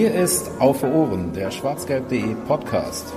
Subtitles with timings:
[0.00, 3.12] Hier ist Auf Ohren, der schwarzgelb.de Podcast.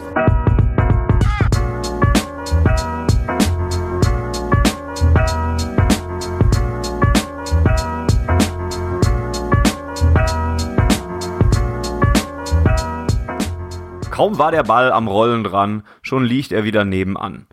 [14.11, 17.47] Kaum war der Ball am Rollen dran, schon liegt er wieder nebenan.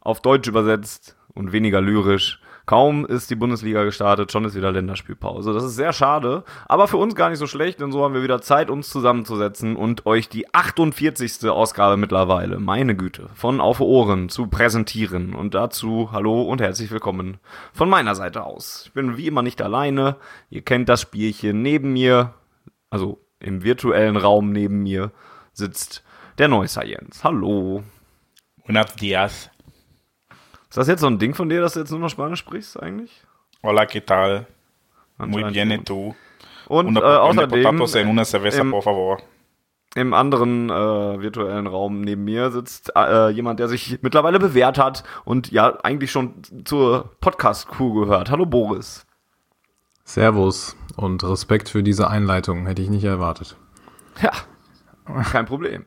[0.00, 2.40] Auf Deutsch übersetzt und weniger lyrisch.
[2.66, 5.52] Kaum ist die Bundesliga gestartet, schon ist wieder Länderspielpause.
[5.52, 8.24] Das ist sehr schade, aber für uns gar nicht so schlecht, denn so haben wir
[8.24, 11.48] wieder Zeit, uns zusammenzusetzen und euch die 48.
[11.48, 15.32] Ausgabe mittlerweile, meine Güte, von Auf Ohren zu präsentieren.
[15.36, 17.38] Und dazu hallo und herzlich willkommen
[17.72, 18.82] von meiner Seite aus.
[18.86, 20.16] Ich bin wie immer nicht alleine.
[20.50, 22.34] Ihr kennt das Spielchen neben mir,
[22.90, 25.12] also im virtuellen Raum neben mir
[25.52, 26.02] sitzt
[26.38, 27.22] der Neusser Jens.
[27.22, 27.84] Hallo.
[28.64, 29.50] Buenos dias.
[30.76, 32.78] Ist das jetzt so ein Ding von dir, dass du jetzt nur noch Spanisch sprichst
[32.82, 33.22] eigentlich?
[33.62, 34.46] Hola, ¿qué tal?
[35.16, 35.80] Muy bien, schon.
[35.80, 36.14] ¿y tú?
[36.68, 39.22] Und Una äh, außerdem patatas en una cerveza, im- por favor.
[39.94, 40.72] im anderen äh,
[41.22, 46.10] virtuellen Raum neben mir sitzt äh, jemand, der sich mittlerweile bewährt hat und ja eigentlich
[46.12, 48.30] schon zur Podcast-Crew gehört.
[48.30, 49.06] Hallo Boris.
[50.04, 53.56] Servus und Respekt für diese Einleitung hätte ich nicht erwartet.
[54.20, 54.32] Ja,
[55.30, 55.86] kein Problem.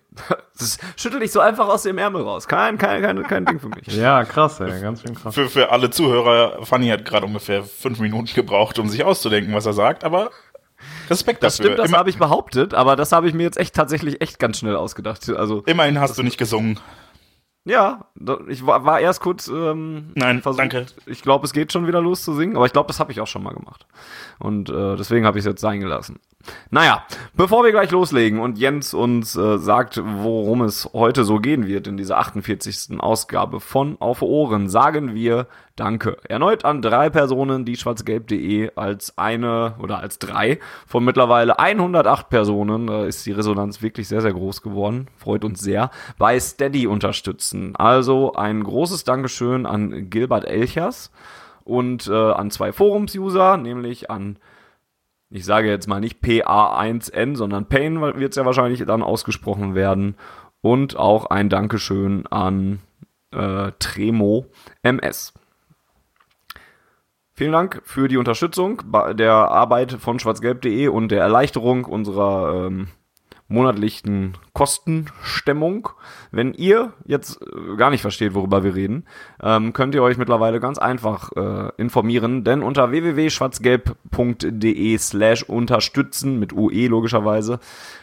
[0.57, 2.47] Das schüttel dich so einfach aus dem Ärmel raus.
[2.47, 3.87] Kein, kein, kein, kein Ding für mich.
[3.95, 5.33] Ja, krass, ey, ganz schön krass.
[5.35, 9.65] Für, für alle Zuhörer, Fanny hat gerade ungefähr fünf Minuten gebraucht, um sich auszudenken, was
[9.65, 10.29] er sagt, aber
[11.09, 11.73] Respekt Das dafür.
[11.73, 14.59] stimmt, das habe ich behauptet, aber das habe ich mir jetzt echt tatsächlich echt ganz
[14.59, 15.27] schnell ausgedacht.
[15.29, 16.79] Also immerhin hast du nicht gesungen.
[17.65, 18.05] Ja,
[18.47, 19.47] ich war, war erst kurz.
[19.47, 20.85] Ähm, Nein, danke.
[21.05, 23.19] Ich glaube, es geht schon wieder los zu singen, aber ich glaube, das habe ich
[23.19, 23.85] auch schon mal gemacht.
[24.39, 26.19] Und äh, deswegen habe ich es jetzt sein gelassen.
[26.71, 31.67] Naja, bevor wir gleich loslegen und Jens uns äh, sagt, worum es heute so gehen
[31.67, 32.99] wird in dieser 48.
[32.99, 35.47] Ausgabe von Auf Ohren, sagen wir
[35.79, 36.17] Danke.
[36.27, 42.87] Erneut an drei Personen, die schwarzgelb.de als eine oder als drei von mittlerweile 108 Personen,
[42.87, 47.77] da ist die Resonanz wirklich sehr, sehr groß geworden, freut uns sehr, bei Steady unterstützen.
[47.77, 51.11] Also ein großes Dankeschön an Gilbert Elchers
[51.63, 54.35] und äh, an zwei Forums-User, nämlich an
[55.29, 60.15] ich sage jetzt mal nicht PA1N, sondern Pain wird es ja wahrscheinlich dann ausgesprochen werden.
[60.61, 62.79] Und auch ein Dankeschön an
[63.31, 64.47] äh, Tremo
[64.81, 65.33] MS.
[67.33, 72.89] Vielen Dank für die Unterstützung bei der Arbeit von schwarzgelb.de und der Erleichterung unserer ähm,
[73.49, 75.89] monatlichen Kostenstemmung.
[76.31, 79.05] Wenn ihr jetzt äh, gar nicht versteht, worüber wir reden,
[79.41, 86.53] ähm, könnt ihr euch mittlerweile ganz einfach äh, informieren, denn unter www.schwarzgelb.de slash unterstützen, mit
[86.53, 87.59] UE logischerweise,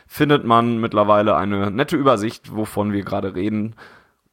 [0.06, 3.76] findet man mittlerweile eine nette Übersicht, wovon wir gerade reden.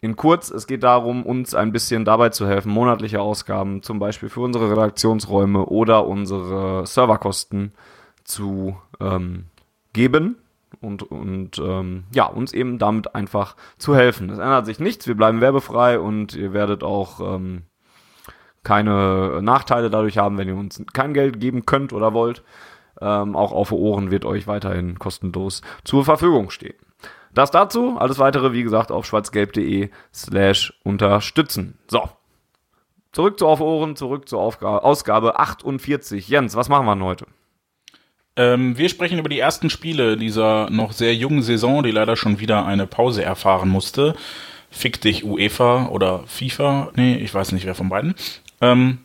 [0.01, 4.29] In kurz, es geht darum, uns ein bisschen dabei zu helfen, monatliche Ausgaben zum Beispiel
[4.29, 7.71] für unsere Redaktionsräume oder unsere Serverkosten
[8.25, 9.45] zu ähm,
[9.93, 10.42] geben
[10.83, 14.29] und, und ähm, ja, uns eben damit einfach zu helfen.
[14.29, 17.63] Es ändert sich nichts, wir bleiben werbefrei und ihr werdet auch ähm,
[18.63, 22.43] keine Nachteile dadurch haben, wenn ihr uns kein Geld geben könnt oder wollt.
[23.01, 26.75] Ähm, auch auf Ohren wird euch weiterhin kostenlos zur Verfügung stehen.
[27.33, 31.79] Das dazu, alles weitere, wie gesagt, auf schwarzgelb.de slash unterstützen.
[31.87, 32.09] So.
[33.11, 36.27] Zurück zu Auf Ohren, zurück zur Aufga Ausgabe 48.
[36.27, 37.25] Jens, was machen wir denn heute?
[38.35, 42.39] Ähm, wir sprechen über die ersten Spiele dieser noch sehr jungen Saison, die leider schon
[42.39, 44.15] wieder eine Pause erfahren musste.
[44.71, 46.91] Fick dich UEFA oder FIFA.
[46.95, 48.15] Nee, ich weiß nicht, wer von beiden.
[48.59, 48.97] Ähm,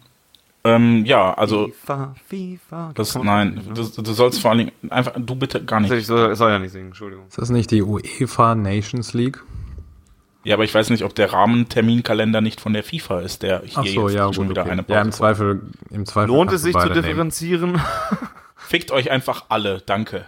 [0.64, 2.92] ähm, ja, also FIFA, FIFA.
[2.94, 5.92] das, nein, du, du sollst vor allen Dingen einfach, du bitte gar nicht.
[5.92, 7.26] Ich soll, ich soll ja nicht singen, Entschuldigung.
[7.28, 9.42] Ist das nicht die UEFA Nations League?
[10.44, 13.78] Ja, aber ich weiß nicht, ob der Rahmenterminkalender nicht von der FIFA ist, der hier
[13.78, 14.70] Ach so, jetzt ja, schon gut, wieder okay.
[14.70, 16.28] eine Ja, im Pause Zweifel, im Zweifel.
[16.28, 17.80] Lohnt es sich zu differenzieren?
[18.68, 20.26] Fickt euch einfach alle, danke.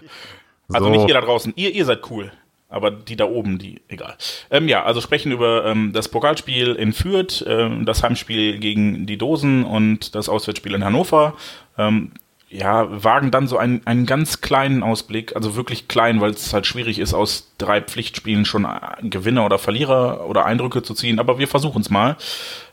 [0.72, 0.90] Also So.
[0.90, 2.32] nicht ihr da draußen, ihr, ihr seid cool.
[2.70, 4.16] Aber die da oben, die, egal.
[4.50, 9.18] Ähm, ja, also sprechen über ähm, das Pokalspiel in Fürth, ähm, das Heimspiel gegen die
[9.18, 11.34] Dosen und das Auswärtsspiel in Hannover.
[11.76, 12.12] Ähm,
[12.48, 16.66] ja, wagen dann so einen, einen ganz kleinen Ausblick, also wirklich klein, weil es halt
[16.66, 21.38] schwierig ist, aus drei Pflichtspielen schon äh, Gewinner oder Verlierer oder Eindrücke zu ziehen, aber
[21.38, 22.16] wir versuchen es mal.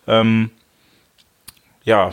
[0.07, 0.51] Ähm,
[1.83, 2.11] ja,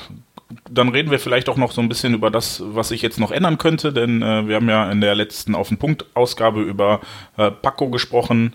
[0.71, 3.31] dann reden wir vielleicht auch noch so ein bisschen über das, was sich jetzt noch
[3.31, 7.01] ändern könnte, denn äh, wir haben ja in der letzten Auf den Punkt Ausgabe über
[7.37, 8.55] äh, Paco gesprochen.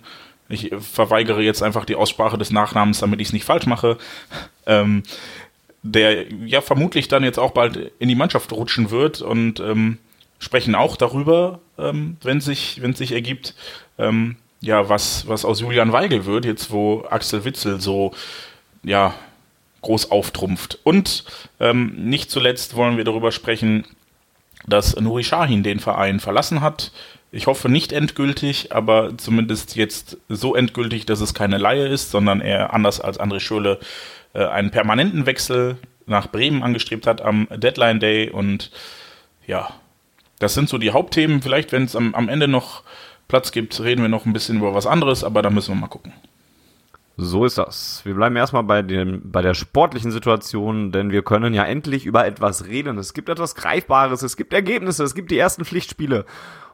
[0.49, 3.97] Ich verweigere jetzt einfach die Aussprache des Nachnamens, damit ich es nicht falsch mache.
[4.65, 5.03] Ähm,
[5.83, 9.97] der ja vermutlich dann jetzt auch bald in die Mannschaft rutschen wird und ähm,
[10.39, 13.55] sprechen auch darüber, ähm, wenn sich wenn sich ergibt,
[13.97, 18.13] ähm, ja was was aus Julian Weigel wird jetzt, wo Axel Witzel so
[18.83, 19.13] ja
[19.81, 20.79] groß auftrumpft.
[20.83, 21.23] Und
[21.59, 23.85] ähm, nicht zuletzt wollen wir darüber sprechen,
[24.67, 26.91] dass Nuri Sahin den Verein verlassen hat.
[27.31, 32.41] Ich hoffe nicht endgültig, aber zumindest jetzt so endgültig, dass es keine Laie ist, sondern
[32.41, 33.79] er anders als André Schöle
[34.33, 38.29] äh, einen permanenten Wechsel nach Bremen angestrebt hat am Deadline Day.
[38.29, 38.71] Und
[39.45, 39.69] ja,
[40.39, 41.41] das sind so die Hauptthemen.
[41.41, 42.83] Vielleicht, wenn es am, am Ende noch
[43.27, 45.87] Platz gibt, reden wir noch ein bisschen über was anderes, aber da müssen wir mal
[45.87, 46.13] gucken.
[47.21, 48.01] So ist das.
[48.05, 52.25] Wir bleiben erstmal bei, dem, bei der sportlichen Situation, denn wir können ja endlich über
[52.25, 52.97] etwas reden.
[52.97, 56.25] Es gibt etwas Greifbares, es gibt Ergebnisse, es gibt die ersten Pflichtspiele.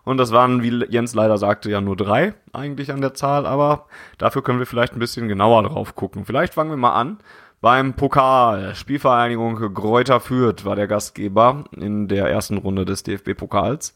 [0.03, 3.87] Und das waren, wie Jens leider sagte, ja nur drei eigentlich an der Zahl, aber
[4.19, 6.25] dafür können wir vielleicht ein bisschen genauer drauf gucken.
[6.25, 7.17] Vielleicht fangen wir mal an
[7.59, 8.75] beim Pokal.
[8.75, 13.95] Spielvereinigung Gräuter Fürth war der Gastgeber in der ersten Runde des DFB-Pokals.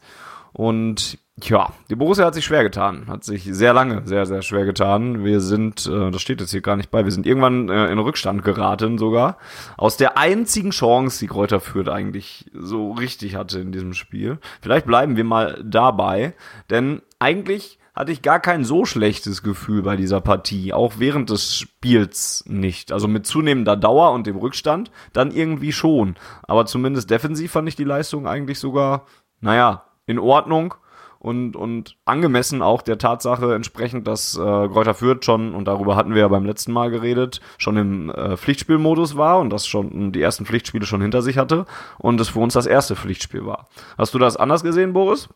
[0.52, 1.16] Und
[1.48, 5.24] ja, die Borussia hat sich schwer getan, hat sich sehr lange sehr, sehr schwer getan.
[5.24, 7.98] Wir sind, äh, das steht jetzt hier gar nicht bei, wir sind irgendwann äh, in
[7.98, 9.38] Rückstand geraten sogar.
[9.76, 14.38] Aus der einzigen Chance, die Kräuter führt, eigentlich so richtig hatte in diesem Spiel.
[14.60, 16.34] Vielleicht bleiben wir mal dabei,
[16.68, 21.56] denn eigentlich hatte ich gar kein so schlechtes Gefühl bei dieser Partie, auch während des
[21.56, 22.92] Spiels nicht.
[22.92, 26.16] Also mit zunehmender Dauer und dem Rückstand dann irgendwie schon.
[26.42, 29.06] Aber zumindest defensiv fand ich die Leistung eigentlich sogar,
[29.40, 30.74] naja, in Ordnung
[31.20, 36.14] und, und angemessen auch der Tatsache entsprechend, dass äh, Gräuter Fürth schon, und darüber hatten
[36.14, 40.22] wir ja beim letzten Mal geredet, schon im äh, Pflichtspielmodus war und das schon die
[40.22, 41.66] ersten Pflichtspiele schon hinter sich hatte
[41.98, 43.68] und es für uns das erste Pflichtspiel war.
[43.98, 45.28] Hast du das anders gesehen, Boris?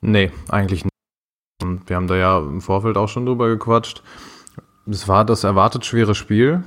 [0.00, 0.94] Nee, eigentlich nicht.
[1.60, 4.04] Und wir haben da ja im Vorfeld auch schon drüber gequatscht.
[4.88, 6.62] Es war das erwartet schwere Spiel,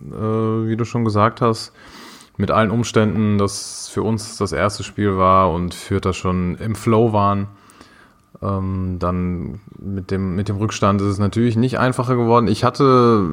[0.00, 1.72] äh, wie du schon gesagt hast
[2.36, 7.12] mit allen Umständen, dass für uns das erste Spiel war und Fürth schon im Flow
[7.12, 7.48] waren.
[8.40, 12.48] Ähm, dann mit dem, mit dem Rückstand ist es natürlich nicht einfacher geworden.
[12.48, 13.28] Ich hatte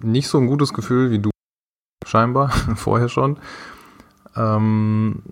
[0.00, 1.30] nicht so ein gutes Gefühl wie du,
[2.06, 3.38] scheinbar, vorher schon.
[4.36, 5.22] Ähm,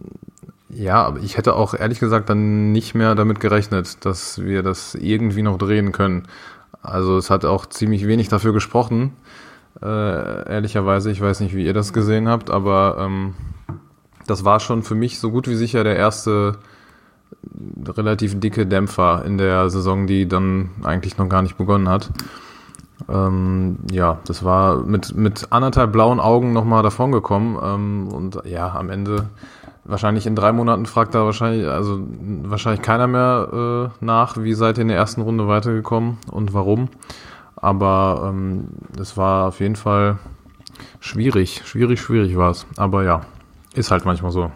[0.69, 4.95] ja, aber ich hätte auch ehrlich gesagt dann nicht mehr damit gerechnet, dass wir das
[4.95, 6.29] irgendwie noch drehen können.
[6.83, 9.13] Also es hat auch ziemlich wenig dafür gesprochen,
[9.83, 13.35] äh, ehrlicherweise, ich weiß nicht, wie ihr das gesehen habt, aber ähm,
[14.27, 16.59] das war schon für mich so gut wie sicher der erste
[17.87, 22.11] relativ dicke Dämpfer in der Saison, die dann eigentlich noch gar nicht begonnen hat.
[23.09, 27.59] Ähm, ja, das war mit, mit anderthalb blauen Augen nochmal davongekommen.
[27.63, 29.29] Ähm, und ja, am Ende,
[29.85, 32.01] wahrscheinlich in drei Monaten fragt da wahrscheinlich, also
[32.43, 36.89] wahrscheinlich keiner mehr äh, nach, wie seid ihr in der ersten Runde weitergekommen und warum.
[37.61, 38.69] Aber ähm,
[38.99, 40.19] es war auf jeden Fall
[41.01, 42.67] schwierig, schwierig, schwierig war es.
[42.77, 43.23] Aber ja,
[43.75, 44.51] ist halt manchmal so.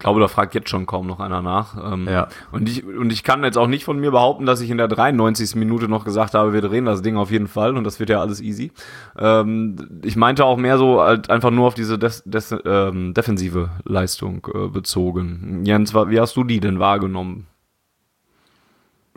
[0.00, 1.76] Ich glaube, da fragt jetzt schon kaum noch einer nach.
[1.92, 2.28] Ähm, ja.
[2.52, 4.88] und, ich, und ich kann jetzt auch nicht von mir behaupten, dass ich in der
[4.88, 5.56] 93.
[5.56, 8.18] Minute noch gesagt habe, wir drehen das Ding auf jeden Fall und das wird ja
[8.18, 8.72] alles easy.
[9.18, 13.68] Ähm, ich meinte auch mehr so halt einfach nur auf diese des, des, ähm, defensive
[13.84, 15.64] Leistung äh, bezogen.
[15.66, 17.46] Jens, wie hast du die denn wahrgenommen?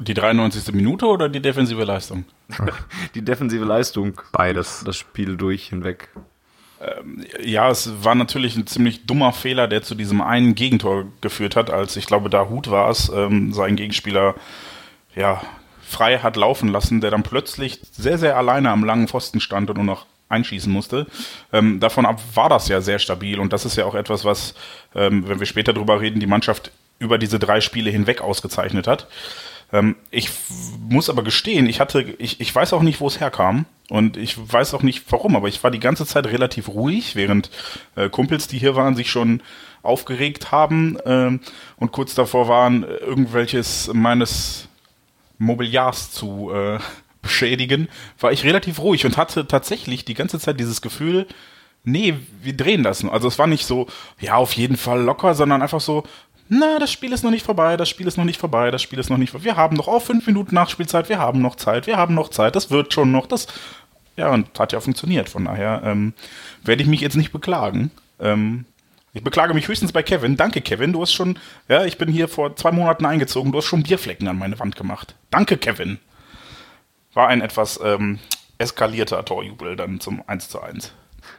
[0.03, 0.73] Die 93.
[0.73, 2.25] Minute oder die defensive Leistung?
[3.15, 4.19] die defensive Leistung.
[4.31, 4.83] Beides.
[4.85, 6.09] Das Spiel durch hinweg.
[6.81, 11.55] Ähm, ja, es war natürlich ein ziemlich dummer Fehler, der zu diesem einen Gegentor geführt
[11.55, 14.35] hat, als ich glaube, da Hut war es, ähm, sein Gegenspieler
[15.15, 15.41] ja,
[15.81, 19.77] frei hat laufen lassen, der dann plötzlich sehr, sehr alleine am langen Pfosten stand und
[19.77, 21.05] nur noch einschießen musste.
[21.53, 24.55] Ähm, davon ab war das ja sehr stabil und das ist ja auch etwas, was,
[24.95, 29.07] ähm, wenn wir später drüber reden, die Mannschaft über diese drei Spiele hinweg ausgezeichnet hat.
[29.71, 30.29] Ähm, ich
[30.89, 33.65] muss aber gestehen, ich hatte, ich, ich weiß auch nicht, wo es herkam.
[33.89, 37.49] Und ich weiß auch nicht warum, aber ich war die ganze Zeit relativ ruhig, während
[37.95, 39.43] äh, Kumpels, die hier waren, sich schon
[39.83, 41.41] aufgeregt haben ähm,
[41.75, 44.69] und kurz davor waren, irgendwelches meines
[45.37, 46.79] Mobiliars zu äh,
[47.21, 47.89] beschädigen,
[48.19, 51.27] war ich relativ ruhig und hatte tatsächlich die ganze Zeit dieses Gefühl,
[51.83, 53.05] nee, wir drehen das.
[53.05, 53.87] Also es war nicht so,
[54.19, 56.03] ja, auf jeden Fall locker, sondern einfach so,
[56.49, 58.99] na, das Spiel ist noch nicht vorbei, das Spiel ist noch nicht vorbei, das Spiel
[58.99, 59.45] ist noch nicht vorbei.
[59.45, 62.55] Wir haben noch auch fünf Minuten Nachspielzeit, wir haben noch Zeit, wir haben noch Zeit,
[62.55, 63.47] das wird schon noch, das,
[64.17, 65.29] ja, und hat ja funktioniert.
[65.29, 66.13] Von daher ähm,
[66.63, 67.91] werde ich mich jetzt nicht beklagen.
[68.19, 68.65] Ähm,
[69.13, 70.37] ich beklage mich höchstens bei Kevin.
[70.37, 70.91] Danke, Kevin.
[70.93, 73.51] Du hast schon, ja, ich bin hier vor zwei Monaten eingezogen.
[73.51, 75.15] Du hast schon Bierflecken an meine Wand gemacht.
[75.29, 75.99] Danke, Kevin.
[77.13, 78.19] War ein etwas ähm,
[78.57, 80.93] eskalierter Torjubel dann zum 1 zu 1.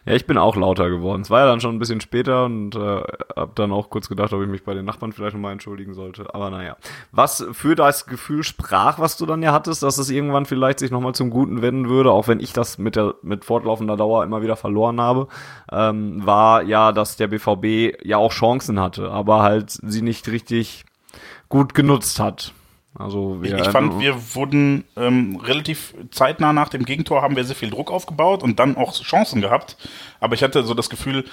[0.06, 1.22] Ja, ich bin auch lauter geworden.
[1.22, 3.02] Es war ja dann schon ein bisschen später und äh,
[3.36, 6.34] habe dann auch kurz gedacht, ob ich mich bei den Nachbarn vielleicht nochmal entschuldigen sollte.
[6.34, 6.76] Aber naja.
[7.10, 10.90] Was für das Gefühl sprach, was du dann ja hattest, dass es irgendwann vielleicht sich
[10.90, 14.42] nochmal zum Guten wenden würde, auch wenn ich das mit der mit fortlaufender Dauer immer
[14.42, 15.28] wieder verloren habe,
[15.72, 20.84] ähm, war ja, dass der BVB ja auch Chancen hatte, aber halt sie nicht richtig
[21.48, 22.52] gut genutzt hat.
[22.96, 27.44] Also wir, ich, ich fand, wir wurden ähm, relativ zeitnah nach dem Gegentor haben wir
[27.44, 29.76] sehr viel Druck aufgebaut und dann auch Chancen gehabt.
[30.20, 31.24] Aber ich hatte so das Gefühl,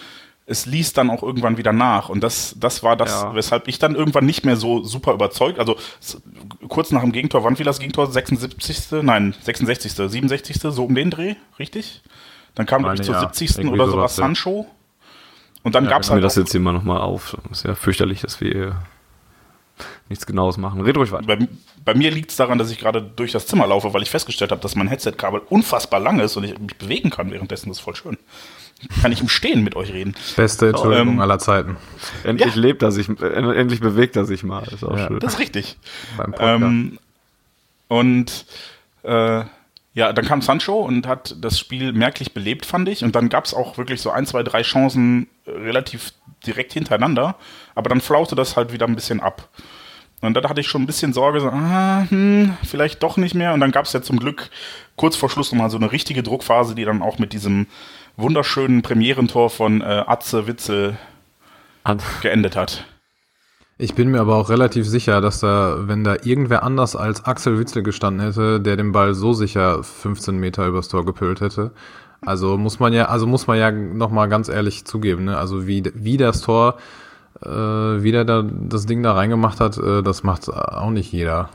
[0.48, 2.10] es ließ dann auch irgendwann wieder nach.
[2.10, 3.36] Und das, das war das, Ja.
[3.36, 5.60] weshalb ich dann irgendwann nicht mehr so super überzeugt.
[5.60, 5.76] Also
[6.68, 8.12] kurz nach dem Gegentor, wann fiel das Gegentor?
[8.12, 9.04] 76.
[9.04, 9.94] Nein, 66.
[9.94, 10.58] 67.
[10.60, 12.02] So um den Dreh, richtig?
[12.56, 13.22] Dann kam, glaube ich, zur ja.
[13.22, 13.60] 70.
[13.60, 14.16] Irgendwie oder sowas.
[14.16, 14.66] Sancho.
[15.64, 17.38] Und dann Ja, gab's Mir halt das auch, jetzt mal nochmal auf.
[17.50, 18.76] Das ist ja fürchterlich, dass wir
[20.10, 20.82] nichts Genaues machen.
[20.82, 21.26] Red ruhig weiter.
[21.28, 21.48] bei,
[21.84, 24.52] bei mir liegt es daran, dass ich gerade durch das Zimmer laufe, weil ich festgestellt
[24.52, 27.70] habe, dass mein Headset-Kabel unfassbar lang ist und ich mich bewegen kann währenddessen.
[27.70, 28.18] Das ist voll schön.
[29.02, 30.16] Kann ich im Stehen mit euch reden.
[30.36, 31.78] Beste Entschuldigung ähm, aller Zeiten
[32.24, 32.62] Endlich Ja.
[32.62, 34.64] lebt er sich, äh, endlich bewegt er sich mal.
[34.74, 35.08] Ist auch Ja.
[35.08, 35.20] schön.
[35.20, 35.78] Das ist richtig.
[36.18, 36.34] beim.
[36.40, 37.00] Ähm,
[37.88, 38.46] und
[39.04, 39.44] äh,
[39.94, 43.04] ja, dann kam Sancho und hat das Spiel merklich belebt, fand ich.
[43.04, 46.14] Und dann gab es auch wirklich so ein, zwei, drei Chancen äh, relativ
[46.46, 47.36] direkt hintereinander.
[47.76, 49.50] Aber dann flaute das halt wieder ein bisschen ab.
[50.22, 53.54] Und da hatte ich schon ein bisschen Sorge, so, ah, hm, vielleicht doch nicht mehr.
[53.54, 54.50] Und dann gab es ja zum Glück
[54.96, 57.66] kurz vor Schluss nochmal so eine richtige Druckphase, die dann auch mit diesem
[58.18, 60.98] wunderschönen Premierentor von äh, Atze Witzel
[61.84, 62.86] An- geendet hat.
[63.80, 67.58] Ich bin mir aber auch relativ sicher, dass da, wenn da irgendwer anders als Axel
[67.58, 71.72] Witzel gestanden hätte, der den Ball so sicher 15 Meter übers Tor gepölt hätte.
[72.24, 75.36] Also muss man ja, also muss man ja noch mal ganz ehrlich zugeben, ne?
[75.38, 76.78] Also wie, wie das Tor,
[77.44, 77.50] äh,
[78.04, 81.50] wie der da das Ding da reingemacht hat, äh, das macht auch nicht jeder.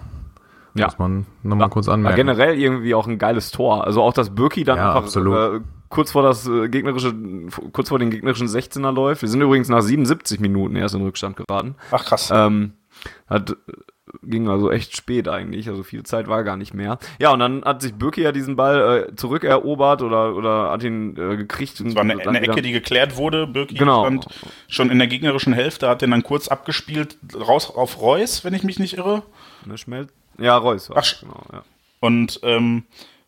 [0.74, 0.86] Ja.
[0.86, 2.16] Muss man noch mal kurz anmerken.
[2.16, 3.86] generell irgendwie auch ein geiles Tor.
[3.86, 5.54] Also auch, dass Birki dann Ja, einfach.
[5.54, 7.14] Äh, kurz vor das äh, gegnerische,
[7.72, 9.22] kurz vor den gegnerischen 16er läuft.
[9.22, 11.76] Wir sind übrigens nach 77 Minuten erst in Rückstand geraten.
[11.90, 12.30] Ach krass.
[12.32, 12.72] Ähm,
[13.26, 13.56] hat,
[14.22, 16.98] ging also echt spät eigentlich, also viel Zeit war gar nicht mehr.
[17.18, 21.16] Ja, und dann hat sich Birki ja diesen Ball äh, zurückerobert oder, oder hat ihn
[21.16, 21.80] äh, gekriegt.
[21.80, 23.46] Es war eine, eine Ecke, die geklärt wurde.
[23.46, 24.04] Birki Genau.
[24.04, 24.26] stand
[24.68, 28.62] schon in der gegnerischen Hälfte, hat den dann kurz abgespielt, raus auf Reus, wenn ich
[28.62, 29.22] mich nicht irre.
[29.64, 30.12] Ne, Schmelz?
[30.38, 31.64] Ja, Reus war Ach, genau, ja.
[32.00, 32.84] Und ähm,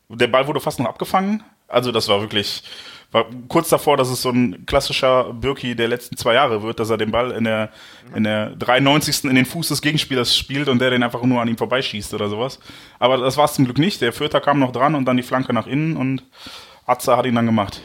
[0.08, 1.42] der Ball wurde fast noch abgefangen.
[1.66, 2.62] Also das war wirklich
[3.10, 6.90] war kurz davor, dass es so ein klassischer Birki der letzten zwei Jahre wird, dass
[6.90, 7.70] er den Ball in der,
[8.14, 9.24] in der 93.
[9.24, 12.28] in den Fuß des Gegenspielers spielt und der den einfach nur an ihm vorbeischießt oder
[12.28, 12.60] sowas.
[12.98, 14.02] Aber das war es zum Glück nicht.
[14.02, 16.22] Der Vierter kam noch dran und dann die Flanke nach innen und
[16.84, 17.80] Atze hat ihn dann gemacht.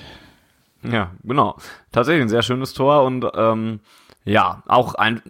[0.84, 1.58] Ja, genau.
[1.94, 3.80] Tatsächlich ein sehr schönes Tor und ähm,
[4.26, 5.22] ja, auch ein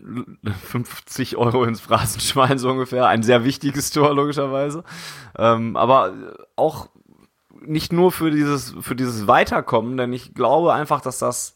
[0.64, 3.08] 50 Euro ins Phrasenschwein so ungefähr.
[3.08, 4.84] Ein sehr wichtiges Tor, logischerweise.
[5.38, 6.14] Ähm, aber
[6.56, 6.90] auch
[7.65, 11.55] nicht nur für dieses, für dieses Weiterkommen, denn ich glaube einfach, dass das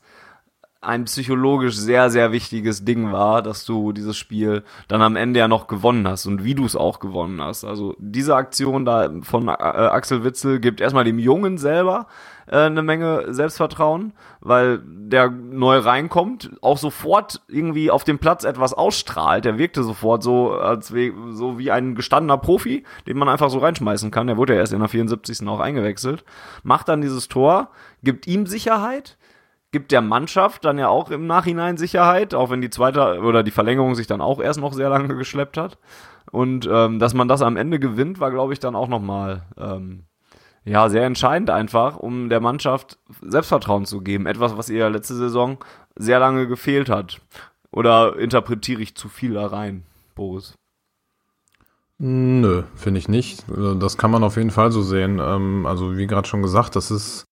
[0.81, 5.47] ein psychologisch sehr, sehr wichtiges Ding war, dass du dieses Spiel dann am Ende ja
[5.47, 7.65] noch gewonnen hast und wie du es auch gewonnen hast.
[7.65, 12.07] Also diese Aktion da von äh, Axel Witzel gibt erstmal dem Jungen selber
[12.47, 18.73] äh, eine Menge Selbstvertrauen, weil der neu reinkommt, auch sofort irgendwie auf dem Platz etwas
[18.73, 19.45] ausstrahlt.
[19.45, 23.59] Der wirkte sofort so, als we so wie ein gestandener Profi, den man einfach so
[23.59, 24.27] reinschmeißen kann.
[24.27, 25.47] Der wurde ja erst in der 74.
[25.47, 26.23] auch eingewechselt.
[26.63, 27.69] Macht dann dieses Tor,
[28.03, 29.17] gibt ihm Sicherheit,
[29.71, 33.51] gibt der Mannschaft dann ja auch im Nachhinein Sicherheit, auch wenn die zweite oder die
[33.51, 35.77] Verlängerung sich dann auch erst noch sehr lange geschleppt hat.
[36.31, 40.03] Und ähm, dass man das am Ende gewinnt, war, glaube ich, dann auch nochmal ähm,
[40.67, 44.25] ja, sehr entscheidend einfach, um der Mannschaft Selbstvertrauen zu geben.
[44.25, 45.57] Etwas, was ihr letzte Saison
[45.95, 47.21] sehr lange gefehlt hat.
[47.71, 49.83] Oder interpretiere ich zu viel da rein,
[50.13, 50.55] Boris?
[51.99, 53.45] Nö, finde ich nicht.
[53.79, 55.19] Das kann man auf jeden Fall so sehen.
[55.19, 57.25] Ähm, Also wie gerade schon gesagt, das ist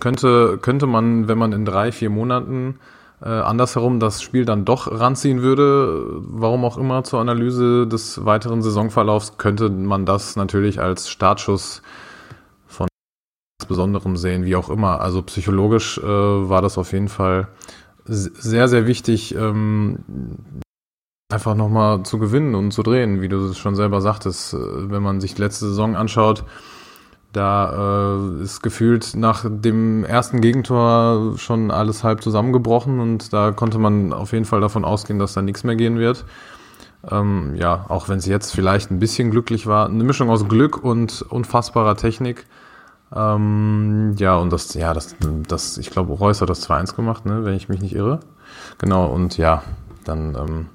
[0.00, 2.78] könnte könnte man, wenn man in drei vier Monaten
[3.20, 8.62] äh, andersherum das Spiel dann doch ranziehen würde, warum auch immer zur Analyse des weiteren
[8.62, 11.82] Saisonverlaufs, könnte man das natürlich als Startschuss ganz
[13.66, 15.00] Besonderem sehen, wie auch immer.
[15.00, 17.48] Also psychologisch äh, war das auf jeden Fall
[18.04, 19.34] sehr sehr wichtig.
[19.34, 19.98] Ähm,
[21.30, 24.54] einfach nochmal zu gewinnen und zu drehen, wie du es schon selber sagtest.
[24.54, 26.44] Äh, Wenn man sich die letzte Saison anschaut,
[27.32, 33.78] da äh, ist gefühlt nach dem ersten Gegentor schon alles halb zusammengebrochen und da konnte
[33.78, 36.24] man auf jeden Fall davon ausgehen, dass da nichts mehr gehen wird.
[37.08, 40.82] Ähm, ja, auch wenn es jetzt vielleicht ein bisschen glücklich war, eine Mischung aus Glück
[40.82, 42.46] und unfassbarer Technik.
[43.14, 45.16] Ähm, ja, und das, ja, das,
[45.48, 48.20] das, ich glaube, Reus hat das 2-1 gemacht, ne, wenn ich mich nicht irre.
[48.78, 49.62] Genau, und ja,
[50.04, 50.66] dann ähm,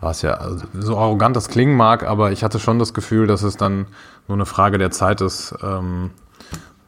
[0.00, 3.26] war es ja also, so arrogant das klingen mag, aber ich hatte schon das Gefühl,
[3.26, 3.86] dass es dann
[4.26, 6.10] nur eine Frage der Zeit ist, ähm,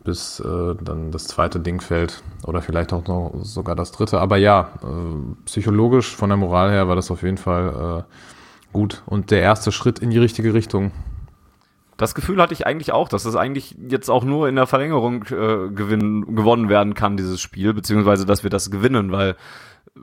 [0.04, 4.20] bis äh, dann das zweite Ding fällt oder vielleicht auch noch sogar das dritte.
[4.20, 9.02] Aber ja, äh, psychologisch von der Moral her war das auf jeden Fall äh, gut
[9.06, 10.92] und der erste Schritt in die richtige Richtung.
[12.00, 15.24] Das Gefühl hatte ich eigentlich auch, dass es eigentlich jetzt auch nur in der Verlängerung
[15.24, 19.36] äh, gewinnen, gewonnen werden kann, dieses Spiel, beziehungsweise dass wir das gewinnen, weil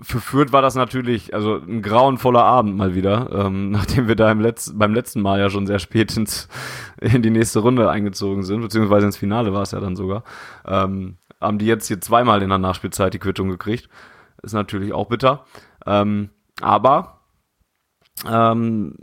[0.03, 4.31] für Fürth war das natürlich also ein grauenvoller Abend mal wieder, ähm, nachdem wir da
[4.31, 6.47] im Letz beim letzten Mal ja schon sehr spät ins,
[7.01, 10.23] in die nächste Runde eingezogen sind, beziehungsweise ins Finale war es ja dann sogar,
[10.67, 13.89] ähm, haben die jetzt hier zweimal in der Nachspielzeit die Quittung gekriegt.
[14.43, 15.45] Ist natürlich auch bitter.
[15.87, 16.29] Ähm,
[16.61, 17.21] aber,
[18.29, 18.97] ähm,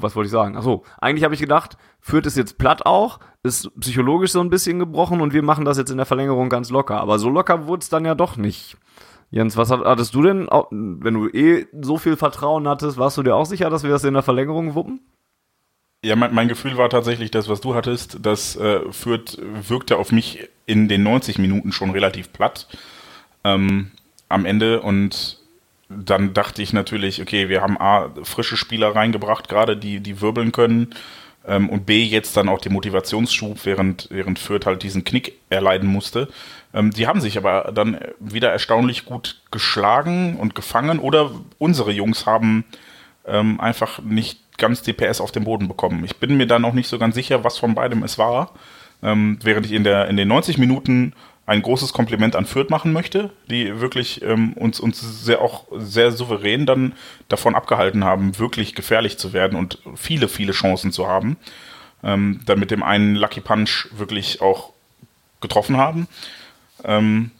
[0.00, 0.56] was wollte ich sagen?
[0.56, 4.78] Achso, eigentlich habe ich gedacht, Fürth ist jetzt platt auch, ist psychologisch so ein bisschen
[4.78, 7.00] gebrochen und wir machen das jetzt in der Verlängerung ganz locker.
[7.00, 8.76] Aber so locker wurde es dann ja doch nicht.
[9.30, 13.34] Jens, was hattest du denn, wenn du eh so viel Vertrauen hattest, warst du dir
[13.34, 15.00] auch sicher, dass wir das in der Verlängerung wuppen?
[16.02, 18.18] Ja, mein, mein Gefühl war tatsächlich das, was du hattest.
[18.22, 22.68] Das äh, Fürth wirkte auf mich in den 90 Minuten schon relativ platt
[23.44, 23.90] ähm,
[24.28, 25.37] am Ende und
[25.88, 30.52] dann dachte ich natürlich, okay, wir haben A, frische Spieler reingebracht, gerade die, die wirbeln
[30.52, 30.90] können
[31.46, 35.88] ähm, und B, jetzt dann auch den Motivationsschub, während, während Fürth halt diesen Knick erleiden
[35.88, 36.28] musste.
[36.74, 42.26] Ähm, die haben sich aber dann wieder erstaunlich gut geschlagen und gefangen oder unsere Jungs
[42.26, 42.64] haben
[43.26, 46.04] ähm, einfach nicht ganz DPS auf den Boden bekommen.
[46.04, 48.52] Ich bin mir da noch nicht so ganz sicher, was von beidem es war.
[49.02, 51.14] Ähm, während ich in, der, in den 90 Minuten
[51.48, 56.12] ein großes Kompliment an Fürth machen möchte, die wirklich ähm, uns, uns sehr auch sehr
[56.12, 56.92] souverän dann
[57.30, 61.38] davon abgehalten haben, wirklich gefährlich zu werden und viele, viele Chancen zu haben.
[62.04, 64.74] Ähm, dann mit dem einen Lucky Punch wirklich auch
[65.40, 66.06] getroffen haben.
[66.84, 67.30] Ähm,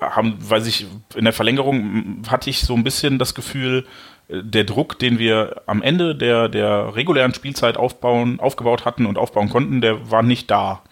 [0.00, 3.86] haben, weil ich in der Verlängerung hatte ich so ein bisschen das Gefühl,
[4.30, 9.16] äh, der Druck, den wir am Ende der, der regulären Spielzeit aufbauen, aufgebaut hatten und
[9.16, 10.82] aufbauen konnten, der war nicht da.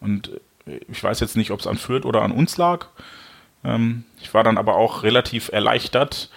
[0.00, 0.30] Und
[0.88, 2.86] ich weiß jetzt nicht, ob es an Fürth oder an uns lag.
[3.64, 6.30] Ähm, ich war dann aber auch relativ erleichtert,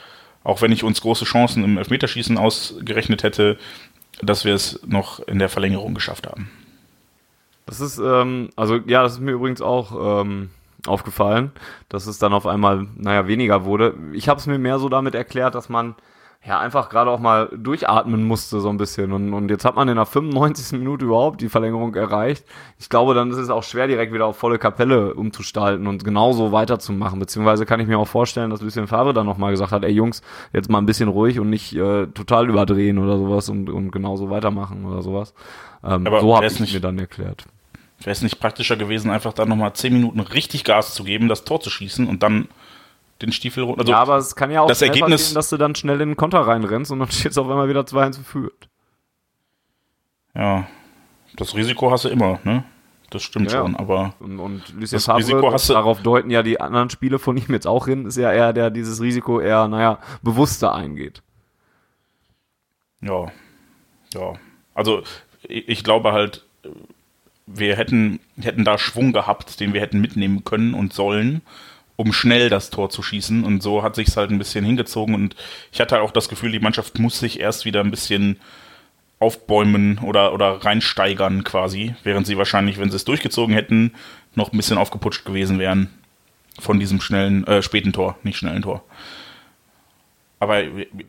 [0.44, 3.58] auch wenn ich uns große Chancen im Elfmeterschießen ausgerechnet hätte,
[4.22, 6.50] dass wir es noch in der Verlängerung geschafft haben.
[7.66, 10.50] Das ist, ähm, also ja, das ist mir übrigens auch ähm,
[10.86, 11.52] aufgefallen,
[11.90, 13.96] dass es dann auf einmal, naja, weniger wurde.
[14.12, 15.96] Ich habe es mir mehr so damit erklärt, dass man
[16.46, 19.14] ja, einfach gerade auch mal durchatmen musste so ein bisschen.
[19.14, 20.78] Und, und jetzt hat man in der 95.
[20.78, 22.44] Minute überhaupt die Verlängerung erreicht.
[22.78, 26.52] Ich glaube, dann ist es auch schwer, direkt wieder auf volle Kapelle umzustalten und genauso
[26.52, 27.18] weiterzumachen.
[27.20, 30.22] Beziehungsweise kann ich mir auch vorstellen, dass Lucien Favre dann nochmal gesagt hat, ey Jungs,
[30.52, 34.29] jetzt mal ein bisschen ruhig und nicht äh, total überdrehen oder sowas und, und genauso
[34.29, 35.34] weitermachen oder sowas.
[35.82, 37.46] Ähm, Aber so habe ich nicht, mir dann erklärt.
[38.00, 41.46] Wäre es nicht praktischer gewesen, einfach dann nochmal 10 Minuten richtig Gas zu geben, das
[41.46, 42.50] Tor zu schießen und dann
[43.24, 43.81] den Stiefel runter.
[43.81, 46.09] Also ja, aber es kann ja auch das Ergebnis, passieren, dass du dann schnell in
[46.09, 48.70] den Konter reinrennst und dann steht es auf einmal wieder 2-1 geführt.
[50.36, 50.68] Ja,
[51.36, 52.64] das Risiko hast du immer, ne?
[53.09, 54.16] Das stimmt ja, schon, aber.
[54.20, 57.38] Und, und Lucien das Favre, Risiko hast du darauf deuten ja die anderen Spiele von
[57.38, 61.22] ihm jetzt auch hin, ist ja eher der dieses Risiko eher, naja, bewusster eingeht.
[63.01, 63.31] Ja.
[64.16, 64.33] Ja.
[64.74, 65.03] Also,
[65.44, 66.44] ich, ich glaube halt,
[67.46, 71.42] wir hätten, hätten da Schwung gehabt, den wir hätten mitnehmen können und sollen
[72.03, 73.46] um schnell das Tor zu schießen.
[73.46, 75.16] Und so hat sich es halt ein bisschen hingezogen.
[75.16, 75.35] Und
[75.72, 78.39] ich hatte auch das Gefühl, die Mannschaft muss sich erst wieder ein bisschen
[79.20, 83.94] aufbäumen oder, oder reinsteigern quasi, während sie wahrscheinlich, wenn sie es durchgezogen hätten,
[84.35, 85.89] noch ein bisschen aufgeputscht gewesen wären
[86.59, 88.83] von diesem schnellen, äh, späten Tor, nicht schnellen Tor.
[90.39, 90.61] Aber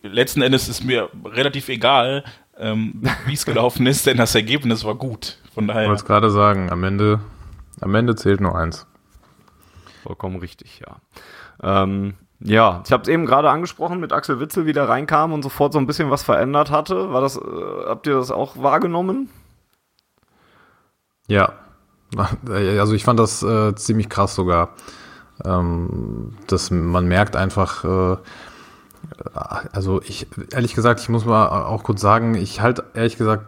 [0.05, 2.23] letzten Endes ist mir relativ egal,
[2.57, 5.39] ähm, wie es gelaufen ist, denn das Ergebnis war gut.
[5.55, 5.83] Von daher.
[5.83, 7.19] Ich wollte es gerade sagen, am Ende,
[7.81, 8.87] am Ende zählt nur eins.
[10.05, 10.97] Vollkommen richtig, ja.
[11.63, 15.43] Ähm, ja, ich habe es eben gerade angesprochen mit Axel Witzel, wie der reinkam und
[15.43, 17.11] sofort so ein bisschen was verändert hatte.
[17.11, 17.41] War das, äh,
[17.87, 19.31] habt ihr das auch wahrgenommen?
[21.27, 21.55] Ja,
[22.47, 24.75] also ich fand das äh, ziemlich krass sogar.
[25.43, 28.19] Ähm, dass man merkt einfach, äh,
[29.73, 33.47] also ich, ehrlich gesagt, ich muss mal auch kurz sagen, ich halte ehrlich gesagt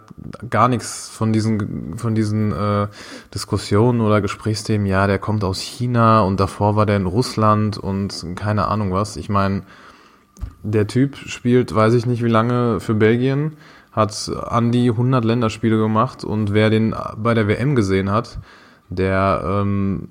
[0.50, 2.88] gar nichts von diesen, von diesen äh,
[3.34, 8.26] Diskussionen oder Gesprächsthemen, ja, der kommt aus China und davor war der in Russland und
[8.34, 9.16] keine Ahnung was.
[9.16, 9.62] Ich meine,
[10.62, 13.56] der Typ spielt, weiß ich nicht wie lange, für Belgien,
[13.92, 18.38] hat an die 100 Länderspiele gemacht und wer den bei der WM gesehen hat,
[18.88, 20.08] der ähm,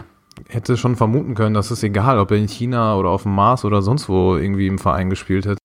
[0.48, 3.66] hätte schon vermuten können, dass es egal, ob er in China oder auf dem Mars
[3.66, 5.60] oder sonst wo irgendwie im Verein gespielt hätte,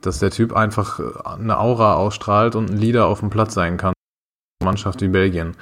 [0.00, 3.92] dass der Typ einfach eine Aura ausstrahlt und ein Leader auf dem Platz sein kann.
[4.62, 5.56] Mannschaft wie Belgien,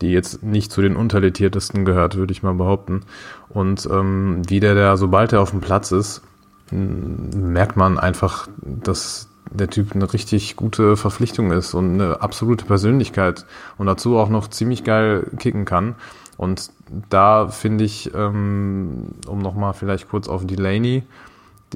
[0.00, 3.02] die jetzt nicht zu den unterletiertesten gehört, würde ich mal behaupten.
[3.48, 6.22] Und ähm, wie der da, sobald er auf dem Platz ist,
[6.70, 13.46] merkt man einfach, dass der Typ eine richtig gute Verpflichtung ist und eine absolute Persönlichkeit
[13.78, 15.94] und dazu auch noch ziemlich geil kicken kann.
[16.36, 16.70] Und
[17.08, 21.04] da finde ich, ähm, um nochmal vielleicht kurz auf Delaney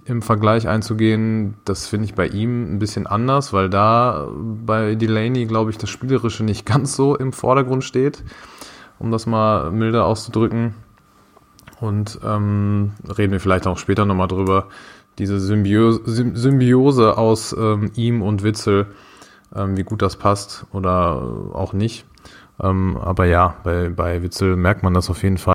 [0.05, 5.46] im Vergleich einzugehen, das finde ich bei ihm ein bisschen anders, weil da bei Delaney,
[5.46, 8.23] glaube ich, das Spielerische nicht ganz so im Vordergrund steht,
[8.99, 10.75] um das mal milder auszudrücken.
[11.81, 14.68] Und ähm, reden wir vielleicht auch später nochmal drüber,
[15.18, 18.87] diese Symbiose, Symbiose aus ähm, ihm und Witzel,
[19.55, 21.23] ähm, wie gut das passt oder
[21.55, 22.05] auch nicht.
[22.62, 25.55] Ähm, aber ja, bei, bei Witzel merkt man das auf jeden Fall.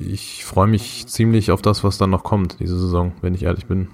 [0.00, 3.66] ich freue mich ziemlich auf das, was dann noch kommt, diese Saison, wenn ich ehrlich
[3.66, 3.88] bin.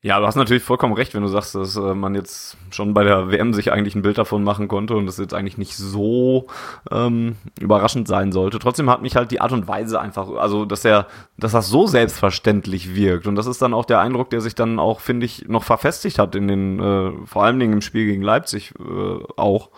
[0.00, 3.02] Ja, du hast natürlich vollkommen recht, wenn du sagst, dass äh, man jetzt schon bei
[3.02, 6.46] der WM sich eigentlich ein Bild davon machen konnte und das jetzt eigentlich nicht so
[6.92, 8.60] ähm, überraschend sein sollte.
[8.60, 11.88] Trotzdem hat mich halt die Art und Weise einfach, also dass er, dass das so
[11.88, 15.48] selbstverständlich wirkt und das ist dann auch der Eindruck, der sich dann auch, finde ich,
[15.48, 19.70] noch verfestigt hat in den, äh, vor allen Dingen im Spiel gegen Leipzig äh, auch.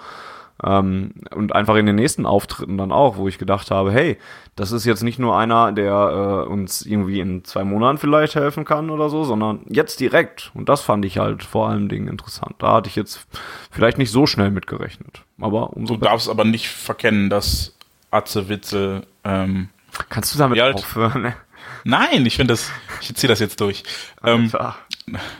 [0.63, 4.19] Ähm, und einfach in den nächsten Auftritten dann auch, wo ich gedacht habe, hey,
[4.57, 8.65] das ist jetzt nicht nur einer, der äh, uns irgendwie in zwei Monaten vielleicht helfen
[8.65, 10.51] kann oder so, sondern jetzt direkt.
[10.55, 12.57] Und das fand ich halt vor allen Dingen interessant.
[12.59, 13.27] Da hatte ich jetzt
[13.71, 15.23] vielleicht nicht so schnell mitgerechnet.
[15.41, 17.75] Aber umso Du darfst aber nicht verkennen, dass
[18.11, 19.07] Atze Witzel.
[19.25, 19.69] Ähm,
[20.09, 21.23] Kannst du damit Ja, aufhören?
[21.23, 21.37] Ne?
[21.85, 22.71] nein, ich finde das.
[23.01, 23.83] Ich ziehe das jetzt durch.
[24.25, 24.53] Ähm,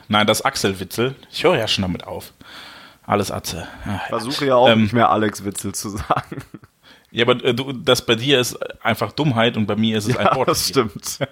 [0.09, 1.15] nein, das Axel Witzel.
[1.31, 2.33] Ich höre ja schon damit auf.
[3.11, 3.67] Alles Atze.
[3.87, 3.99] Ja, ja.
[4.09, 6.43] Versuche ja auch Ähm, nicht mehr Alex Witzel zu sagen.
[7.11, 10.17] Ja, aber äh, du, das bei dir ist einfach Dummheit und bei mir ist es
[10.17, 10.49] ein Ja, Wort.
[10.49, 11.19] das stimmt.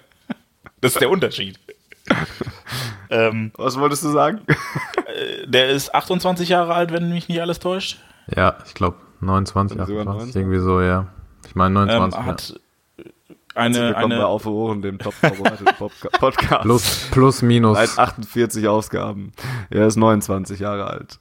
[0.81, 1.59] Das ist der Unterschied.
[3.09, 4.39] ähm, Was wolltest du sagen?
[5.45, 7.97] der ist 28 Jahre alt, wenn mich nicht alles täuscht.
[8.33, 10.41] Ja, ich glaube 29, Sind sogar 28, 19?
[10.41, 11.07] irgendwie so, ja.
[11.45, 12.17] Ich meine Ähm, 29.
[12.19, 12.25] ja.
[12.25, 12.59] hat
[13.55, 16.61] eine, Willkommen bei eine Auf Ohren, dem top vorbereiteten Podca- Podcast.
[16.61, 17.77] Plus, plus, minus.
[17.77, 19.33] Seit 48 Ausgaben.
[19.69, 21.19] Er ist 29 Jahre alt.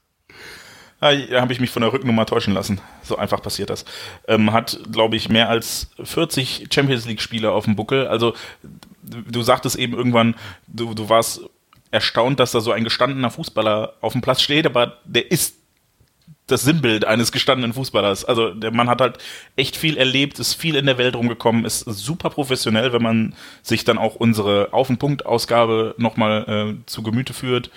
[1.01, 2.81] Ah, Da habe ich mich von der Rücknummer täuschen lassen.
[3.03, 3.85] So einfach passiert das.
[4.27, 8.09] Ähm, hat, glaube ich, mehr als 40 Champions League-Spiele auf dem Buckel.
[8.09, 8.35] Also,
[9.03, 10.35] du sagtest eben irgendwann,
[10.67, 11.43] du, du warst
[11.91, 15.57] erstaunt, dass da so ein gestandener Fußballer auf dem Platz steht, aber der ist
[16.49, 18.25] das Sinnbild eines gestandenen Fußballers.
[18.25, 19.19] Also der Mann hat halt
[19.57, 23.85] echt viel erlebt, ist viel in der Welt rumgekommen, ist super professionell, wenn man sich
[23.85, 27.71] dann auch unsere Auf- und Punkt-Ausgabe nochmal äh, zu Gemüte führt.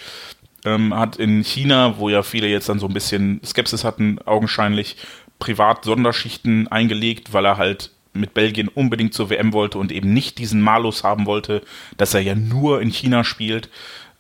[0.64, 4.96] Ähm, hat in China, wo ja viele jetzt dann so ein bisschen Skepsis hatten, augenscheinlich
[5.40, 10.38] privat Sonderschichten eingelegt, weil er halt mit Belgien unbedingt zur WM wollte und eben nicht
[10.38, 11.64] diesen Malus haben wollte,
[11.98, 13.70] dass er ja nur in China spielt.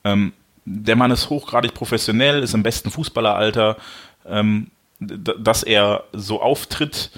[0.03, 0.33] Ähm,
[0.65, 3.77] der Mann ist hochgradig professionell, ist im besten Fußballeralter.
[4.25, 7.09] Ähm, dass er so auftritt,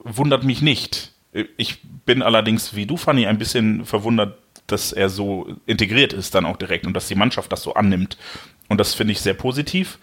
[0.00, 1.12] wundert mich nicht.
[1.56, 6.44] Ich bin allerdings, wie du, Fanny, ein bisschen verwundert, dass er so integriert ist dann
[6.44, 8.18] auch direkt und dass die Mannschaft das so annimmt.
[8.68, 9.98] Und das finde ich sehr positiv,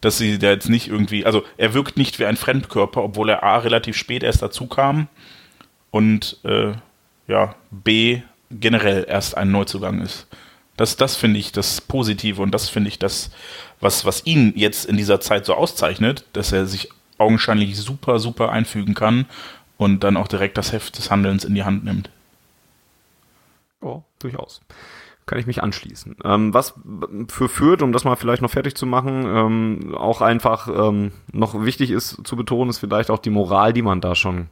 [0.00, 3.42] dass sie da jetzt nicht irgendwie, also er wirkt nicht wie ein Fremdkörper, obwohl er
[3.42, 5.08] A relativ spät erst dazu kam
[5.90, 6.72] und äh,
[7.26, 10.26] ja, B generell erst ein Neuzugang ist.
[10.76, 13.30] Das, das finde ich das Positive und das finde ich das,
[13.80, 18.52] was, was ihn jetzt in dieser Zeit so auszeichnet, dass er sich augenscheinlich super, super
[18.52, 19.26] einfügen kann
[19.76, 22.10] und dann auch direkt das Heft des Handelns in die Hand nimmt.
[23.82, 24.60] Ja, durchaus.
[25.28, 26.16] Kann ich mich anschließen.
[26.24, 26.72] Ähm, was
[27.28, 31.66] für führt, um das mal vielleicht noch fertig zu machen, ähm, auch einfach ähm, noch
[31.66, 34.48] wichtig ist zu betonen, ist vielleicht auch die Moral, die man da schon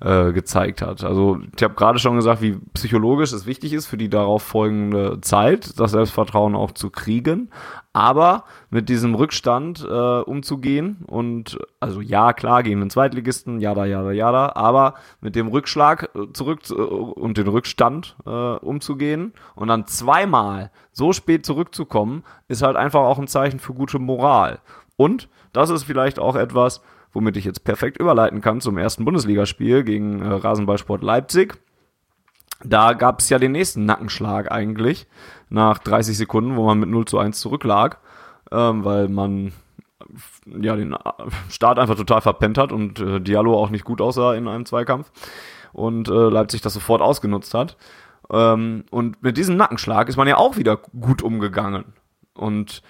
[0.00, 1.04] äh, gezeigt hat.
[1.04, 5.20] Also ich habe gerade schon gesagt, wie psychologisch es wichtig ist für die darauf folgende
[5.20, 7.50] Zeit, das Selbstvertrauen auch zu kriegen,
[7.92, 14.12] aber mit diesem Rückstand äh, umzugehen und also ja, klar, gegen den Zweitligisten, jada, jada,
[14.12, 19.86] jada, aber mit dem Rückschlag äh, zurück äh, und den Rückstand äh, umzugehen und dann
[19.86, 24.60] zweimal so spät zurückzukommen, ist halt einfach auch ein Zeichen für gute Moral.
[24.96, 29.84] Und das ist vielleicht auch etwas, womit ich jetzt perfekt überleiten kann zum ersten Bundesligaspiel
[29.84, 31.58] gegen äh, Rasenballsport Leipzig.
[32.62, 35.06] Da gab es ja den nächsten Nackenschlag eigentlich,
[35.48, 37.98] nach 30 Sekunden, wo man mit 0 zu 1 zurücklag,
[38.52, 39.52] ähm, weil man
[40.46, 40.94] ja den
[41.48, 45.10] Start einfach total verpennt hat und äh, Diallo auch nicht gut aussah in einem Zweikampf
[45.72, 47.76] und äh, Leipzig das sofort ausgenutzt hat.
[48.30, 51.84] Ähm, und mit diesem Nackenschlag ist man ja auch wieder gut umgegangen.
[52.34, 52.82] Und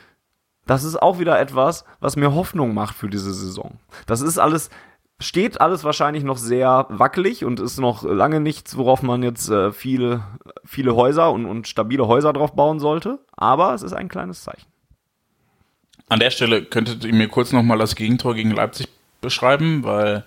[0.67, 3.79] das ist auch wieder etwas, was mir Hoffnung macht für diese Saison.
[4.07, 4.71] Das ist alles,
[5.19, 9.73] steht alles wahrscheinlich noch sehr wackelig und ist noch lange nichts, worauf man jetzt äh,
[9.73, 10.23] viele,
[10.65, 13.19] viele Häuser und, und stabile Häuser drauf bauen sollte.
[13.37, 14.67] Aber es ist ein kleines Zeichen.
[16.09, 18.89] An der Stelle könntet ihr mir kurz nochmal das Gegentor gegen Leipzig
[19.21, 20.25] beschreiben, weil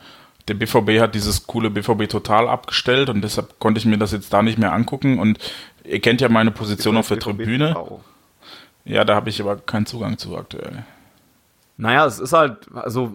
[0.48, 4.32] der BVB hat dieses coole BVB total abgestellt und deshalb konnte ich mir das jetzt
[4.34, 5.39] da nicht mehr angucken und
[5.84, 7.76] ihr kennt ja meine Position auf der Tribüne.
[8.86, 10.84] Ja, da habe ich aber keinen Zugang zu aktuell.
[11.78, 13.13] Naja, es ist halt, also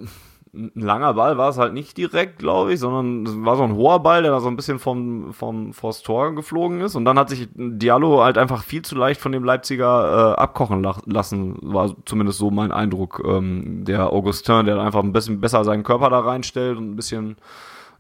[0.55, 3.75] ein langer Ball war es halt nicht direkt, glaube ich, sondern es war so ein
[3.75, 6.95] hoher Ball, der da so ein bisschen vom, vom vors Tor geflogen ist.
[6.95, 10.83] Und dann hat sich Diallo halt einfach viel zu leicht von dem Leipziger äh, abkochen
[11.05, 13.23] lassen, war zumindest so mein Eindruck.
[13.27, 17.37] Ähm, der Augustin, der einfach ein bisschen besser seinen Körper da reinstellt und ein bisschen,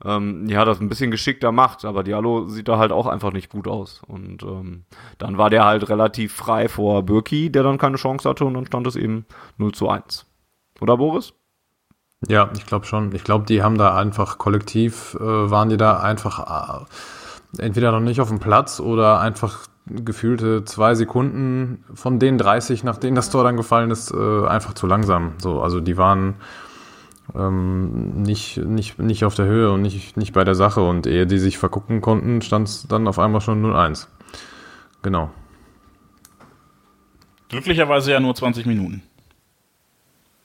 [0.04, 1.84] ähm, ja, das ein bisschen geschickter macht.
[1.84, 4.02] Aber Diallo sieht da halt auch einfach nicht gut aus.
[4.06, 4.84] Und ähm,
[5.18, 8.66] dann war der halt relativ frei vor Birki, der dann keine Chance hatte und dann
[8.66, 10.26] stand es eben 0 zu 1.
[10.80, 11.32] Oder Boris?
[12.26, 13.14] Ja, ich glaube schon.
[13.14, 16.84] Ich glaube, die haben da einfach kollektiv, äh, waren die da einfach
[17.58, 22.84] äh, entweder noch nicht auf dem Platz oder einfach gefühlte zwei Sekunden von den 30,
[22.84, 25.34] nach denen das Tor dann gefallen ist, äh, einfach zu langsam.
[25.38, 26.34] So, also die waren
[27.34, 30.80] ähm, nicht, nicht, nicht auf der Höhe und nicht, nicht bei der Sache.
[30.82, 34.06] Und ehe die sich vergucken konnten, stand es dann auf einmal schon 0-1.
[35.02, 35.30] Genau.
[37.48, 39.02] Glücklicherweise ja nur 20 Minuten.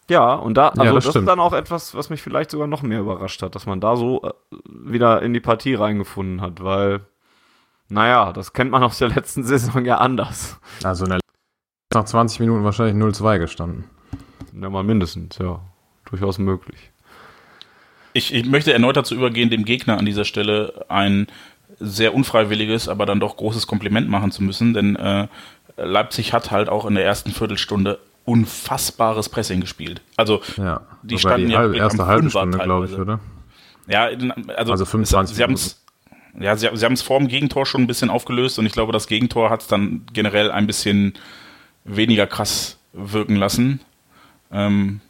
[0.09, 1.27] Ja, und da, also Ja, das, das ist stimmt.
[1.29, 4.21] dann auch etwas, was mich vielleicht sogar noch mehr überrascht hat, dass man da so
[4.23, 4.31] äh,
[4.65, 7.01] wieder in die Partie reingefunden hat, weil,
[7.89, 10.59] naja, das kennt man aus der letzten Saison ja anders.
[10.83, 11.19] Also in der
[11.93, 13.85] nach 20 Minuten wahrscheinlich 0-2 gestanden.
[14.59, 15.61] Ja, mal mindestens, ja.
[16.13, 16.91] Durchaus möglich.
[18.13, 21.25] Ich, ich möchte erneut dazu übergehen, dem Gegner an dieser Stelle ein
[21.79, 25.27] sehr unfreiwilliges, aber dann doch großes Kompliment machen zu müssen, denn äh,
[25.75, 30.01] Leipzig hat halt auch in der ersten Viertelstunde unfassbares Pressing gespielt.
[30.17, 30.81] Also Ja.
[31.01, 33.19] Die standen die ja halbe, erste halbe Stunde, glaube ich, oder?
[33.87, 34.03] Ja,
[34.55, 35.83] also, Also 25 es- Sie haben es
[36.39, 38.91] ja, sie, sie haben es vor dem Gegentor schon ein bisschen aufgelöst und ich glaube,
[38.91, 41.13] das Gegentor hat es dann generell ein bisschen
[41.85, 43.81] weniger krass wirken lassen.
[44.51, 45.01] Ähm,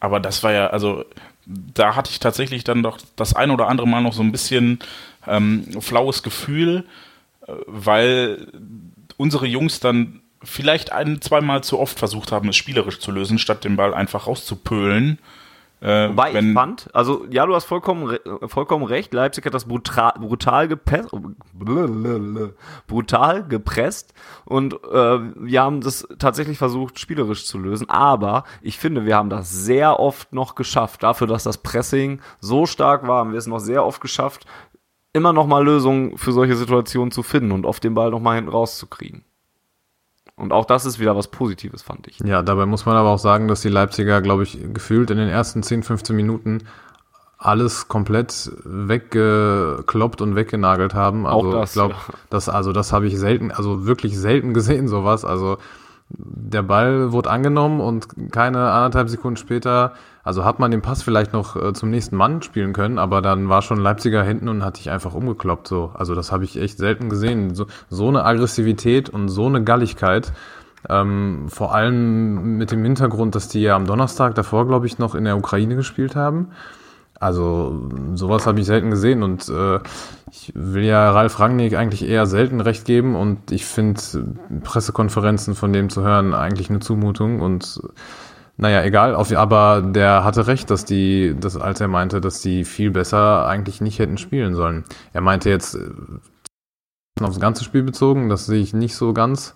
[0.00, 1.04] aber das war ja, also
[1.46, 4.78] da hatte ich tatsächlich dann doch das ein oder andere Mal noch so ein bisschen
[5.26, 6.84] ähm, flaues Gefühl,
[7.46, 8.48] äh, weil
[9.16, 13.64] unsere Jungs dann vielleicht ein, zweimal zu oft versucht haben, es spielerisch zu lösen, statt
[13.64, 15.18] den Ball einfach rauszupölen.
[15.82, 19.64] Äh, Wobei wenn- ich fand, also ja, du hast vollkommen, vollkommen recht, Leipzig hat das
[19.64, 21.10] brutal, brutal, gepresst,
[22.86, 24.12] brutal gepresst
[24.44, 29.30] und äh, wir haben das tatsächlich versucht, spielerisch zu lösen, aber ich finde, wir haben
[29.30, 33.46] das sehr oft noch geschafft, dafür, dass das Pressing so stark war, haben wir es
[33.46, 34.44] noch sehr oft geschafft,
[35.12, 38.34] immer noch mal Lösungen für solche Situationen zu finden und oft den Ball noch mal
[38.36, 39.24] hinten rauszukriegen.
[40.40, 42.18] Und auch das ist wieder was Positives, fand ich.
[42.20, 45.28] Ja, dabei muss man aber auch sagen, dass die Leipziger, glaube ich, gefühlt in den
[45.28, 46.62] ersten 10, 15 Minuten
[47.38, 51.26] alles komplett weggekloppt und weggenagelt haben.
[51.26, 52.14] Auch Also das, ich glaube, ja.
[52.28, 55.24] das, also das habe ich selten, also wirklich selten gesehen, sowas.
[55.24, 55.58] Also
[56.10, 61.32] der Ball wurde angenommen und keine anderthalb Sekunden später, also hat man den Pass vielleicht
[61.32, 64.78] noch äh, zum nächsten Mann spielen können, aber dann war schon Leipziger hinten und hat
[64.78, 65.66] dich einfach umgekloppt.
[65.66, 65.92] So.
[65.94, 67.54] Also das habe ich echt selten gesehen.
[67.54, 70.32] So, so eine Aggressivität und so eine Galligkeit.
[70.88, 75.14] Ähm, vor allem mit dem Hintergrund, dass die ja am Donnerstag davor, glaube ich, noch
[75.14, 76.48] in der Ukraine gespielt haben.
[77.18, 79.78] Also sowas habe ich selten gesehen und äh,
[80.30, 84.00] ich will ja Ralf Rangnick eigentlich eher selten recht geben und ich finde
[84.64, 87.82] Pressekonferenzen von dem zu hören eigentlich eine Zumutung und
[88.60, 92.64] naja, egal, auf, aber der hatte recht, dass die, dass, als er meinte, dass die
[92.64, 94.84] viel besser eigentlich nicht hätten spielen sollen.
[95.14, 95.90] Er meinte jetzt äh,
[97.22, 99.54] aufs ganze Spiel bezogen, das sehe ich nicht so ganz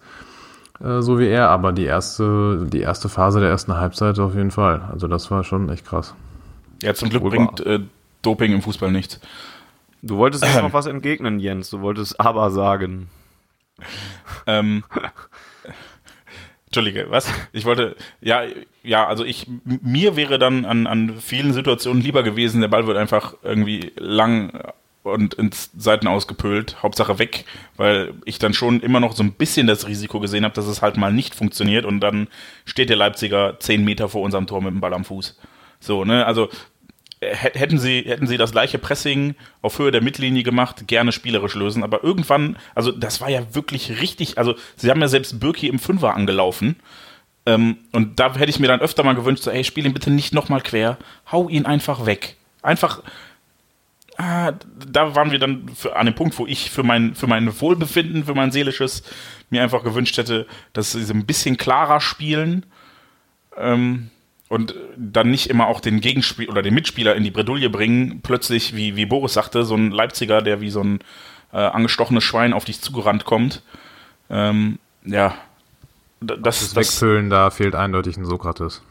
[0.81, 4.51] äh, so wie er, aber die erste, die erste Phase der ersten Halbzeit auf jeden
[4.51, 4.88] Fall.
[4.90, 6.14] Also das war schon echt krass.
[6.83, 7.81] Ja, zum Glück bringt äh,
[8.23, 9.21] Doping im Fußball nichts.
[10.03, 11.71] Du wolltest jetzt noch was entgegnen, Jens.
[11.71, 13.09] Du wolltest aber sagen.
[14.47, 14.85] Ähm,
[16.74, 17.30] Entschuldige, was?
[17.52, 18.42] Ich wollte, ja,
[18.82, 22.96] ja, also ich, mir wäre dann an, an vielen Situationen lieber gewesen, der Ball wird
[22.96, 24.72] einfach irgendwie lang
[25.04, 27.44] und ins Seiten ausgepölt, Hauptsache weg,
[27.76, 30.82] weil ich dann schon immer noch so ein bisschen das Risiko gesehen habe, dass es
[30.82, 32.26] halt mal nicht funktioniert und dann
[32.64, 35.38] steht der Leipziger zehn Meter vor unserem Tor mit dem Ball am Fuß.
[35.78, 36.48] So, ne, also
[37.32, 41.82] hätten sie, hätten sie das gleiche Pressing auf Höhe der Mittellinie gemacht, gerne spielerisch lösen,
[41.82, 45.78] aber irgendwann, also das war ja wirklich richtig, also sie haben ja selbst Birki im
[45.78, 46.76] Fünfer angelaufen.
[47.46, 50.10] Ähm, und da hätte ich mir dann öfter mal gewünscht, so, ey, spiel ihn bitte
[50.10, 50.96] nicht nochmal quer,
[51.30, 52.37] hau ihn einfach weg.
[52.62, 53.02] Einfach,
[54.16, 54.52] ah,
[54.87, 58.24] da waren wir dann für, an dem Punkt, wo ich für mein, für mein Wohlbefinden,
[58.24, 59.02] für mein seelisches,
[59.50, 62.64] mir einfach gewünscht hätte, dass sie so ein bisschen klarer spielen.
[63.56, 64.10] Ähm,
[64.55, 68.77] und dann nicht immer auch den Gegenspiel oder den Mitspieler in die Bredouille bringen, plötzlich,
[68.77, 71.01] wie, wie Boris sagte, so ein Leipziger, der wie so ein
[71.53, 73.62] äh, angestochenes Schwein auf dich zugerannt kommt.
[74.31, 75.35] Ähm, ja,
[76.21, 78.83] das, Das das, Wegfüllen, da fehlt eindeutig ein Sokrates.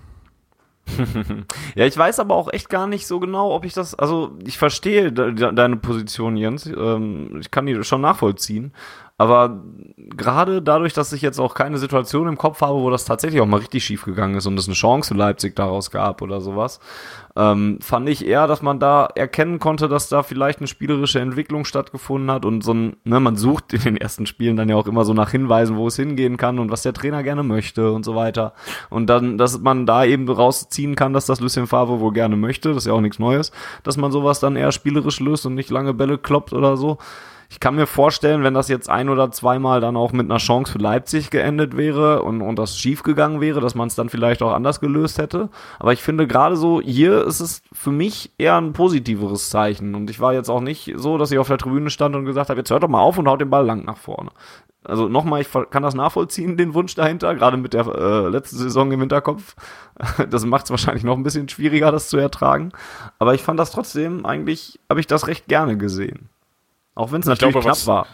[1.76, 4.58] Ja, ich weiß aber auch echt gar nicht so genau, ob ich das, also ich
[4.58, 6.66] verstehe de de deine Position, Jens.
[6.66, 8.74] Ähm, ich kann die schon nachvollziehen.
[9.18, 9.62] Aber
[9.98, 13.46] gerade dadurch, dass ich jetzt auch keine Situation im Kopf habe, wo das tatsächlich auch
[13.46, 16.80] mal richtig schief gegangen ist und es eine Chance für Leipzig daraus gab oder sowas,
[17.36, 21.64] ähm, fand ich eher, dass man da erkennen konnte, dass da vielleicht eine spielerische Entwicklung
[21.64, 24.88] stattgefunden hat und so ein, ne, man sucht in den ersten Spielen dann ja auch
[24.88, 28.04] immer so nach Hinweisen, wo es hingehen kann und was der Trainer gerne möchte und
[28.04, 28.54] so weiter.
[28.90, 32.70] Und dann, dass man da eben rausziehen kann, dass das Lucien Favre wohl gerne möchte,
[32.70, 33.52] das ist ja auch nichts Neues,
[33.84, 36.98] dass man sowas dann eher spielerisch löst und nicht lange Bälle kloppt oder so.
[37.54, 40.72] Ich kann mir vorstellen, wenn das jetzt ein oder zweimal dann auch mit einer Chance
[40.72, 44.42] für Leipzig geendet wäre und, und das schief gegangen wäre, dass man es dann vielleicht
[44.42, 45.50] auch anders gelöst hätte.
[45.78, 49.94] Aber ich finde gerade so, hier ist es für mich eher ein positiveres Zeichen.
[49.94, 52.50] Und ich war jetzt auch nicht so, dass ich auf der Tribüne stand und gesagt
[52.50, 54.32] habe, jetzt hört doch mal auf und haut den Ball lang nach vorne.
[54.84, 58.92] Also nochmal, ich kann das nachvollziehen, den Wunsch dahinter, gerade mit der äh, letzten Saison
[58.92, 59.56] im Hinterkopf.
[60.28, 62.72] Das macht es wahrscheinlich noch ein bisschen schwieriger, das zu ertragen.
[63.20, 66.30] Aber ich fand das trotzdem, eigentlich habe ich das recht gerne gesehen.
[66.96, 68.08] Auch wenn es natürlich glaube, knapp was, war.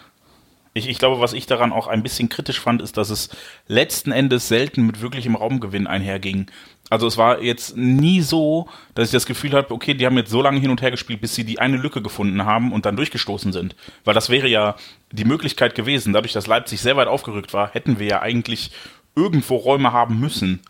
[0.73, 3.29] Ich, ich, glaube, was ich daran auch ein bisschen kritisch fand, ist, dass es
[3.67, 6.49] letzten Endes selten mit wirklichem Raumgewinn einherging.
[6.89, 10.31] Also es war jetzt nie so, dass ich das Gefühl habe, okay, die haben jetzt
[10.31, 12.95] so lange hin und her gespielt, bis sie die eine Lücke gefunden haben und dann
[12.95, 13.75] durchgestoßen sind.
[14.05, 14.75] Weil das wäre ja
[15.11, 16.13] die Möglichkeit gewesen.
[16.13, 18.71] Dadurch, dass Leipzig sehr weit aufgerückt war, hätten wir ja eigentlich
[19.15, 20.61] irgendwo Räume haben müssen.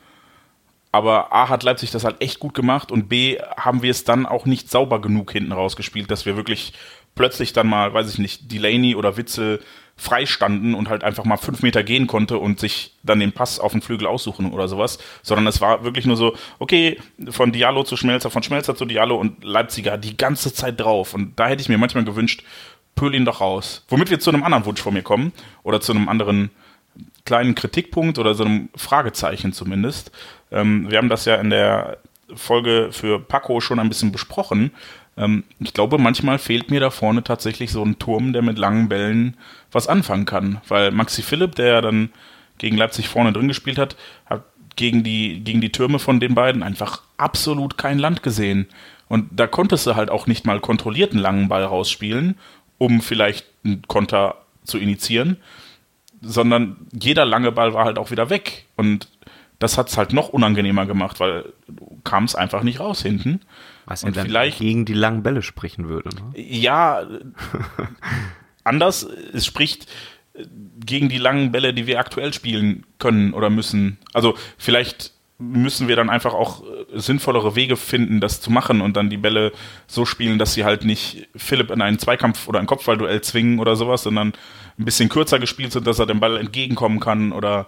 [0.91, 4.25] Aber A hat Leipzig das halt echt gut gemacht und B haben wir es dann
[4.25, 6.73] auch nicht sauber genug hinten rausgespielt, dass wir wirklich
[7.19, 9.59] plötzlich dann mal, weiß ich nicht, Delaney oder Witzel
[9.97, 13.73] freistanden und halt einfach mal fünf Meter gehen konnte und sich dann den Pass auf
[13.73, 16.97] den Flügel aussuchen oder sowas, sondern es war wirklich nur so, okay,
[17.29, 21.13] von Diallo zu Schmelzer, von Schmelzer zu Diallo und Leipziger die ganze Zeit drauf.
[21.13, 22.45] Und da hätte ich mir manchmal gewünscht,
[22.95, 23.83] pöl ihn doch raus.
[23.89, 26.51] Womit wir zu einem anderen Wunsch von mir kommen oder zu einem anderen
[27.25, 30.13] kleinen Kritikpunkt oder so einem Fragezeichen zumindest.
[30.53, 31.97] Ähm, wir haben das ja in der
[32.33, 34.71] Folge für Paco schon ein bisschen besprochen.
[35.19, 38.89] Ähm, ich glaube, manchmal fehlt mir da vorne tatsächlich so ein Turm, der mit langen
[38.89, 39.37] Bällen
[39.71, 40.61] was anfangen kann.
[40.67, 42.09] Weil Maxi Philipp, der ja dann
[42.57, 44.43] gegen Leipzig vorne drin gespielt hat, hat
[44.75, 48.67] gegen die, gegen die Türme von den beiden einfach absolut kein Land gesehen.
[49.09, 52.37] Und da konntest du halt auch nicht mal kontrollierten langen Ball rausspielen,
[52.77, 55.37] um vielleicht einen Konter zu initiieren,
[56.21, 58.65] sondern jeder lange Ball war halt auch wieder weg.
[58.77, 59.09] Und
[59.57, 63.41] das hat es halt noch unangenehmer gemacht, weil du kamst einfach nicht raus hinten.
[63.89, 66.09] Was und vielleicht gegen die langen Bälle sprechen würde.
[66.09, 66.39] Ne?
[66.39, 67.05] Ja,
[68.63, 69.03] anders.
[69.33, 69.87] Es spricht
[70.85, 73.97] gegen die langen Bälle, die wir aktuell spielen können oder müssen.
[74.13, 78.97] Also vielleicht müssen wir dann einfach auch äh, sinnvollere Wege finden, das zu machen und
[78.97, 79.53] dann die Bälle
[79.87, 83.75] so spielen, dass sie halt nicht Philipp in einen Zweikampf oder ein Kopfballduell zwingen oder
[83.75, 84.33] sowas, sondern
[84.77, 87.67] ein bisschen kürzer gespielt sind, dass er dem Ball entgegenkommen kann oder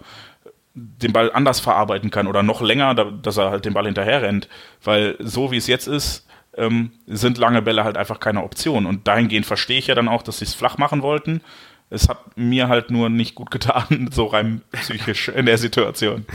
[0.74, 4.48] den Ball anders verarbeiten kann oder noch länger, dass er halt den Ball hinterher rennt.
[4.82, 8.86] Weil so wie es jetzt ist, ähm, sind lange Bälle halt einfach keine Option.
[8.86, 11.42] Und dahingehend verstehe ich ja dann auch, dass sie es flach machen wollten.
[11.90, 16.26] Es hat mir halt nur nicht gut getan, so rein psychisch in der Situation.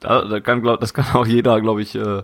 [0.00, 2.22] Da, da kann, glaub, das kann auch jeder, glaube ich, äh,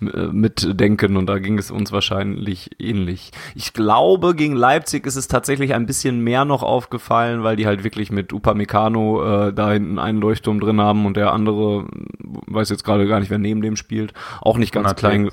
[0.00, 3.32] äh, mitdenken und da ging es uns wahrscheinlich ähnlich.
[3.54, 7.84] Ich glaube, gegen Leipzig ist es tatsächlich ein bisschen mehr noch aufgefallen, weil die halt
[7.84, 11.86] wirklich mit Upamecano äh, da hinten einen Leuchtturm drin haben und der andere,
[12.46, 15.30] weiß jetzt gerade gar nicht, wer neben dem spielt, auch nicht ganz klein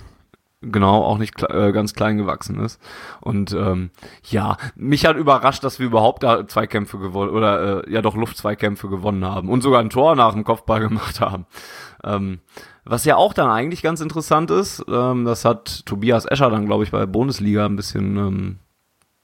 [0.71, 2.81] genau auch nicht äh, ganz klein gewachsen ist.
[3.21, 3.91] Und ähm,
[4.23, 8.89] ja mich hat überrascht dass wir überhaupt da Zweikämpfe gewonnen oder äh, ja doch Luftzweikämpfe
[8.89, 11.45] gewonnen haben und sogar ein Tor nach dem Kopfball gemacht haben.
[12.03, 12.39] Ähm,
[12.85, 16.83] was ja auch dann eigentlich ganz interessant ist ähm, das hat Tobias Escher dann glaube
[16.83, 18.59] ich bei Bundesliga ein bisschen ähm,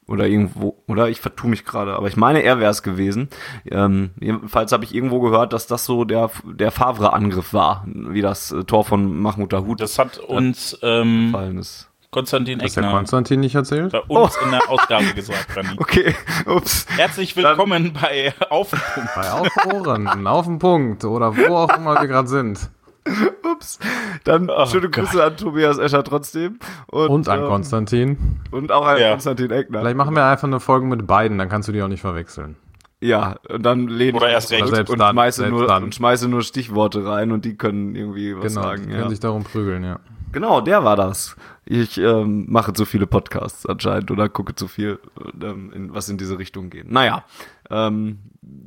[0.08, 3.30] oder irgendwo, oder ich vertue mich gerade, aber ich meine, er wäre es gewesen.
[3.70, 8.52] Ähm, jedenfalls habe ich irgendwo gehört, dass das so der, der Favre-Angriff war, wie das
[8.52, 9.82] äh, Tor von Mahmoud Dahoud.
[9.82, 11.90] Das hat uns ähm, gefallen ist.
[12.14, 12.66] Konstantin Eckner.
[12.66, 13.92] Hast der Konstantin nicht erzählt?
[13.92, 14.46] Bei uns oh.
[14.46, 15.70] in der Ausgabe gesagt, Rani.
[15.78, 16.86] Okay, ups.
[16.96, 19.10] Herzlich willkommen Dann, bei Auf den Punkt.
[19.16, 22.70] Bei Auf Ohren, Auf den Punkt oder wo auch immer wir gerade sind.
[23.52, 23.80] Ups.
[24.24, 25.22] Dann oh, schöne Grüße Gott.
[25.22, 26.60] an Tobias Escher trotzdem.
[26.88, 28.18] Und, und an ähm, Konstantin.
[28.52, 29.12] Und auch an ja.
[29.12, 29.80] Konstantin Eckner.
[29.80, 32.56] Vielleicht machen wir einfach eine Folge mit beiden, dann kannst du die auch nicht verwechseln.
[33.02, 34.64] Ja, und dann lehne Oder erst recht.
[34.64, 35.84] Und, und, dann, schmeiße nur, dann.
[35.84, 38.84] und schmeiße nur Stichworte rein und die können irgendwie was genau, sagen.
[38.84, 39.10] Die können ja.
[39.10, 40.00] sich darum prügeln, ja.
[40.32, 41.36] Genau, der war das.
[41.66, 45.00] Ich ähm, mache zu viele Podcasts anscheinend oder gucke zu viel,
[45.42, 46.90] ähm, in, was in diese Richtung geht.
[46.90, 47.26] Naja,
[47.70, 48.20] ähm,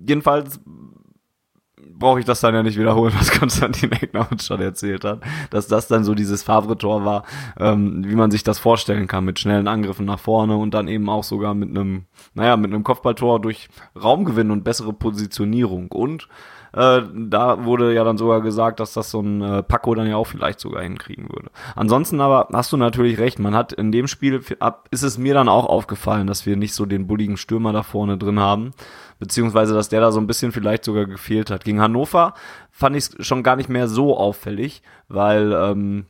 [0.07, 0.61] jedenfalls
[1.99, 5.67] brauche ich das dann ja nicht wiederholen, was Konstantin Eckner uns schon erzählt hat, dass
[5.67, 7.25] das dann so dieses Favre-Tor war,
[7.59, 11.09] ähm, wie man sich das vorstellen kann, mit schnellen Angriffen nach vorne und dann eben
[11.09, 12.05] auch sogar mit einem,
[12.35, 13.69] naja, mit einem Kopfballtor durch
[14.01, 16.29] Raumgewinn und bessere Positionierung und
[16.77, 20.17] äh, da wurde ja dann sogar gesagt, dass das so ein äh, Paco dann ja
[20.17, 21.51] auch vielleicht sogar hinkriegen würde.
[21.75, 24.43] Ansonsten aber hast du natürlich recht, man hat in dem Spiel,
[24.91, 28.19] ist es mir dann auch aufgefallen, dass wir nicht so den bulligen Stürmer da vorne
[28.19, 28.73] drin haben,
[29.19, 31.65] beziehungsweise dass der da so ein bisschen vielleicht sogar gefehlt hat.
[31.65, 32.35] Gegen Hannover
[32.71, 36.07] fand ich es schon gar nicht mehr so auffällig, weil ähm,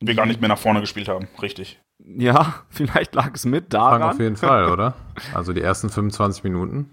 [0.00, 1.80] wir gar nicht mehr nach vorne gespielt haben, richtig.
[2.04, 4.02] Ja, vielleicht lag es mit daran.
[4.02, 4.94] auf jeden Fall, oder?
[5.34, 6.90] Also die ersten 25 Minuten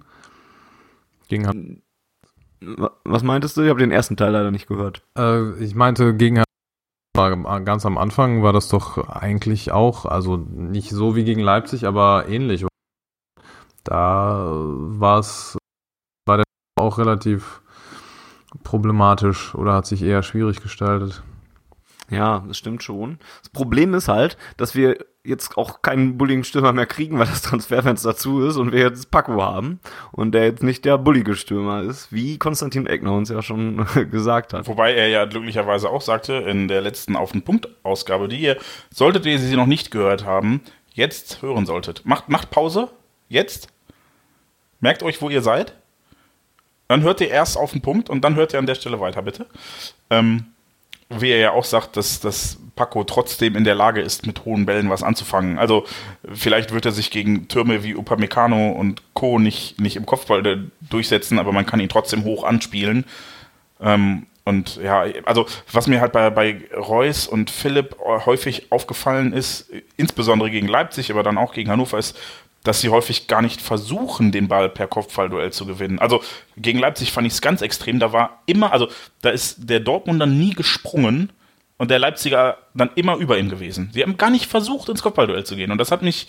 [1.28, 1.82] gegen
[3.06, 3.62] was meintest du?
[3.62, 5.02] Ich habe den ersten Teil leider nicht gehört.
[5.18, 6.44] Äh, ich meinte, gegen
[7.14, 12.28] ganz am Anfang war das doch eigentlich auch, also nicht so wie gegen Leipzig, aber
[12.30, 12.66] ähnlich.
[13.90, 15.58] Da war es
[16.28, 16.46] war der
[16.80, 17.64] auch relativ
[18.64, 21.24] problematisch oder hat sich eher schwierig gestaltet.
[22.12, 23.18] Ja, das stimmt schon.
[23.42, 28.10] Das Problem ist halt, dass wir jetzt auch keinen Bullying-Stürmer mehr kriegen, weil das Transferfenster
[28.10, 29.80] dazu ist und wir jetzt Paco haben
[30.12, 34.54] und der jetzt nicht der bullige Stürmer ist, wie Konstantin Eckner uns ja schon gesagt
[34.54, 34.68] hat.
[34.68, 38.58] Wobei er ja glücklicherweise auch sagte in der letzten Auf den Punkt-Ausgabe, die ihr,
[38.92, 40.62] solltet ihr sie noch nicht gehört haben,
[40.94, 42.06] jetzt hören solltet.
[42.06, 42.90] Macht, macht Pause,
[43.30, 43.68] jetzt,
[44.80, 45.74] merkt euch, wo ihr seid,
[46.88, 49.22] dann hört ihr erst auf den Punkt und dann hört ihr an der Stelle weiter,
[49.22, 49.46] bitte.
[50.10, 50.46] Ähm,
[51.10, 54.66] wie er ja auch sagt, dass, dass Paco trotzdem in der Lage ist, mit hohen
[54.66, 55.58] Bällen was anzufangen.
[55.58, 55.86] Also
[56.32, 59.40] vielleicht wird er sich gegen Türme wie Upamecano und Co.
[59.40, 63.06] nicht, nicht im Kopfball durchsetzen, aber man kann ihn trotzdem hoch anspielen.
[63.82, 69.70] Ähm, und ja, also was mir halt bei, bei Reus und Philipp häufig aufgefallen ist,
[69.96, 72.18] insbesondere gegen Leipzig, aber dann auch gegen Hannover, ist,
[72.64, 76.00] dass sie häufig gar nicht versuchen, den Ball per Kopfballduell zu gewinnen.
[76.00, 76.22] Also
[76.58, 78.00] gegen Leipzig fand ich es ganz extrem.
[78.00, 78.90] Da war immer, also
[79.22, 81.32] da ist der Dortmunder nie gesprungen
[81.78, 83.90] und der Leipziger dann immer über ihm gewesen.
[83.94, 85.72] Sie haben gar nicht versucht, ins Kopfballduell zu gehen.
[85.72, 86.28] Und das hat mich,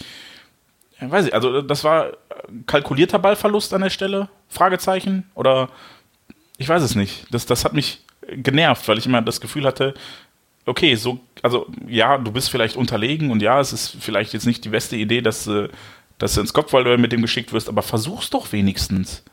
[1.00, 2.12] weiß ich, also das war
[2.66, 4.28] kalkulierter Ballverlust an der Stelle?
[4.48, 5.28] Fragezeichen?
[5.34, 5.68] Oder
[6.56, 7.26] ich weiß es nicht.
[7.32, 9.94] Das, das hat mich genervt, weil ich immer das Gefühl hatte,
[10.66, 14.64] okay, so, also ja, du bist vielleicht unterlegen und ja, es ist vielleicht jetzt nicht
[14.64, 15.68] die beste Idee, dass äh,
[16.20, 19.24] dass du ins Kopfballduell mit dem geschickt wirst, aber versuch's doch wenigstens.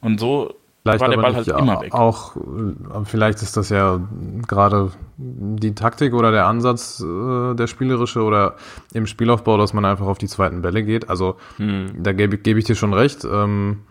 [0.00, 1.94] Und so vielleicht war der Ball halt immer weg.
[1.94, 4.00] Auch, äh, vielleicht ist das ja
[4.48, 8.56] gerade die Taktik oder der Ansatz, äh, der spielerische oder
[8.94, 11.10] im Spielaufbau, dass man einfach auf die zweiten Bälle geht.
[11.10, 12.02] Also hm.
[12.02, 13.24] da gebe geb ich dir schon recht.
[13.24, 13.82] Ähm,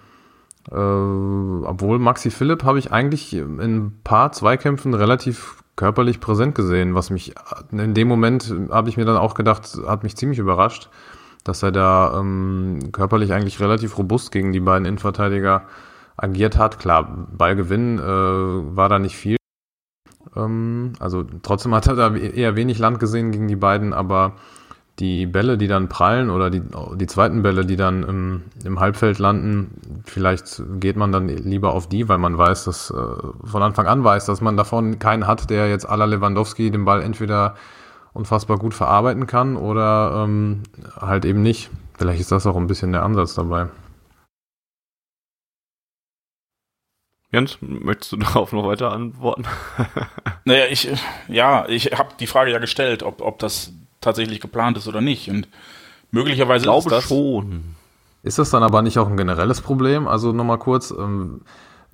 [0.72, 6.96] äh, obwohl Maxi Philipp habe ich eigentlich in ein paar Zweikämpfen relativ körperlich präsent gesehen,
[6.96, 7.34] was mich
[7.72, 10.90] in dem Moment habe ich mir dann auch gedacht, hat mich ziemlich überrascht
[11.44, 15.64] dass er da ähm, körperlich eigentlich relativ robust gegen die beiden Innenverteidiger
[16.18, 16.80] agiert hat.
[16.80, 19.38] Klar, Ballgewinn äh, war da nicht viel.
[20.36, 24.34] Ähm, also trotzdem hat er da eher wenig Land gesehen gegen die beiden, aber
[25.00, 26.62] die Bälle, die dann prallen oder die,
[26.96, 31.90] die zweiten Bälle, die dann im, im Halbfeld landen, vielleicht geht man dann lieber auf
[31.90, 32.94] die, weil man weiß, dass äh,
[33.44, 36.86] von Anfang an weiß, dass man davon keinen hat, der jetzt à la Lewandowski den
[36.86, 37.56] Ball entweder
[38.14, 40.64] unfassbar gut verarbeiten kann oder ähm,
[41.00, 41.70] halt eben nicht.
[41.98, 43.68] Vielleicht ist das auch ein bisschen der Ansatz dabei.
[47.32, 49.46] Jens, möchtest du darauf noch weiter antworten?
[50.46, 50.88] naja, ich,
[51.28, 55.30] ja, ich habe die Frage ja gestellt, ob, ob das tatsächlich geplant ist oder nicht.
[55.30, 55.48] Und
[56.12, 57.76] möglicherweise ich glaube ist das schon.
[58.22, 60.08] Ist das dann aber nicht auch ein generelles Problem?
[60.08, 61.42] Also nochmal kurz, ähm,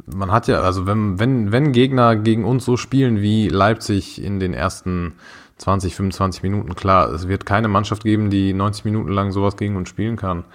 [0.05, 4.39] man hat ja, also wenn, wenn, wenn Gegner gegen uns so spielen wie Leipzig in
[4.39, 5.15] den ersten
[5.59, 6.73] 20, 25 Minuten.
[6.75, 10.45] Klar, es wird keine Mannschaft geben, die 90 Minuten lang sowas gegen uns spielen kann.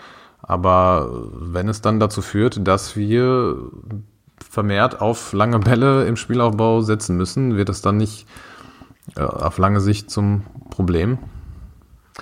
[0.43, 3.57] Aber wenn es dann dazu führt, dass wir
[4.51, 8.27] vermehrt auf lange Bälle im Spielaufbau setzen müssen, wird es dann nicht
[9.17, 11.19] äh, auf lange Sicht zum Problem?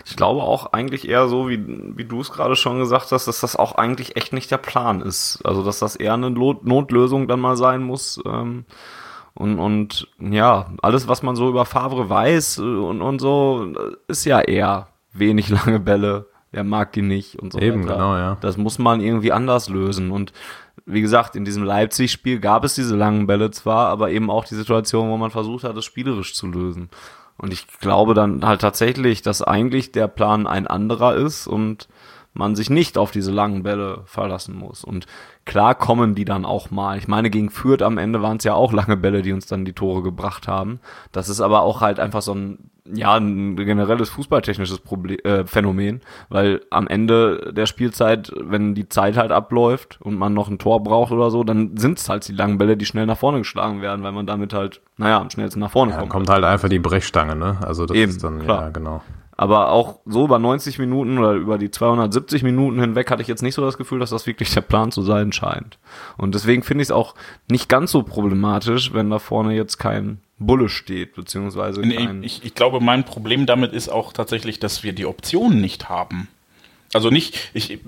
[0.04, 1.62] Ich glaube auch eigentlich eher so, wie,
[1.96, 5.02] wie du es gerade schon gesagt hast, dass das auch eigentlich echt nicht der Plan
[5.02, 5.40] ist.
[5.44, 8.20] Also, dass das eher eine Notlösung dann mal sein muss.
[8.26, 8.64] Ähm
[9.34, 13.72] und, und ja, alles, was man so über Favre weiß äh, und, und so,
[14.08, 16.26] ist ja eher wenig lange Bälle.
[16.50, 17.94] Er mag die nicht und so Eben, weiter.
[17.94, 18.36] genau, ja.
[18.42, 20.10] Das muss man irgendwie anders lösen.
[20.10, 20.34] Und
[20.84, 24.54] wie gesagt, in diesem Leipzig-Spiel gab es diese langen Bälle zwar, aber eben auch die
[24.54, 26.90] Situation, wo man versucht hat, es spielerisch zu lösen.
[27.38, 31.88] Und ich glaube dann halt tatsächlich, dass eigentlich der Plan ein anderer ist und
[32.34, 34.84] man sich nicht auf diese langen Bälle verlassen muss.
[34.84, 35.06] Und
[35.44, 36.96] klar kommen die dann auch mal.
[36.98, 39.64] Ich meine, gegen Fürth am Ende waren es ja auch lange Bälle, die uns dann
[39.64, 40.80] die Tore gebracht haben.
[41.12, 46.00] Das ist aber auch halt einfach so ein, ja, ein generelles fußballtechnisches Problem, äh, Phänomen,
[46.30, 50.82] weil am Ende der Spielzeit, wenn die Zeit halt abläuft und man noch ein Tor
[50.82, 53.82] braucht oder so, dann sind es halt die langen Bälle, die schnell nach vorne geschlagen
[53.82, 56.10] werden, weil man damit halt, naja, am schnellsten nach vorne ja, kommt.
[56.10, 57.58] kommt halt einfach die Brechstange, ne?
[57.60, 58.62] Also das Eben, ist dann, klar.
[58.62, 59.02] ja, genau.
[59.42, 63.42] Aber auch so über 90 Minuten oder über die 270 Minuten hinweg hatte ich jetzt
[63.42, 65.80] nicht so das Gefühl, dass das wirklich der Plan zu sein scheint.
[66.16, 67.16] Und deswegen finde ich es auch
[67.50, 72.54] nicht ganz so problematisch, wenn da vorne jetzt kein Bulle steht, beziehungsweise kein ich, ich
[72.54, 76.28] glaube, mein Problem damit ist auch tatsächlich, dass wir die Optionen nicht haben.
[76.94, 77.78] Also nicht, ich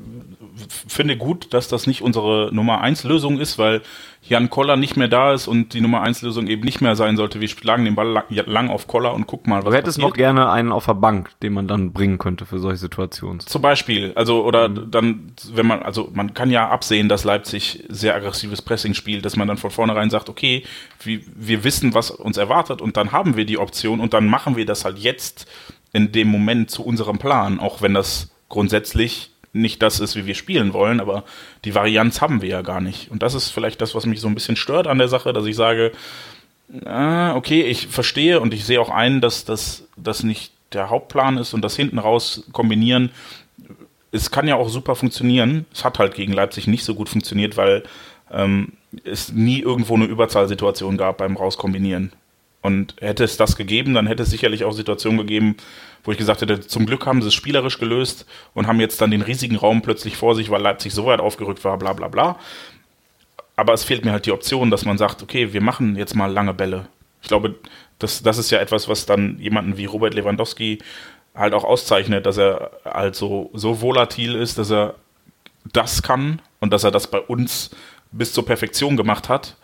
[0.89, 3.83] finde gut, dass das nicht unsere Nummer 1 Lösung ist, weil
[4.27, 7.17] Jan Koller nicht mehr da ist und die Nummer 1 Lösung eben nicht mehr sein
[7.17, 7.41] sollte.
[7.41, 10.15] Wir schlagen den Ball lang, lang auf Koller und guck mal, was Du hättest noch
[10.15, 13.41] gerne einen auf der Bank, den man dann bringen könnte für solche Situationen.
[13.41, 14.91] Zum Beispiel, also oder mhm.
[14.91, 19.37] dann, wenn man, also man kann ja absehen, dass Leipzig sehr aggressives Pressing spielt, dass
[19.37, 20.63] man dann von vornherein sagt, okay,
[21.03, 24.57] wir, wir wissen, was uns erwartet und dann haben wir die Option und dann machen
[24.57, 25.47] wir das halt jetzt
[25.93, 30.35] in dem Moment zu unserem Plan, auch wenn das grundsätzlich nicht das ist, wie wir
[30.35, 31.25] spielen wollen, aber
[31.65, 33.11] die Varianz haben wir ja gar nicht.
[33.11, 35.45] Und das ist vielleicht das, was mich so ein bisschen stört an der Sache, dass
[35.45, 35.93] ich sage,
[36.85, 41.55] ah, okay, ich verstehe und ich sehe auch ein, dass das nicht der Hauptplan ist
[41.55, 43.11] und das hinten raus kombinieren.
[44.11, 45.67] Es kann ja auch super funktionieren.
[45.73, 47.85] Es hat halt gegen Leipzig nicht so gut funktioniert, weil
[48.33, 48.73] ähm,
[49.05, 52.13] es nie irgendwo eine Überzahlsituation gab beim Rauskombinieren.
[52.65, 55.59] Und hätte es das gegeben, dann hätte es sicherlich auch Situationen gegeben,
[56.03, 59.11] wo ich gesagt hätte, zum Glück haben sie es spielerisch gelöst und haben jetzt dann
[59.11, 62.39] den riesigen Raum plötzlich vor sich, weil Leipzig so weit aufgerückt war, bla bla bla.
[63.55, 66.33] Aber es fehlt mir halt die Option, dass man sagt, okay, wir machen jetzt mal
[66.33, 66.87] lange Bälle.
[67.21, 67.55] Ich glaube,
[67.99, 70.79] das, das ist ja etwas, was dann jemanden wie Robert Lewandowski
[71.35, 74.95] halt auch auszeichnet, dass er halt so, so volatil ist, dass er
[75.71, 77.73] das kann und dass er das bei uns
[78.11, 79.59] bis zur Perfektion gemacht hat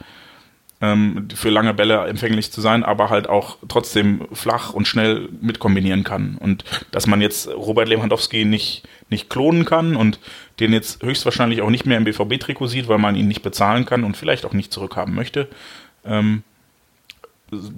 [0.81, 6.05] ähm, für lange Bälle empfänglich zu sein, aber halt auch trotzdem flach und schnell mitkombinieren
[6.05, 6.37] kann.
[6.41, 10.19] Und dass man jetzt Robert Lewandowski nicht, nicht klonen kann und
[10.59, 14.05] den jetzt höchstwahrscheinlich auch nicht mehr im BVB-Trikot sieht, weil man ihn nicht bezahlen kann
[14.05, 15.49] und vielleicht auch nicht zurückhaben möchte,
[16.05, 16.43] ähm,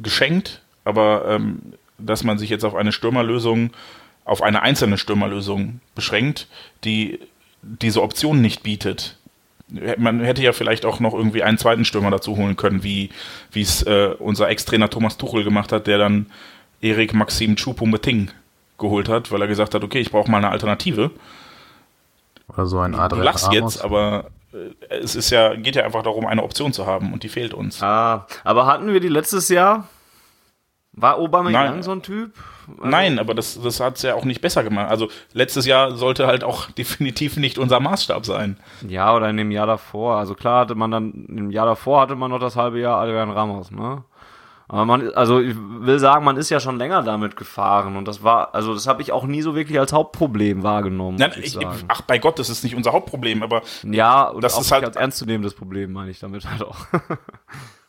[0.02, 0.62] geschenkt.
[0.84, 1.60] Aber ähm,
[1.98, 3.70] dass man sich jetzt auf eine Stürmerlösung,
[4.24, 6.46] auf eine einzelne Stürmerlösung beschränkt,
[6.84, 7.18] die
[7.62, 9.16] diese Option nicht bietet,
[9.96, 13.10] man hätte ja vielleicht auch noch irgendwie einen zweiten Stürmer dazu holen können, wie
[13.54, 16.26] es äh, unser Ex-Trainer Thomas Tuchel gemacht hat, der dann
[16.80, 18.30] Erik Maxim Choupo-Meting
[18.78, 21.10] geholt hat, weil er gesagt hat, okay, ich brauche mal eine Alternative.
[22.48, 23.74] Oder so ein Adrian Du lachst Ramos.
[23.74, 27.22] jetzt, aber äh, es ist ja, geht ja einfach darum, eine Option zu haben und
[27.22, 27.82] die fehlt uns.
[27.82, 29.88] Ah, aber hatten wir die letztes Jahr?
[30.94, 32.32] War Aubameyang so ein Typ?
[32.68, 34.90] Also Nein, aber das, das hat es ja auch nicht besser gemacht.
[34.90, 38.58] Also letztes Jahr sollte halt auch definitiv nicht unser Maßstab sein.
[38.86, 40.16] Ja, oder in dem Jahr davor.
[40.16, 43.30] Also klar hatte man dann, im Jahr davor hatte man noch das halbe Jahr Adrian
[43.30, 44.04] Ramos, ne?
[44.68, 48.22] Aber man, also ich will sagen, man ist ja schon länger damit gefahren und das
[48.22, 51.18] war, also das habe ich auch nie so wirklich als Hauptproblem wahrgenommen.
[51.18, 54.72] Nein, ich, ach bei Gott, das ist nicht unser Hauptproblem, aber ja, und das ist
[54.72, 56.86] halt als ernstzunehmendes Problem, meine ich damit halt auch.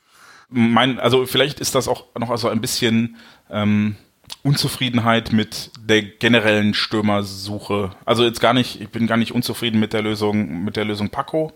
[0.54, 3.18] mein, also vielleicht ist das auch noch also ein bisschen
[3.50, 3.96] ähm,
[4.44, 7.92] Unzufriedenheit mit der generellen Stürmersuche.
[8.06, 11.10] Also jetzt gar nicht, ich bin gar nicht unzufrieden mit der Lösung, mit der Lösung
[11.10, 11.52] Paco.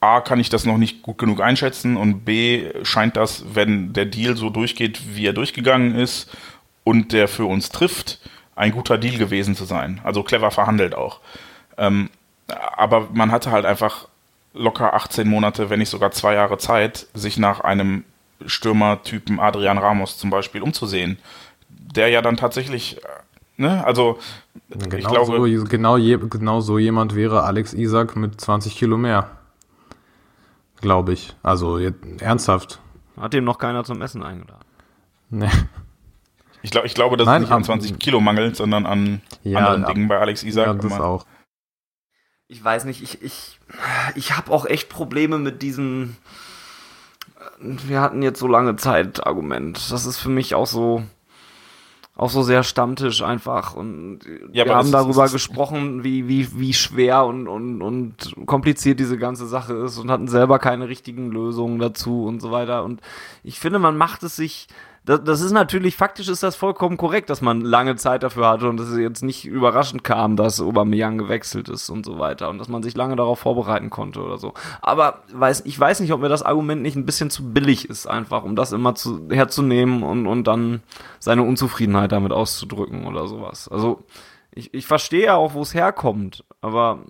[0.00, 4.06] A, kann ich das noch nicht gut genug einschätzen und B, scheint das, wenn der
[4.06, 6.34] Deal so durchgeht, wie er durchgegangen ist
[6.84, 8.20] und der für uns trifft,
[8.56, 10.00] ein guter Deal gewesen zu sein.
[10.02, 11.20] Also clever verhandelt auch.
[11.76, 12.10] Ähm,
[12.48, 14.08] aber man hatte halt einfach
[14.52, 18.04] locker 18 Monate, wenn nicht sogar zwei Jahre Zeit, sich nach einem
[18.44, 21.18] Stürmertypen Adrian Ramos zum Beispiel umzusehen
[21.94, 23.08] der ja dann tatsächlich, äh,
[23.56, 24.18] ne, also
[24.68, 25.58] genau ich glaube.
[25.58, 29.30] So, genau, je, genau so jemand wäre Alex Isaac mit 20 Kilo mehr.
[30.80, 31.34] Glaube ich.
[31.42, 31.78] Also
[32.20, 32.80] ernsthaft.
[33.18, 34.64] Hat ihm noch keiner zum Essen eingeladen.
[35.28, 35.50] Nee.
[36.62, 39.58] Ich, glaub, ich glaube, dass Nein, es nicht an 20 Kilo mangelt, sondern an ja,
[39.58, 40.66] anderen Dingen bei Alex Isaac.
[40.66, 41.26] Ja, das auch.
[42.52, 43.60] Ich weiß nicht, ich, ich,
[44.16, 46.16] ich habe auch echt Probleme mit diesem
[47.60, 49.90] wir hatten jetzt so lange Zeit Argument.
[49.90, 51.02] Das ist für mich auch so,
[52.16, 54.20] auch so sehr Stammtisch einfach und
[54.52, 59.46] ja, wir haben darüber gesprochen, wie, wie, wie schwer und, und, und kompliziert diese ganze
[59.46, 63.00] Sache ist und hatten selber keine richtigen Lösungen dazu und so weiter und
[63.42, 64.68] ich finde, man macht es sich
[65.04, 68.68] das, das ist natürlich, faktisch ist das vollkommen korrekt, dass man lange Zeit dafür hatte
[68.68, 72.58] und dass es jetzt nicht überraschend kam, dass Aubameyang gewechselt ist und so weiter und
[72.58, 74.52] dass man sich lange darauf vorbereiten konnte oder so.
[74.82, 78.06] Aber weiß, ich weiß nicht, ob mir das Argument nicht ein bisschen zu billig ist,
[78.06, 80.82] einfach, um das immer zu, herzunehmen und, und dann
[81.18, 83.68] seine Unzufriedenheit damit auszudrücken oder sowas.
[83.68, 84.04] Also,
[84.52, 87.00] ich, ich verstehe ja auch, wo es herkommt, aber.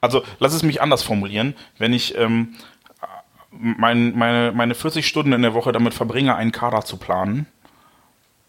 [0.00, 1.54] Also, lass es mich anders formulieren.
[1.78, 2.54] Wenn ich, ähm,
[3.58, 7.46] mein, meine, meine 40 Stunden in der Woche damit verbringe, einen Kader zu planen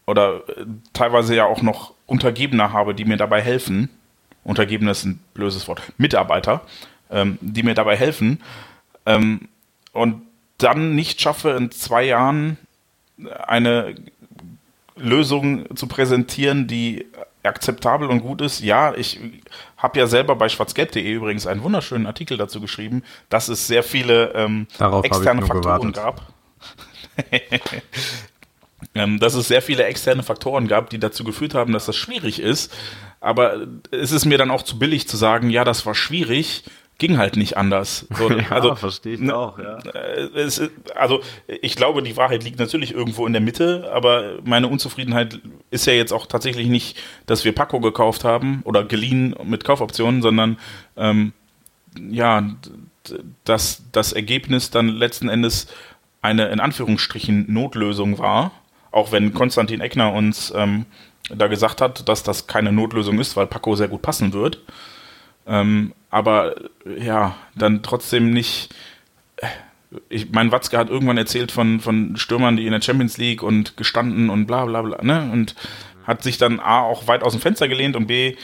[0.06, 3.90] oder äh, teilweise ja auch noch Untergebene habe, die mir dabei helfen,
[4.44, 6.62] Untergebene ist ein blödes Wort, Mitarbeiter,
[7.10, 8.40] ähm, die mir dabei helfen.
[9.04, 9.48] Ähm,
[9.92, 10.22] und
[10.58, 12.56] dann nicht schaffe, in zwei Jahren
[13.46, 13.96] eine
[14.94, 17.06] Lösung zu präsentieren, die
[17.46, 18.60] akzeptabel und gut ist.
[18.60, 19.20] Ja, ich
[19.76, 24.32] habe ja selber bei schwarzgelb.de übrigens einen wunderschönen Artikel dazu geschrieben, dass es sehr viele
[24.34, 24.66] ähm,
[25.02, 25.94] externe Faktoren gewartet.
[25.94, 26.22] gab.
[28.94, 32.40] ähm, dass es sehr viele externe Faktoren gab, die dazu geführt haben, dass das schwierig
[32.40, 32.74] ist.
[33.20, 36.64] Aber es ist mir dann auch zu billig zu sagen, ja, das war schwierig,
[36.98, 38.06] ging halt nicht anders.
[38.16, 39.78] So, ja, also, verstehe ich auch, ja.
[39.78, 40.62] Äh, es,
[40.94, 45.40] also ich glaube, die Wahrheit liegt natürlich irgendwo in der Mitte, aber meine Unzufriedenheit
[45.70, 50.22] ist ja jetzt auch tatsächlich nicht, dass wir Paco gekauft haben oder geliehen mit Kaufoptionen,
[50.22, 50.58] sondern
[50.96, 51.32] ähm,
[52.10, 52.54] ja,
[53.44, 55.68] dass das Ergebnis dann letzten Endes
[56.22, 58.52] eine in Anführungsstrichen Notlösung war
[58.96, 60.86] auch wenn Konstantin Eckner uns ähm,
[61.28, 64.62] da gesagt hat, dass das keine Notlösung ist, weil Paco sehr gut passen wird.
[65.46, 66.54] Ähm, aber
[66.98, 68.74] ja, dann trotzdem nicht.
[70.08, 73.76] Ich mein Watzke hat irgendwann erzählt von, von Stürmern, die in der Champions League und
[73.76, 75.30] gestanden und bla bla bla, ne?
[75.32, 75.54] Und
[76.04, 78.36] hat sich dann A auch weit aus dem Fenster gelehnt und B,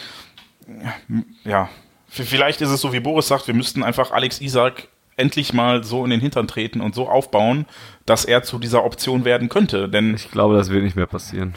[1.44, 1.68] ja,
[2.08, 6.04] vielleicht ist es so, wie Boris sagt, wir müssten einfach Alex Isak endlich mal so
[6.04, 7.66] in den Hintern treten und so aufbauen,
[8.06, 9.88] dass er zu dieser Option werden könnte.
[9.88, 11.54] Denn ich glaube, das wird nicht mehr passieren.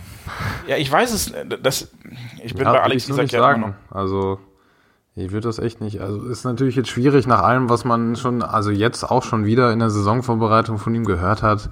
[0.67, 1.33] Ja, ich weiß es.
[1.61, 1.91] Das,
[2.43, 3.75] ich bin Ja, bei Alex Isak nicht ja immer sagen.
[3.89, 4.39] Also,
[5.15, 6.01] ich würde das echt nicht.
[6.01, 9.71] Also, ist natürlich jetzt schwierig nach allem, was man schon, also jetzt auch schon wieder
[9.71, 11.69] in der Saisonvorbereitung von ihm gehört hat.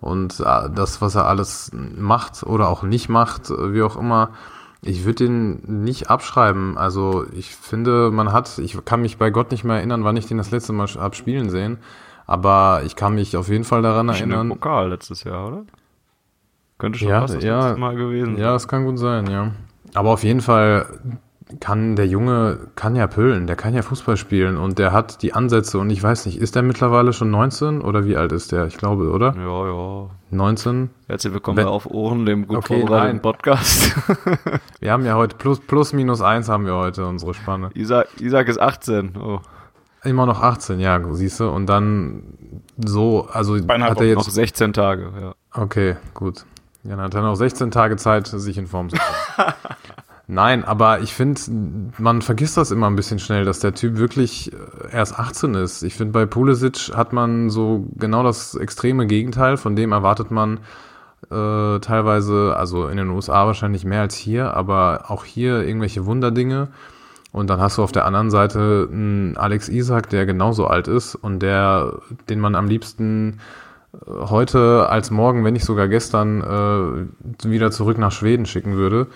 [0.00, 4.30] Und äh, das, was er alles macht oder auch nicht macht, äh, wie auch immer.
[4.82, 6.76] Ich würde den nicht abschreiben.
[6.76, 10.26] Also ich finde, man hat, ich kann mich bei Gott nicht mehr erinnern, wann ich
[10.26, 11.78] den das letzte Mal hab spielen sehen.
[12.26, 14.48] Aber ich kann mich auf jeden Fall daran im erinnern.
[14.50, 15.64] Pokal letztes Jahr, oder?
[16.76, 17.68] Könnte schon Ja, fast das ja.
[17.68, 19.52] letzte Mal gewesen Ja, das kann gut sein, ja.
[19.94, 20.86] Aber auf jeden Fall
[21.60, 25.32] kann der Junge, kann ja pölen, der kann ja Fußball spielen und der hat die
[25.34, 28.66] Ansätze und ich weiß nicht, ist der mittlerweile schon 19 oder wie alt ist der?
[28.66, 29.34] Ich glaube, oder?
[29.36, 30.10] Ja, ja.
[30.30, 30.90] 19?
[31.06, 33.20] Herzlich willkommen Wenn- Auf Ohren, dem gut Okay, vorbereiteten.
[33.22, 33.94] Podcast.
[34.80, 37.70] Wir haben ja heute plus, plus minus eins haben wir heute unsere Spanne.
[37.74, 39.16] Isaac, Isaac ist 18.
[39.16, 39.40] Oh,
[40.02, 42.24] Immer noch 18, ja, siehst du, und dann
[42.84, 45.34] so, also hat er noch jetzt, 16 Tage, ja.
[45.62, 46.44] okay, gut.
[46.82, 49.52] Ja, dann hat er noch 16 Tage Zeit, sich in Form zu bringen.
[50.26, 51.38] Nein, aber ich finde,
[51.98, 54.56] man vergisst das immer ein bisschen schnell, dass der Typ wirklich äh,
[54.92, 55.82] erst 18 ist.
[55.82, 59.58] Ich finde, bei Pulisic hat man so genau das extreme Gegenteil.
[59.58, 60.60] Von dem erwartet man
[61.30, 66.68] äh, teilweise, also in den USA wahrscheinlich mehr als hier, aber auch hier irgendwelche Wunderdinge.
[67.30, 71.16] Und dann hast du auf der anderen Seite einen Alex Isak, der genauso alt ist
[71.16, 71.98] und der,
[72.30, 73.40] den man am liebsten
[73.92, 79.08] äh, heute als morgen, wenn nicht sogar gestern, äh, wieder zurück nach Schweden schicken würde.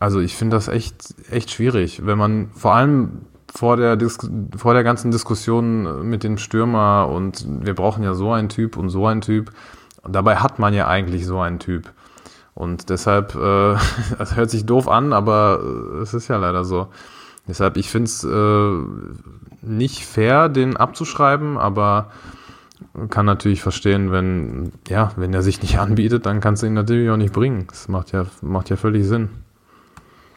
[0.00, 3.98] Also ich finde das echt, echt schwierig, wenn man vor allem vor der,
[4.56, 8.88] vor der ganzen Diskussion mit dem Stürmer und wir brauchen ja so einen Typ und
[8.88, 9.52] so einen Typ.
[10.02, 11.92] Und dabei hat man ja eigentlich so einen Typ.
[12.54, 13.76] Und deshalb, äh,
[14.18, 16.88] das hört sich doof an, aber äh, es ist ja leider so.
[17.46, 22.10] Deshalb, ich finde es äh, nicht fair, den abzuschreiben, aber
[23.10, 27.10] kann natürlich verstehen, wenn, ja, wenn er sich nicht anbietet, dann kannst du ihn natürlich
[27.10, 27.66] auch nicht bringen.
[27.68, 29.28] Das macht ja, macht ja völlig Sinn.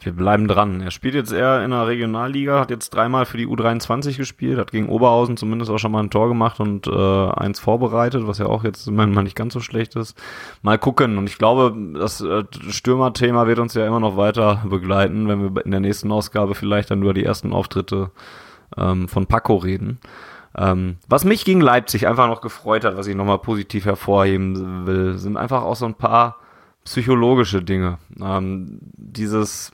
[0.04, 0.82] Wir bleiben dran.
[0.82, 4.70] Er spielt jetzt eher in der Regionalliga, hat jetzt dreimal für die U23 gespielt, hat
[4.70, 8.46] gegen Oberhausen zumindest auch schon mal ein Tor gemacht und äh, eins vorbereitet, was ja
[8.46, 10.20] auch jetzt manchmal nicht ganz so schlecht ist.
[10.62, 11.16] Mal gucken.
[11.16, 15.64] Und ich glaube, das äh, Stürmerthema wird uns ja immer noch weiter begleiten, wenn wir
[15.64, 18.10] in der nächsten Ausgabe vielleicht dann über die ersten Auftritte
[18.76, 20.00] ähm, von Paco reden.
[20.56, 25.18] Ähm, was mich gegen Leipzig einfach noch gefreut hat, was ich nochmal positiv hervorheben will,
[25.18, 26.36] sind einfach auch so ein paar
[26.84, 27.98] psychologische Dinge.
[28.20, 29.72] Ähm, dieses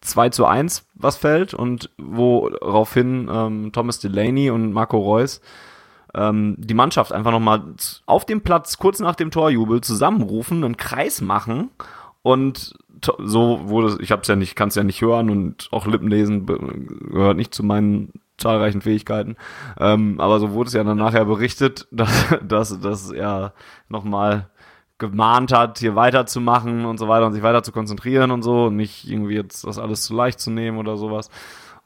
[0.00, 5.40] 2 zu 1, was fällt und woraufhin ähm, Thomas Delaney und Marco Reus
[6.14, 7.62] ähm, die Mannschaft einfach nochmal
[8.06, 11.70] auf dem Platz kurz nach dem Torjubel zusammenrufen, einen Kreis machen
[12.22, 12.74] und
[13.18, 17.36] so wurde es, ich hab's ja nicht, kann's ja nicht hören und auch Lippenlesen gehört
[17.36, 19.36] nicht zu meinen zahlreichen Fähigkeiten.
[19.78, 23.52] Ähm, aber so wurde es ja dann nachher berichtet, dass, dass, dass er
[23.88, 24.48] nochmal
[24.98, 28.76] gemahnt hat, hier weiterzumachen und so weiter und sich weiter zu konzentrieren und so und
[28.76, 31.30] nicht irgendwie jetzt das alles zu leicht zu nehmen oder sowas.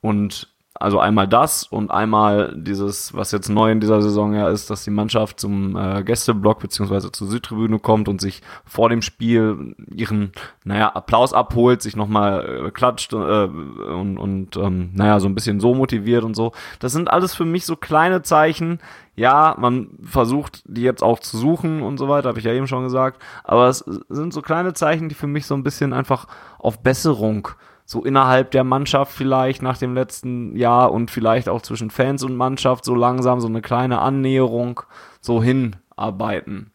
[0.00, 4.70] Und also einmal das und einmal dieses, was jetzt neu in dieser Saison ja ist,
[4.70, 9.76] dass die Mannschaft zum äh, Gästeblock beziehungsweise zur Südtribüne kommt und sich vor dem Spiel
[9.94, 10.32] ihren,
[10.64, 15.60] naja, Applaus abholt, sich nochmal äh, klatscht äh, und, und ähm, naja, so ein bisschen
[15.60, 16.52] so motiviert und so.
[16.80, 18.80] Das sind alles für mich so kleine Zeichen.
[19.14, 22.66] Ja, man versucht, die jetzt auch zu suchen und so weiter, habe ich ja eben
[22.66, 23.22] schon gesagt.
[23.44, 26.26] Aber es sind so kleine Zeichen, die für mich so ein bisschen einfach
[26.58, 27.48] auf Besserung
[27.84, 32.36] so innerhalb der Mannschaft vielleicht nach dem letzten Jahr und vielleicht auch zwischen Fans und
[32.36, 34.80] Mannschaft so langsam so eine kleine Annäherung
[35.20, 36.72] so hinarbeiten.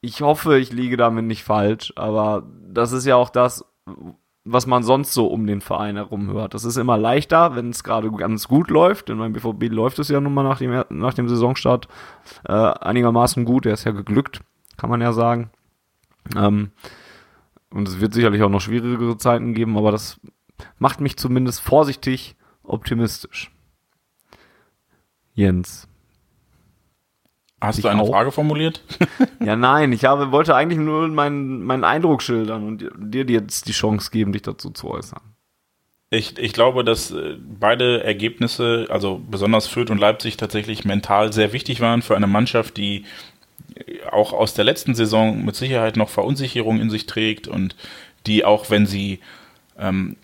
[0.00, 3.64] Ich hoffe, ich liege damit nicht falsch, aber das ist ja auch das,
[4.48, 6.54] was man sonst so um den Verein herum hört.
[6.54, 9.08] Das ist immer leichter, wenn es gerade ganz gut läuft.
[9.08, 11.88] Denn beim BVB läuft es ja nun mal nach dem, nach dem Saisonstart
[12.44, 13.64] äh, einigermaßen gut.
[13.64, 14.40] Der ist ja geglückt,
[14.76, 15.50] kann man ja sagen.
[16.36, 16.70] Ähm,
[17.70, 20.20] und es wird sicherlich auch noch schwierigere Zeiten geben, aber das
[20.78, 23.50] macht mich zumindest vorsichtig optimistisch.
[25.34, 25.88] Jens.
[27.66, 28.10] Hast du eine auch.
[28.10, 28.82] Frage formuliert?
[29.44, 33.68] Ja, nein, ich habe, wollte eigentlich nur meinen, meinen Eindruck schildern und dir dir jetzt
[33.68, 35.20] die Chance geben, dich dazu zu äußern.
[36.10, 41.52] Ich, ich glaube, dass äh, beide Ergebnisse, also besonders Fürth und Leipzig, tatsächlich mental sehr
[41.52, 43.04] wichtig waren für eine Mannschaft, die
[43.74, 47.76] äh, auch aus der letzten Saison mit Sicherheit noch Verunsicherung in sich trägt und
[48.26, 49.20] die auch, wenn sie
[49.78, 50.16] ähm,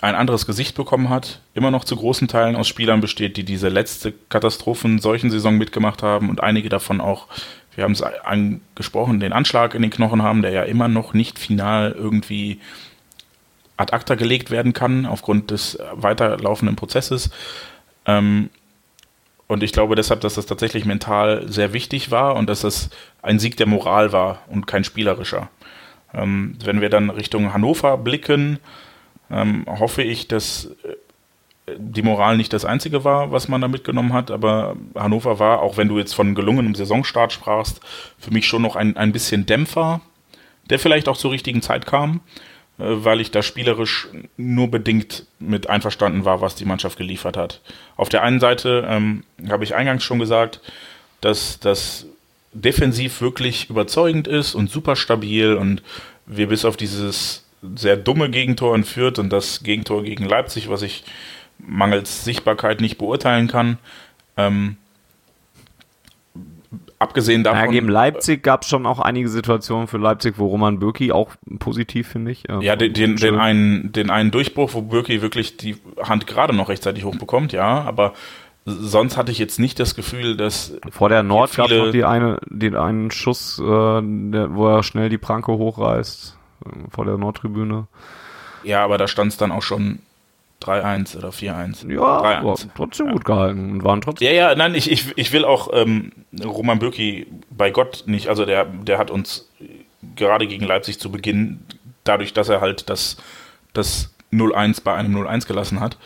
[0.00, 3.68] ein anderes Gesicht bekommen hat, immer noch zu großen Teilen aus Spielern besteht, die diese
[3.68, 7.26] letzte Katastrophen solchen Saison mitgemacht haben und einige davon auch,
[7.74, 11.38] wir haben es angesprochen, den Anschlag in den Knochen haben, der ja immer noch nicht
[11.38, 12.60] final irgendwie
[13.76, 17.30] ad acta gelegt werden kann aufgrund des weiterlaufenden Prozesses.
[18.06, 18.50] Ähm,
[19.46, 22.90] und ich glaube deshalb, dass das tatsächlich mental sehr wichtig war und dass das
[23.20, 25.48] ein Sieg der Moral war und kein spielerischer.
[26.14, 28.58] Ähm, wenn wir dann Richtung Hannover blicken,
[29.30, 30.94] ähm, hoffe ich, dass äh,
[31.76, 35.76] die Moral nicht das Einzige war, was man da mitgenommen hat, aber Hannover war, auch
[35.76, 37.80] wenn du jetzt von gelungenem Saisonstart sprachst,
[38.18, 40.00] für mich schon noch ein, ein bisschen Dämpfer,
[40.68, 42.20] der vielleicht auch zur richtigen Zeit kam,
[42.78, 47.60] äh, weil ich da spielerisch nur bedingt mit einverstanden war, was die Mannschaft geliefert hat.
[47.96, 50.60] Auf der einen Seite ähm, habe ich eingangs schon gesagt,
[51.20, 52.06] dass das
[52.52, 55.82] defensiv wirklich überzeugend ist und super stabil und
[56.26, 60.82] wir bis auf dieses sehr dumme Gegentor in Fürth und das Gegentor gegen Leipzig, was
[60.82, 61.04] ich
[61.58, 63.78] mangels Sichtbarkeit nicht beurteilen kann.
[64.36, 64.76] Ähm,
[66.98, 67.60] abgesehen davon.
[67.60, 71.32] Ja, gegen Leipzig gab es schon auch einige Situationen für Leipzig, wo Roman Bürki auch
[71.58, 72.44] positiv, finde ich.
[72.60, 76.68] ja, den, den, den, einen, den einen Durchbruch, wo Bürki wirklich die Hand gerade noch
[76.68, 78.14] rechtzeitig hochbekommt, ja, aber
[78.64, 80.78] sonst hatte ich jetzt nicht das Gefühl, dass.
[80.90, 84.82] Vor der Nord gab es noch die eine, den einen Schuss, äh, der, wo er
[84.82, 86.38] schnell die Pranke hochreißt
[86.90, 87.86] vor der Nordtribüne.
[88.62, 90.00] Ja, aber da stand es dann auch schon
[90.62, 91.90] 3-1 oder 4-1.
[91.92, 92.68] Ja, 3-1.
[92.76, 93.12] trotzdem ja.
[93.12, 94.26] gut gehalten und waren trotzdem.
[94.26, 96.12] Ja, ja, nein, ich, ich, ich will auch ähm,
[96.44, 99.48] Roman Bürki bei Gott nicht, also der, der hat uns
[100.16, 101.60] gerade gegen Leipzig zu Beginn,
[102.04, 103.16] dadurch, dass er halt das,
[103.72, 105.96] das 0-1 bei einem 0-1 gelassen hat,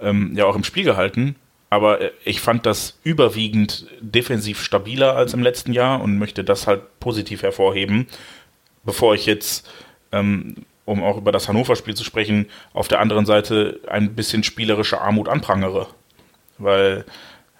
[0.00, 1.36] ähm, ja auch im Spiel gehalten.
[1.68, 6.66] Aber äh, ich fand das überwiegend defensiv stabiler als im letzten Jahr und möchte das
[6.66, 8.08] halt positiv hervorheben,
[8.84, 9.68] bevor ich jetzt
[10.12, 15.00] ähm, um auch über das Hannover-Spiel zu sprechen, auf der anderen Seite ein bisschen spielerische
[15.00, 15.86] Armut anprangere.
[16.58, 17.04] Weil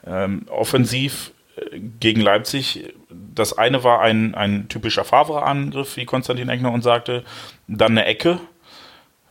[0.07, 6.73] ähm, offensiv äh, gegen Leipzig, das eine war ein, ein typischer Favre-Angriff, wie Konstantin Eckner
[6.73, 7.25] uns sagte,
[7.69, 8.41] dann eine Ecke.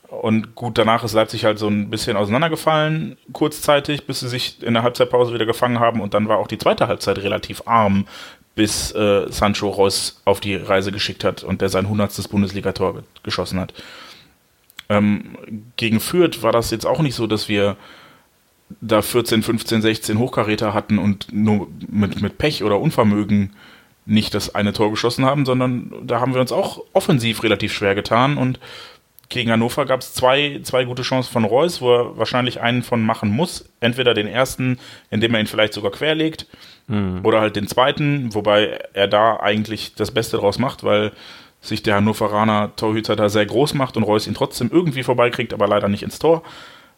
[0.07, 4.73] Und gut, danach ist Leipzig halt so ein bisschen auseinandergefallen, kurzzeitig, bis sie sich in
[4.73, 6.01] der Halbzeitpause wieder gefangen haben.
[6.01, 8.07] Und dann war auch die zweite Halbzeit relativ arm
[8.55, 12.29] bis äh, Sancho Reus auf die Reise geschickt hat und der sein 100.
[12.29, 13.73] Bundesligator geschossen hat.
[14.89, 15.37] Ähm,
[15.77, 17.77] gegen Fürth war das jetzt auch nicht so, dass wir
[18.81, 23.55] da 14, 15, 16 Hochkaräter hatten und nur mit, mit Pech oder Unvermögen
[24.05, 27.95] nicht das eine Tor geschossen haben, sondern da haben wir uns auch offensiv relativ schwer
[27.95, 28.59] getan und
[29.29, 33.03] gegen Hannover gab es zwei, zwei gute Chancen von Reus, wo er wahrscheinlich einen von
[33.03, 33.69] machen muss.
[33.79, 34.79] Entweder den ersten,
[35.11, 36.47] indem er ihn vielleicht sogar querlegt,
[36.89, 37.21] mhm.
[37.23, 41.13] oder halt den zweiten, wobei er da eigentlich das Beste draus macht, weil
[41.61, 45.67] sich der Hannoveraner Torhüter da sehr groß macht und Reus ihn trotzdem irgendwie vorbeikriegt, aber
[45.67, 46.43] leider nicht ins Tor.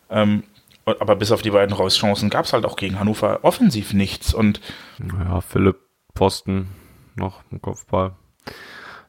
[0.10, 0.44] Ähm,
[0.86, 4.34] aber bis auf die beiden Reus-Chancen gab es halt auch gegen Hannover offensiv nichts.
[4.34, 4.62] Und
[5.00, 5.78] ja, Philipp
[6.14, 6.70] Posten
[7.16, 8.14] noch im Kopfball.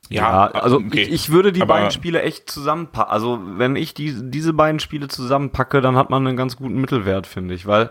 [0.09, 1.03] Ja, ja also okay.
[1.03, 3.13] ich, ich, würde die Aber beiden Spiele echt zusammenpacken.
[3.13, 7.27] Also wenn ich die, diese beiden Spiele zusammenpacke, dann hat man einen ganz guten Mittelwert,
[7.27, 7.67] finde ich.
[7.67, 7.91] Weil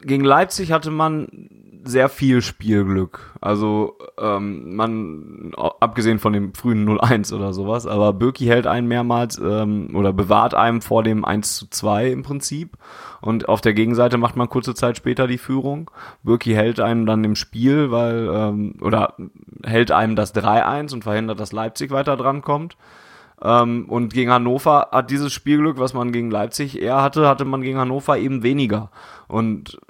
[0.00, 1.28] gegen Leipzig hatte man
[1.84, 3.32] sehr viel Spielglück.
[3.40, 9.38] Also ähm, man, abgesehen von dem frühen 0-1 oder sowas, aber Birki hält einen mehrmals
[9.38, 12.76] ähm, oder bewahrt einem vor dem 1 zu 2 im Prinzip.
[13.20, 15.90] Und auf der Gegenseite macht man kurze Zeit später die Führung.
[16.22, 19.14] Birki hält einen dann im Spiel, weil, ähm, oder
[19.64, 22.76] hält einem das 3-1 und verhindert, dass Leipzig weiter drankommt.
[23.42, 27.62] Ähm, und gegen Hannover hat dieses Spielglück, was man gegen Leipzig eher hatte, hatte man
[27.62, 28.90] gegen Hannover eben weniger.
[29.26, 29.80] Und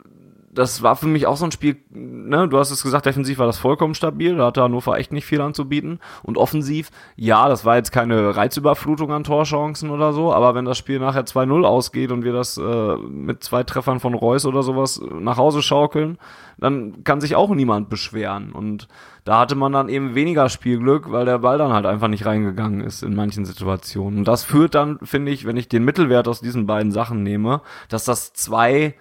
[0.53, 3.47] das war für mich auch so ein Spiel, ne, du hast es gesagt, defensiv war
[3.47, 5.99] das vollkommen stabil, da hatte Hannover echt nicht viel anzubieten.
[6.23, 10.77] Und offensiv, ja, das war jetzt keine Reizüberflutung an Torchancen oder so, aber wenn das
[10.77, 15.01] Spiel nachher 2-0 ausgeht und wir das äh, mit zwei Treffern von Reus oder sowas
[15.19, 16.19] nach Hause schaukeln,
[16.59, 18.53] dann kann sich auch niemand beschweren.
[18.53, 18.89] Und
[19.25, 22.83] da hatte man dann eben weniger Spielglück, weil der Ball dann halt einfach nicht reingegangen
[22.83, 24.19] ist in manchen Situationen.
[24.19, 27.63] Und das führt dann, finde ich, wenn ich den Mittelwert aus diesen beiden Sachen nehme,
[27.89, 28.95] dass das zwei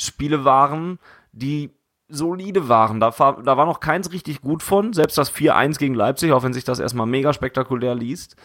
[0.00, 0.98] Spiele waren,
[1.32, 1.70] die
[2.08, 3.00] solide waren.
[3.00, 4.92] Da, da war noch keins richtig gut von.
[4.92, 8.36] Selbst das 4-1 gegen Leipzig, auch wenn sich das erstmal mega spektakulär liest.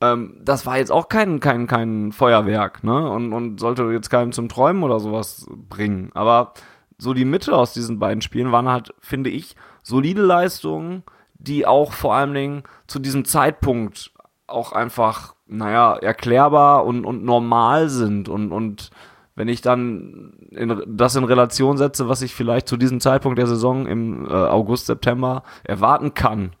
[0.00, 3.08] Ähm, das war jetzt auch kein, kein, kein Feuerwerk, ne?
[3.08, 6.10] Und, und sollte jetzt keinem zum Träumen oder sowas bringen.
[6.14, 6.54] Aber
[6.98, 11.04] so die Mitte aus diesen beiden Spielen waren halt, finde ich, solide Leistungen,
[11.34, 14.12] die auch vor allen Dingen zu diesem Zeitpunkt
[14.46, 18.90] auch einfach, naja, erklärbar und, und normal sind und, und
[19.34, 23.46] wenn ich dann in, das in Relation setze, was ich vielleicht zu diesem Zeitpunkt der
[23.46, 26.52] Saison im äh, August, September erwarten kann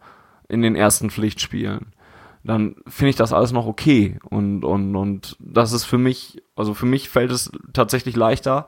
[0.48, 1.92] in den ersten Pflichtspielen,
[2.44, 4.18] dann finde ich das alles noch okay.
[4.28, 8.66] Und, und, und das ist für mich, also für mich fällt es tatsächlich leichter,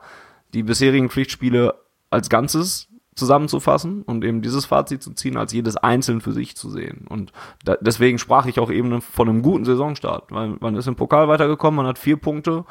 [0.53, 1.75] die bisherigen Pflichtspiele
[2.09, 6.69] als Ganzes zusammenzufassen und eben dieses Fazit zu ziehen, als jedes einzeln für sich zu
[6.69, 7.05] sehen.
[7.07, 7.31] Und
[7.63, 11.27] da, deswegen sprach ich auch eben von einem guten Saisonstart, weil man ist im Pokal
[11.27, 12.65] weitergekommen, man hat vier Punkte.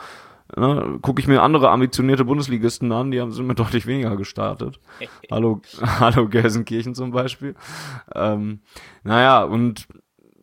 [0.57, 4.79] Ne, Gucke ich mir andere ambitionierte Bundesligisten an, die haben, sind mit deutlich weniger gestartet.
[5.31, 7.55] hallo, hallo Gelsenkirchen zum Beispiel.
[8.15, 8.61] Ähm,
[9.03, 9.89] naja, und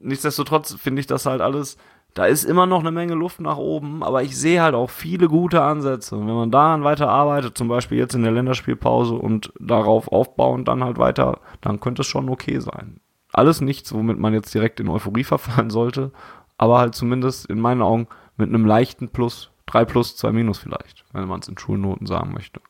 [0.01, 1.77] nichtsdestotrotz finde ich das halt alles,
[2.13, 5.29] da ist immer noch eine Menge Luft nach oben, aber ich sehe halt auch viele
[5.29, 6.17] gute Ansätze.
[6.17, 10.65] Und wenn man daran weiter arbeitet, zum Beispiel jetzt in der Länderspielpause und darauf aufbauen,
[10.65, 12.99] dann halt weiter, dann könnte es schon okay sein.
[13.31, 16.11] Alles nichts, womit man jetzt direkt in Euphorie verfallen sollte,
[16.57, 21.03] aber halt zumindest in meinen Augen mit einem leichten Plus, 3 plus, 2 minus vielleicht,
[21.13, 22.61] wenn man es in Schulnoten sagen möchte.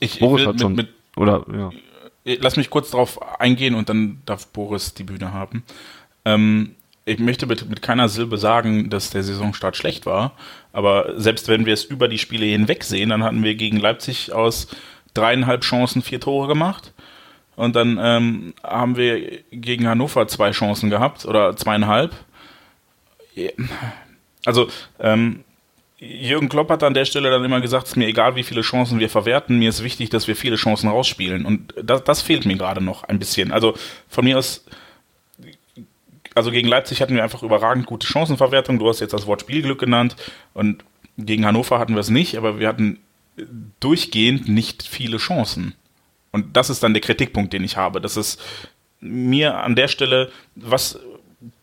[0.00, 1.70] Ich, Boris ich hat schon, mit, oder, ja.
[2.24, 5.62] mit, lass mich kurz darauf eingehen und dann darf Boris die Bühne haben.
[6.24, 6.74] Ähm,
[7.04, 10.32] ich möchte mit, mit keiner Silbe sagen, dass der Saisonstart schlecht war,
[10.72, 14.32] aber selbst wenn wir es über die Spiele hinweg sehen, dann hatten wir gegen Leipzig
[14.32, 14.68] aus
[15.14, 16.92] dreieinhalb Chancen vier Tore gemacht.
[17.56, 22.14] Und dann ähm, haben wir gegen Hannover zwei Chancen gehabt oder zweieinhalb.
[24.44, 24.68] Also
[25.00, 25.44] ähm,
[26.00, 28.60] Jürgen Klopp hat an der Stelle dann immer gesagt, es ist mir egal, wie viele
[28.60, 31.44] Chancen wir verwerten, mir ist wichtig, dass wir viele Chancen rausspielen.
[31.44, 33.50] Und das, das fehlt mir gerade noch ein bisschen.
[33.50, 33.74] Also
[34.08, 34.64] von mir aus
[36.38, 38.78] also gegen Leipzig hatten wir einfach überragend gute Chancenverwertung.
[38.78, 40.14] Du hast jetzt das Wort Spielglück genannt.
[40.54, 40.84] Und
[41.16, 43.00] gegen Hannover hatten wir es nicht, aber wir hatten
[43.80, 45.74] durchgehend nicht viele Chancen.
[46.30, 48.00] Und das ist dann der Kritikpunkt, den ich habe.
[48.00, 48.40] Das ist
[49.00, 51.00] mir an der Stelle, was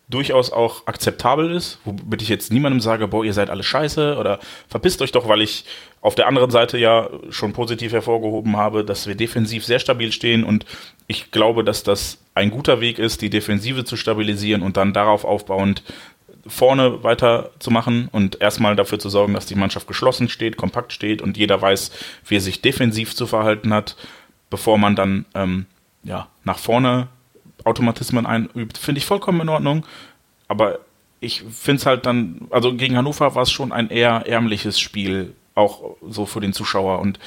[0.07, 4.39] durchaus auch akzeptabel ist, womit ich jetzt niemandem sage, boah, ihr seid alle scheiße oder
[4.67, 5.65] verpisst euch doch, weil ich
[6.01, 10.43] auf der anderen Seite ja schon positiv hervorgehoben habe, dass wir defensiv sehr stabil stehen
[10.43, 10.65] und
[11.07, 15.25] ich glaube, dass das ein guter Weg ist, die Defensive zu stabilisieren und dann darauf
[15.25, 15.81] aufbauend
[16.47, 21.37] vorne weiterzumachen und erstmal dafür zu sorgen, dass die Mannschaft geschlossen steht, kompakt steht und
[21.37, 21.91] jeder weiß,
[22.27, 23.95] wie er sich defensiv zu verhalten hat,
[24.51, 25.65] bevor man dann ähm,
[26.03, 27.07] ja, nach vorne
[27.65, 29.85] Automatismen einübt, finde ich vollkommen in Ordnung.
[30.47, 30.79] Aber
[31.19, 35.33] ich finde es halt dann, also gegen Hannover war es schon ein eher ärmliches Spiel,
[35.55, 36.99] auch so für den Zuschauer.
[36.99, 37.19] Und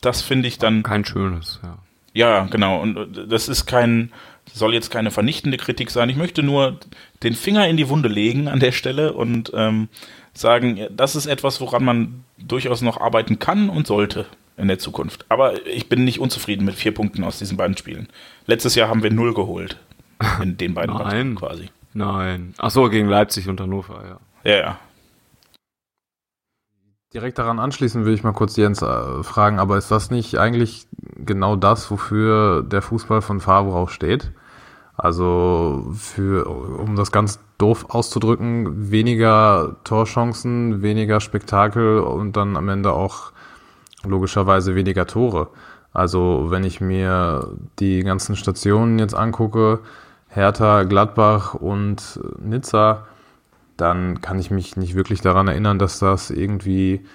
[0.00, 0.82] das finde ich dann.
[0.82, 1.78] Kein schönes, ja.
[2.12, 2.80] Ja, genau.
[2.80, 4.12] Und das ist kein,
[4.52, 6.08] soll jetzt keine vernichtende Kritik sein.
[6.08, 6.78] Ich möchte nur
[7.24, 9.88] den Finger in die Wunde legen an der Stelle und ähm,
[10.32, 14.26] sagen, das ist etwas, woran man durchaus noch arbeiten kann und sollte
[14.56, 15.24] in der Zukunft.
[15.28, 18.08] Aber ich bin nicht unzufrieden mit vier Punkten aus diesen beiden Spielen.
[18.46, 19.78] Letztes Jahr haben wir null geholt.
[20.40, 21.02] In den beiden Nein.
[21.02, 21.70] Partien quasi.
[21.92, 22.54] Nein.
[22.58, 24.02] Ach so, gegen Leipzig und Hannover,
[24.44, 24.50] ja.
[24.50, 24.78] Ja, ja.
[27.14, 30.88] Direkt daran anschließen will ich mal kurz Jens äh, fragen, aber ist das nicht eigentlich
[31.16, 34.32] genau das, wofür der Fußball von Favre auch steht?
[34.96, 42.92] Also für, um das ganz doof auszudrücken, weniger Torchancen, weniger Spektakel und dann am Ende
[42.92, 43.32] auch
[44.06, 45.48] logischerweise weniger Tore.
[45.92, 49.80] Also wenn ich mir die ganzen Stationen jetzt angucke,
[50.28, 53.06] Hertha, Gladbach und Nizza,
[53.76, 57.06] dann kann ich mich nicht wirklich daran erinnern, dass das irgendwie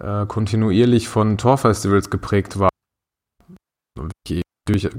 [0.00, 2.68] äh, kontinuierlich von Torfestivals geprägt war.
[4.28, 4.42] Ich,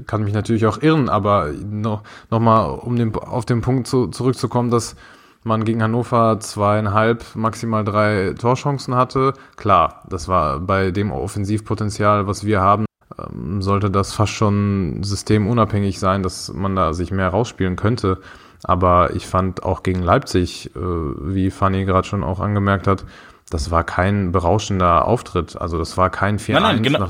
[0.06, 4.08] kann mich natürlich auch irren, aber noch, noch mal um den, auf den Punkt zu,
[4.08, 4.96] zurückzukommen, dass
[5.42, 9.32] man gegen Hannover zweieinhalb, maximal drei Torchancen hatte.
[9.56, 12.84] Klar, das war bei dem Offensivpotenzial, was wir haben,
[13.18, 18.18] ähm, sollte das fast schon systemunabhängig sein, dass man da sich mehr rausspielen könnte.
[18.62, 23.06] Aber ich fand auch gegen Leipzig, äh, wie Fanny gerade schon auch angemerkt hat,
[23.50, 25.60] das war kein berauschender Auftritt.
[25.60, 26.52] Also das war kein 4-1.
[26.52, 27.08] Nein, nein, genau.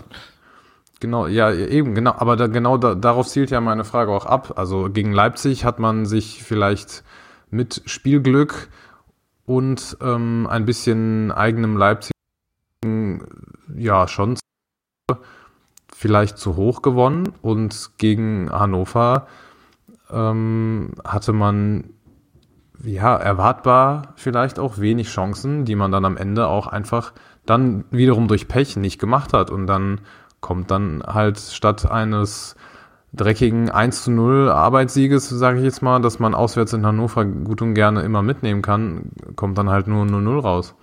[1.01, 2.15] Genau, ja, eben, genau.
[2.17, 4.55] Aber da, genau da, darauf zielt ja meine Frage auch ab.
[4.57, 7.03] Also gegen Leipzig hat man sich vielleicht
[7.51, 8.69] mit Spielglück
[9.47, 12.13] und ähm, ein bisschen eigenem Leipzig
[13.77, 14.37] ja schon
[15.95, 19.27] vielleicht zu hoch gewonnen und gegen Hannover
[20.11, 21.91] ähm, hatte man
[22.83, 27.13] ja erwartbar vielleicht auch wenig Chancen, die man dann am Ende auch einfach
[27.47, 29.51] dann wiederum durch Pech nicht gemacht hat.
[29.51, 30.01] Und dann
[30.41, 32.57] kommt dann halt statt eines
[33.13, 37.63] dreckigen 1 zu 0 Arbeitssieges, sage ich jetzt mal, dass man auswärts in Hannover gut
[37.63, 40.75] und gerne immer mitnehmen kann, kommt dann halt nur 0-0 raus.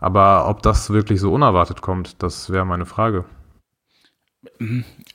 [0.00, 3.24] Aber ob das wirklich so unerwartet kommt, das wäre meine Frage.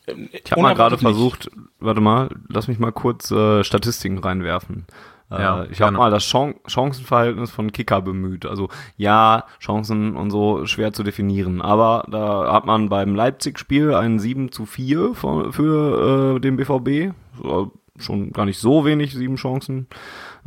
[0.06, 1.50] Ich habe mal gerade versucht,
[1.80, 4.86] warte mal, lass mich mal kurz äh, Statistiken reinwerfen.
[5.34, 8.46] Äh, Ja, ich habe mal das Chan Chancenverhältnis von Kicker bemüht.
[8.46, 11.62] Also ja, Chancen und so schwer zu definieren.
[11.62, 17.14] Aber da hat man beim Leipzig-Spiel ein 7 zu 4 für, für äh, den BVB.
[18.00, 19.86] Schon gar nicht so wenig, sieben Chancen.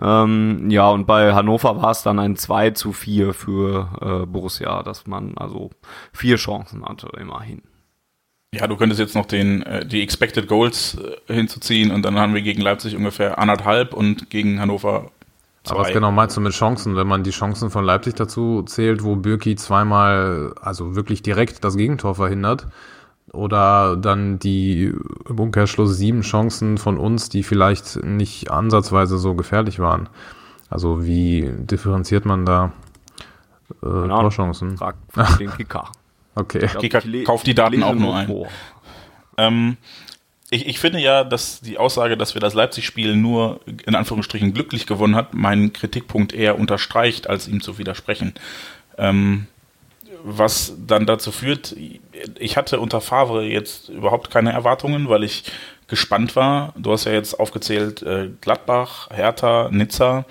[0.02, 4.82] Ähm, ja, und bei Hannover war es dann ein 2 zu 4 für äh, Borussia,
[4.82, 5.70] dass man also
[6.12, 7.62] vier Chancen hatte, immerhin.
[8.54, 10.96] Ja, du könntest jetzt noch den, äh, die Expected Goals
[11.28, 15.10] äh, hinzuziehen und dann haben wir gegen Leipzig ungefähr anderthalb und gegen Hannover
[15.64, 15.74] zwei.
[15.74, 19.02] Aber was genau meinst du mit Chancen, wenn man die Chancen von Leipzig dazu zählt,
[19.02, 22.66] wo Birki zweimal, also wirklich direkt das Gegentor verhindert?
[23.32, 24.94] Oder dann die
[25.28, 30.08] im Umkehrschluss sieben Chancen von uns, die vielleicht nicht ansatzweise so gefährlich waren?
[30.70, 32.72] Also wie differenziert man da
[33.82, 34.20] äh, Ahnung.
[34.20, 34.78] Torchancen?
[34.78, 34.96] Frag
[35.38, 35.90] den Kicker.
[36.36, 36.60] Okay.
[36.60, 38.46] glaub, Kicker ich le- kauft die Daten auch nur ein.
[39.38, 39.76] Ähm,
[40.50, 44.86] ich, ich finde ja, dass die Aussage, dass wir das Leipzig-Spiel nur in Anführungsstrichen glücklich
[44.86, 48.34] gewonnen hat, meinen Kritikpunkt eher unterstreicht, als ihm zu widersprechen.
[48.96, 49.48] Ähm,
[50.22, 51.74] was dann dazu führt,
[52.38, 55.44] ich hatte unter Favre jetzt überhaupt keine Erwartungen, weil ich
[55.88, 56.72] gespannt war.
[56.76, 60.24] Du hast ja jetzt aufgezählt, äh, Gladbach, Hertha, Nizza.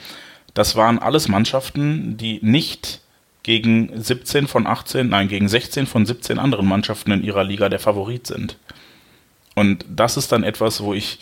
[0.53, 3.01] Das waren alles Mannschaften, die nicht
[3.45, 7.77] gegen 17 von 18, nein, gegen 16 von 17 anderen Mannschaften in ihrer Liga der
[7.77, 8.57] Favorit sind.
[9.53, 11.19] Und das ist dann etwas, wo ich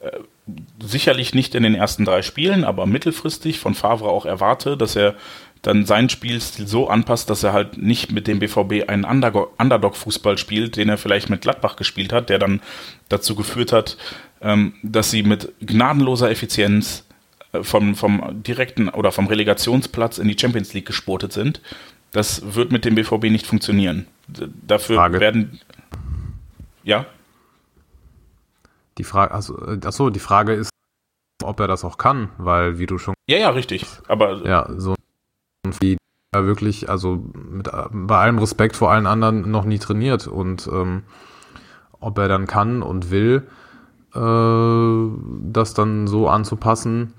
[0.00, 0.10] äh,
[0.78, 5.14] sicherlich nicht in den ersten drei Spielen, aber mittelfristig von Favre auch erwarte, dass er
[5.62, 10.76] dann seinen Spielstil so anpasst, dass er halt nicht mit dem BVB einen Underdog-Fußball spielt,
[10.76, 12.60] den er vielleicht mit Gladbach gespielt hat, der dann
[13.08, 13.96] dazu geführt hat,
[14.42, 17.06] ähm, dass sie mit gnadenloser Effizienz
[17.62, 21.60] vom, vom direkten oder vom Relegationsplatz in die Champions League gespurtet sind.
[22.12, 24.06] Das wird mit dem BVB nicht funktionieren.
[24.66, 25.20] Dafür Frage.
[25.20, 25.60] werden.
[26.82, 27.06] Ja?
[28.98, 30.70] Die Frage, also, äh, ach so, die Frage ist,
[31.42, 33.86] ob er das auch kann, weil, wie du schon Ja, ja, richtig.
[34.06, 34.94] Aber ja, so
[35.80, 35.96] wie
[36.32, 41.02] er wirklich, also mit, bei allem Respekt vor allen anderen noch nie trainiert und ähm,
[42.00, 43.46] ob er dann kann und will,
[44.14, 47.14] äh, das dann so anzupassen,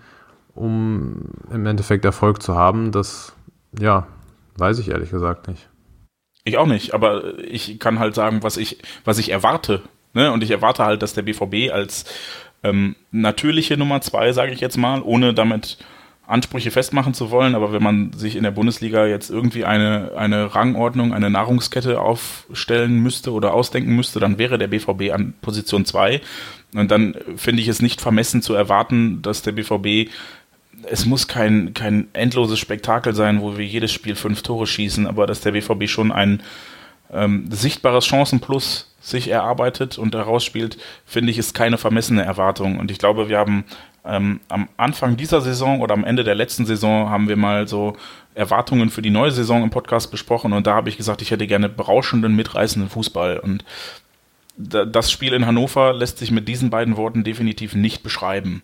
[0.56, 3.34] um im Endeffekt Erfolg zu haben, das,
[3.78, 4.08] ja,
[4.58, 5.70] weiß ich ehrlich gesagt nicht.
[6.44, 9.82] Ich auch nicht, aber ich kann halt sagen, was ich, was ich erwarte.
[10.14, 10.32] Ne?
[10.32, 12.06] Und ich erwarte halt, dass der BVB als
[12.64, 15.78] ähm, natürliche Nummer zwei, sage ich jetzt mal, ohne damit
[16.28, 20.56] Ansprüche festmachen zu wollen, aber wenn man sich in der Bundesliga jetzt irgendwie eine, eine
[20.56, 26.22] Rangordnung, eine Nahrungskette aufstellen müsste oder ausdenken müsste, dann wäre der BVB an Position 2.
[26.74, 30.10] Und dann finde ich es nicht vermessen zu erwarten, dass der BVB
[30.90, 35.28] es muss kein, kein endloses Spektakel sein, wo wir jedes Spiel fünf Tore schießen, aber
[35.28, 36.42] dass der BVB schon ein
[37.14, 42.80] ähm, sichtbares Chancenplus sich erarbeitet und daraus spielt, finde ich, ist keine vermessene Erwartung.
[42.80, 43.64] Und ich glaube, wir haben
[44.04, 47.96] ähm, am Anfang dieser Saison oder am Ende der letzten Saison haben wir mal so
[48.34, 51.48] Erwartungen für die neue Saison im Podcast besprochen und da habe ich gesagt, ich hätte
[51.48, 53.40] gerne berauschenden, mitreißenden Fußball.
[53.40, 53.64] Und
[54.58, 58.62] da- das Spiel in Hannover lässt sich mit diesen beiden Worten definitiv nicht beschreiben.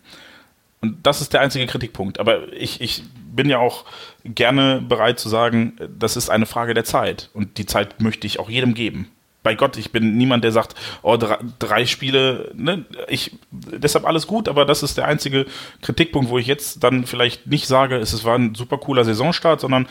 [0.82, 2.18] Und das ist der einzige Kritikpunkt.
[2.18, 3.84] Aber ich, ich bin ja auch
[4.24, 7.30] gerne bereit zu sagen, das ist eine Frage der Zeit.
[7.32, 9.08] Und die Zeit möchte ich auch jedem geben.
[9.44, 14.26] Bei Gott, ich bin niemand, der sagt, oh, drei, drei Spiele, ne, ich, deshalb alles
[14.28, 15.46] gut, aber das ist der einzige
[15.80, 19.88] Kritikpunkt, wo ich jetzt dann vielleicht nicht sage, es war ein super cooler Saisonstart, sondern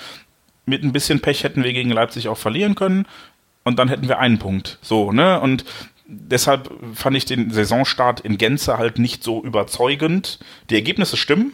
[0.65, 3.05] mit ein bisschen Pech hätten wir gegen Leipzig auch verlieren können
[3.63, 4.77] und dann hätten wir einen Punkt.
[4.81, 5.41] So, ne?
[5.41, 5.65] Und
[6.11, 10.39] deshalb fand ich den Saisonstart in Gänze halt nicht so überzeugend.
[10.69, 11.53] Die Ergebnisse stimmen,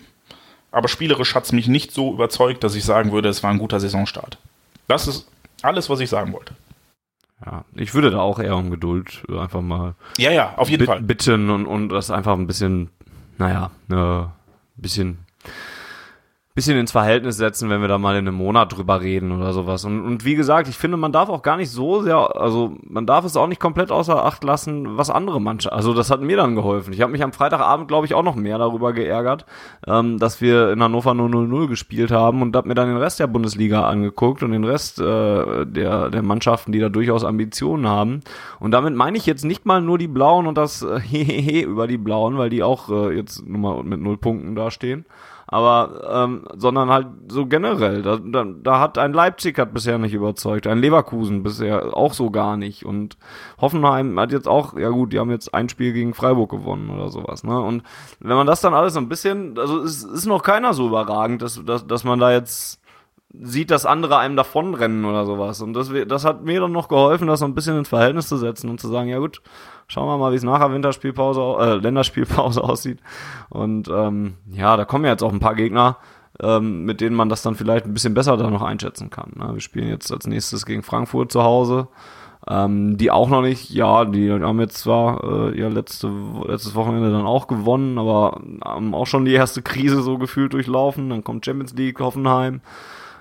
[0.71, 3.59] aber spielerisch hat es mich nicht so überzeugt, dass ich sagen würde, es war ein
[3.59, 4.37] guter Saisonstart.
[4.87, 5.27] Das ist
[5.61, 6.55] alles, was ich sagen wollte.
[7.45, 11.01] Ja, ich würde da auch eher um Geduld einfach mal Ja, ja, auf jeden Fall.
[11.01, 12.89] bitten und, und das einfach ein bisschen,
[13.37, 14.25] naja, äh,
[14.75, 15.19] bisschen,
[16.57, 19.85] bisschen ins Verhältnis setzen, wenn wir da mal in einem Monat drüber reden oder sowas.
[19.85, 23.05] Und, und wie gesagt, ich finde, man darf auch gar nicht so sehr, also man
[23.05, 26.35] darf es auch nicht komplett außer Acht lassen, was andere Mannschaften, also das hat mir
[26.35, 26.93] dann geholfen.
[26.93, 29.45] Ich habe mich am Freitagabend, glaube ich, auch noch mehr darüber geärgert,
[29.85, 33.19] ähm, dass wir in Hannover nur 0-0 gespielt haben und habe mir dann den Rest
[33.19, 38.21] der Bundesliga angeguckt und den Rest äh, der, der Mannschaften, die da durchaus Ambitionen haben.
[38.59, 41.85] Und damit meine ich jetzt nicht mal nur die Blauen und das äh, Hehehe über
[41.85, 45.05] die Blauen, weil die auch äh, jetzt nur mal mit null Punkten dastehen.
[45.49, 48.01] Aber, ähm, sondern halt so generell.
[48.01, 52.31] Da, da, da hat ein Leipzig hat bisher nicht überzeugt, ein Leverkusen bisher auch so
[52.31, 52.85] gar nicht.
[52.85, 53.17] Und
[53.61, 57.07] Hoffenheim hat jetzt auch, ja gut, die haben jetzt ein Spiel gegen Freiburg gewonnen oder
[57.09, 57.45] sowas.
[57.45, 57.57] Ne?
[57.59, 57.83] Und
[58.19, 61.41] wenn man das dann alles so ein bisschen, also es ist noch keiner so überragend,
[61.41, 62.81] dass, dass, dass man da jetzt
[63.41, 65.61] sieht, dass andere einem davonrennen oder sowas.
[65.61, 68.37] Und das, das hat mir dann noch geholfen, das so ein bisschen ins Verhältnis zu
[68.37, 69.41] setzen und zu sagen, ja gut,
[69.87, 72.99] schauen wir mal, wie es nachher Winterspielpause, äh, Länderspielpause aussieht.
[73.49, 75.97] Und ähm, ja, da kommen ja jetzt auch ein paar Gegner,
[76.41, 79.33] ähm, mit denen man das dann vielleicht ein bisschen besser da noch einschätzen kann.
[79.35, 79.49] Ne?
[79.53, 81.87] Wir spielen jetzt als nächstes gegen Frankfurt zu Hause.
[82.49, 85.21] Ähm, die auch noch nicht, ja, die haben jetzt zwar
[85.51, 86.09] äh, ja letzte,
[86.47, 91.09] letztes Wochenende dann auch gewonnen, aber haben auch schon die erste Krise so gefühlt durchlaufen.
[91.09, 92.61] Dann kommt Champions League, Hoffenheim.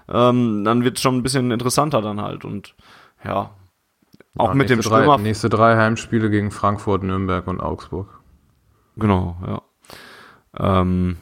[0.08, 2.44] Ähm, dann wird es schon ein bisschen interessanter dann halt.
[2.44, 2.74] Und
[3.24, 3.50] ja,
[4.36, 5.18] auch Ja, mit dem drei, Stürmer.
[5.18, 8.20] Nächste drei Heimspiele gegen Frankfurt, Nürnberg und Augsburg.
[8.96, 9.62] Genau, ja.
[10.58, 11.16] Ähm,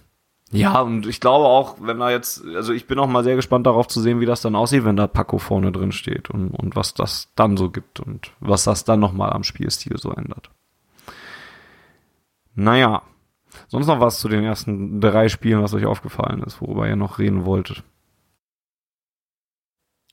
[0.53, 3.67] ja, und ich glaube auch, wenn da jetzt, also ich bin auch mal sehr gespannt
[3.67, 6.77] darauf zu sehen, wie das dann aussieht, wenn da Paco vorne drin steht und, und
[6.77, 10.51] was das dann so gibt und was das dann nochmal am Spielstil so ändert.
[12.55, 13.03] Naja,
[13.67, 17.19] sonst noch was zu den ersten drei Spielen, was euch aufgefallen ist, worüber ihr noch
[17.19, 17.83] reden wolltet.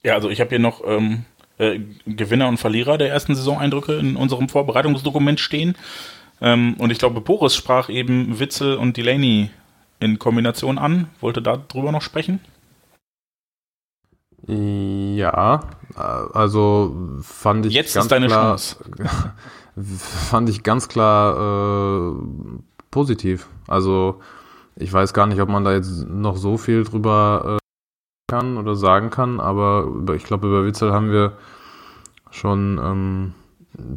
[0.03, 1.25] Ja, also ich habe hier noch ähm,
[1.57, 5.75] äh, Gewinner und Verlierer der ersten Saisoneindrücke in unserem Vorbereitungsdokument stehen.
[6.41, 9.51] Ähm, und ich glaube, Boris sprach eben Witzel und Delaney
[9.99, 11.07] in Kombination an.
[11.19, 12.39] Wollte da drüber noch sprechen?
[14.47, 15.61] Ja,
[15.95, 18.77] also fand ich Jetzt ganz ist deine klar, Chance.
[20.29, 22.15] fand ich ganz klar äh,
[22.89, 23.47] positiv.
[23.67, 24.19] Also
[24.75, 27.60] ich weiß gar nicht, ob man da jetzt noch so viel drüber äh,
[28.31, 31.33] kann oder sagen kann, aber ich glaube, über Witzel haben wir
[32.29, 33.33] schon ähm,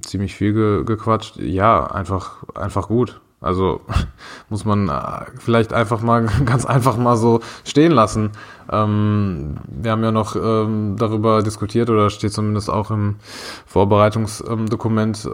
[0.02, 1.36] ziemlich viel ge gequatscht.
[1.36, 3.20] Ja, einfach, einfach gut.
[3.40, 3.82] Also
[4.48, 8.32] muss man äh, vielleicht einfach mal ganz einfach mal so stehen lassen.
[8.72, 13.16] Ähm, wir haben ja noch ähm, darüber diskutiert oder steht zumindest auch im
[13.66, 15.28] Vorbereitungsdokument,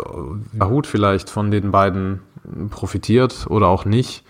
[0.59, 2.21] äh, Hut vielleicht von den beiden
[2.69, 4.25] profitiert oder auch nicht.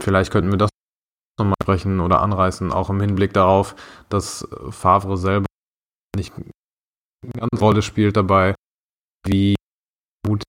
[0.00, 0.73] Vielleicht könnten wir das
[1.38, 3.74] nochmal sprechen oder anreißen, auch im Hinblick darauf,
[4.08, 5.46] dass Favre selber
[6.16, 8.54] nicht eine ganz Rolle spielt dabei,
[9.26, 9.56] wie
[10.26, 10.42] gut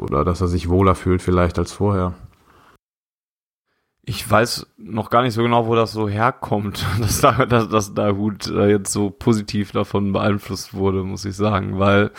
[0.00, 2.14] oder dass er sich wohler fühlt vielleicht als vorher.
[4.02, 7.94] Ich weiß noch gar nicht so genau, wo das so herkommt, dass da, dass, dass
[7.94, 12.10] da Hut äh, jetzt so positiv davon beeinflusst wurde, muss ich sagen, weil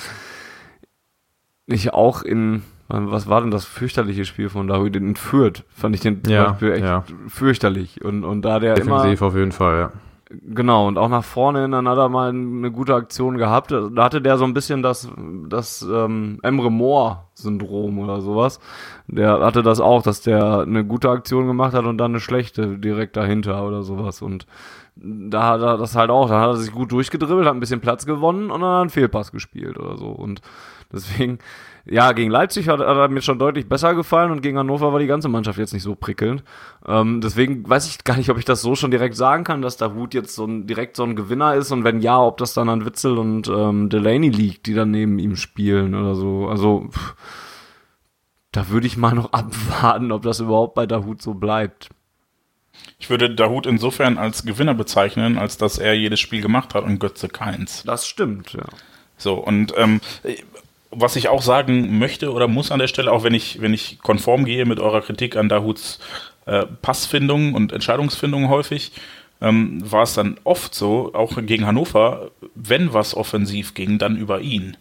[1.66, 6.02] ich auch in, was war denn das fürchterliche Spiel von David in Fürth, fand ich
[6.02, 7.04] den zum Ja, Beispiel echt ja.
[7.28, 9.92] fürchterlich und, und da der immer, Defensiv auf jeden Fall, ja.
[10.32, 13.72] Genau, und auch nach vorne hin, dann hat er mal eine gute Aktion gehabt.
[13.72, 15.10] Da hatte der so ein bisschen das,
[15.48, 18.60] das ähm, Emre Moore-Syndrom oder sowas.
[19.08, 22.78] Der hatte das auch, dass der eine gute Aktion gemacht hat und dann eine schlechte
[22.78, 24.22] direkt dahinter oder sowas.
[24.22, 24.46] Und
[24.96, 27.82] da hat er das halt auch, da hat er sich gut durchgedribbelt, hat ein bisschen
[27.82, 30.10] Platz gewonnen und dann hat er einen Fehlpass gespielt oder so.
[30.10, 30.42] Und
[30.94, 31.40] deswegen,
[31.92, 35.00] ja, gegen Leipzig hat, hat er mir schon deutlich besser gefallen und gegen Hannover war
[35.00, 36.44] die ganze Mannschaft jetzt nicht so prickelnd.
[36.88, 39.78] Ähm, deswegen weiß ich gar nicht, ob ich das so schon direkt sagen kann, dass
[39.78, 42.54] der Hut jetzt so ein, direkt so ein Gewinner ist und wenn ja, ob das
[42.54, 46.48] dann an Witzel und ähm, Delaney liegt, die dann neben ihm spielen oder so.
[46.48, 47.16] Also, pff,
[48.52, 51.90] da würde ich mal noch abwarten, ob das überhaupt bei Dahut so bleibt.
[52.98, 57.00] Ich würde Dahut insofern als Gewinner bezeichnen, als dass er jedes Spiel gemacht hat und
[57.00, 57.84] Götze keins.
[57.84, 58.66] Das stimmt, ja.
[59.18, 60.00] So, und ähm,
[60.92, 64.00] was ich auch sagen möchte oder muss an der Stelle, auch wenn ich, wenn ich
[64.00, 66.00] konform gehe mit eurer Kritik an Dahuts
[66.46, 68.92] äh, Passfindung und Entscheidungsfindung häufig,
[69.42, 74.42] ähm, war es dann oft so, auch gegen Hannover, wenn was offensiv ging, dann über
[74.42, 74.76] ihn.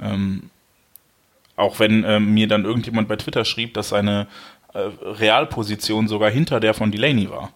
[0.00, 0.50] Ähm,
[1.56, 4.26] auch wenn ähm, mir dann irgendjemand bei Twitter schrieb, dass seine
[4.72, 7.52] äh, Realposition sogar hinter der von Delaney war.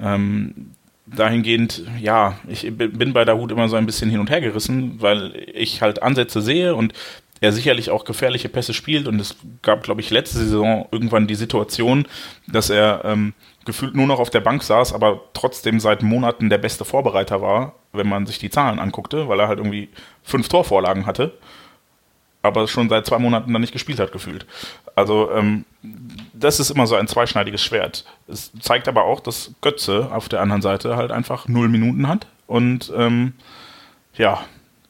[0.00, 0.74] Ähm,
[1.14, 5.34] dahingehend, ja, ich bin bei Dahut immer so ein bisschen hin und her gerissen, weil
[5.52, 6.92] ich halt Ansätze sehe und
[7.40, 11.34] er sicherlich auch gefährliche Pässe spielt und es gab, glaube ich, letzte Saison irgendwann die
[11.34, 12.06] Situation,
[12.46, 13.32] dass er ähm,
[13.64, 17.74] gefühlt nur noch auf der Bank saß, aber trotzdem seit Monaten der beste Vorbereiter war,
[17.92, 19.88] wenn man sich die Zahlen anguckte, weil er halt irgendwie
[20.22, 21.32] fünf Torvorlagen hatte,
[22.42, 24.46] aber schon seit zwei Monaten dann nicht gespielt hat, gefühlt.
[24.94, 25.64] Also ähm,
[26.38, 28.04] das ist immer so ein zweischneidiges Schwert.
[28.26, 32.26] Es zeigt aber auch, dass Götze auf der anderen Seite halt einfach null Minuten hat
[32.46, 33.34] und ähm,
[34.14, 34.40] ja,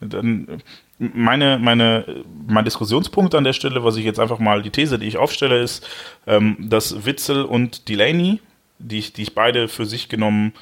[0.00, 0.62] dann
[0.98, 5.06] meine, meine, mein Diskussionspunkt an der Stelle, was ich jetzt einfach mal, die These, die
[5.06, 5.86] ich aufstelle, ist,
[6.26, 8.40] ähm, dass Witzel und Delaney,
[8.78, 10.52] die ich, die ich beide für sich genommen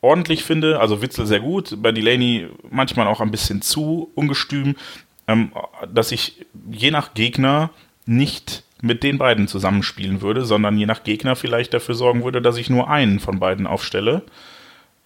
[0.00, 4.76] ordentlich finde, also Witzel sehr gut, bei Delaney manchmal auch ein bisschen zu ungestüm,
[5.26, 5.52] ähm,
[5.92, 7.70] dass ich je nach Gegner
[8.06, 12.58] nicht mit den beiden zusammenspielen würde, sondern je nach Gegner vielleicht dafür sorgen würde, dass
[12.58, 14.22] ich nur einen von beiden aufstelle,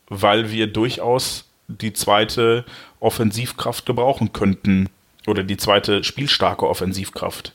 [0.09, 2.65] weil wir durchaus die zweite
[3.01, 4.89] Offensivkraft gebrauchen könnten
[5.27, 7.53] oder die zweite spielstarke Offensivkraft.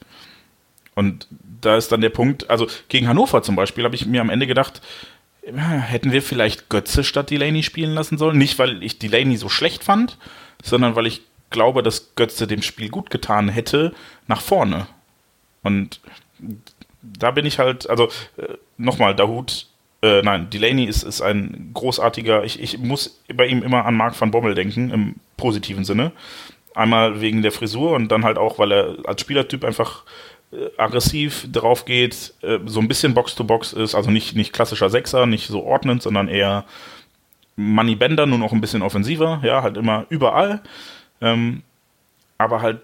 [0.93, 1.27] Und
[1.61, 4.45] da ist dann der Punkt, also gegen Hannover zum Beispiel habe ich mir am Ende
[4.45, 4.81] gedacht,
[5.43, 8.37] hätten wir vielleicht Götze statt Delaney spielen lassen sollen.
[8.37, 10.17] Nicht, weil ich Delaney so schlecht fand,
[10.61, 13.93] sondern weil ich glaube, dass Götze dem Spiel gut getan hätte
[14.27, 14.87] nach vorne.
[15.63, 15.99] Und
[17.01, 19.67] da bin ich halt, also äh, nochmal, Dahut
[20.01, 24.19] äh, nein, Delaney ist, ist ein großartiger, ich, ich muss bei ihm immer an Mark
[24.19, 26.11] van Bommel denken, im positiven Sinne.
[26.73, 30.03] Einmal wegen der Frisur und dann halt auch, weil er als Spielertyp einfach
[30.51, 35.25] äh, aggressiv drauf geht, äh, so ein bisschen Box-to-Box ist, also nicht, nicht klassischer Sechser,
[35.25, 36.65] nicht so ordnend, sondern eher
[37.55, 40.61] Money Bender, nur noch ein bisschen offensiver, ja, halt immer überall.
[41.19, 41.61] Ähm,
[42.39, 42.79] aber halt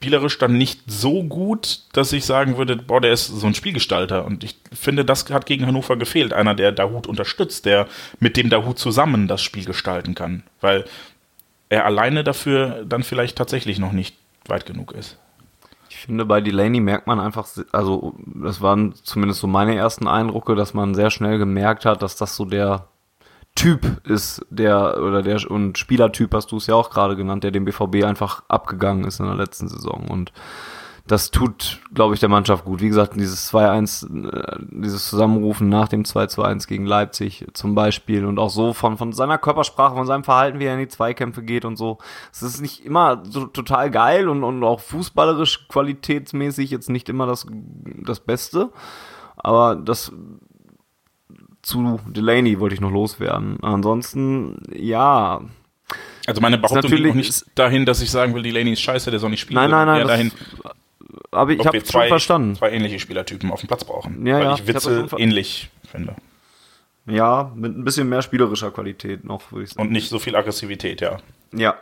[0.00, 4.24] spielerisch dann nicht so gut, dass ich sagen würde, boah, der ist so ein Spielgestalter.
[4.24, 6.32] Und ich finde, das hat gegen Hannover gefehlt.
[6.32, 7.86] Einer, der Dahut unterstützt, der
[8.18, 10.42] mit dem Dahut zusammen das Spiel gestalten kann.
[10.62, 10.86] Weil
[11.68, 14.16] er alleine dafür dann vielleicht tatsächlich noch nicht
[14.46, 15.18] weit genug ist.
[15.90, 20.54] Ich finde, bei Delaney merkt man einfach, also das waren zumindest so meine ersten Eindrücke,
[20.54, 22.86] dass man sehr schnell gemerkt hat, dass das so der
[23.60, 27.50] Typ ist, der, oder der, und Spielertyp hast du es ja auch gerade genannt, der
[27.50, 30.06] dem BVB einfach abgegangen ist in der letzten Saison.
[30.08, 30.32] Und
[31.06, 32.80] das tut, glaube ich, der Mannschaft gut.
[32.80, 38.38] Wie gesagt, dieses 2-1, äh, dieses Zusammenrufen nach dem 2-2-1 gegen Leipzig zum Beispiel und
[38.38, 41.66] auch so von, von seiner Körpersprache, von seinem Verhalten, wie er in die Zweikämpfe geht
[41.66, 41.98] und so.
[42.32, 47.26] Es ist nicht immer so total geil und, und auch fußballerisch qualitätsmäßig jetzt nicht immer
[47.26, 47.46] das,
[48.06, 48.70] das Beste.
[49.36, 50.12] Aber das
[51.70, 53.58] zu Delaney wollte ich noch loswerden.
[53.62, 55.40] Ansonsten, ja.
[56.26, 59.18] Also meine Behauptung geht noch nicht dahin, dass ich sagen will, Delaney ist scheiße, der
[59.18, 59.60] soll nicht spielen.
[59.60, 60.06] Nein, nein, nein.
[60.06, 60.32] Dahin,
[61.30, 62.56] aber ich habe schon verstanden.
[62.56, 64.26] Zwei ähnliche Spielertypen auf dem Platz brauchen.
[64.26, 66.16] Ja, weil ja, ich Witze ich ähnlich finde.
[67.06, 69.88] Ja, mit ein bisschen mehr spielerischer Qualität noch, würde ich sagen.
[69.88, 71.18] Und nicht so viel Aggressivität, ja.
[71.52, 71.76] Ja.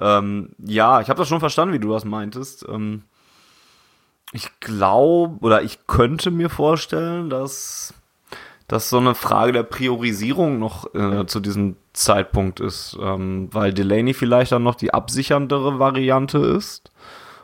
[0.00, 2.66] Ähm, ja, ich habe das schon verstanden, wie du das meintest.
[2.68, 3.04] Ähm,
[4.32, 7.94] ich glaube, oder ich könnte mir vorstellen, dass
[8.68, 14.12] das so eine Frage der Priorisierung noch äh, zu diesem Zeitpunkt ist, ähm, weil Delaney
[14.12, 16.92] vielleicht dann noch die absicherndere Variante ist.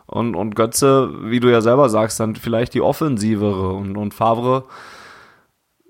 [0.07, 4.65] Und, und Götze, wie du ja selber sagst, dann vielleicht die offensivere und, und Favre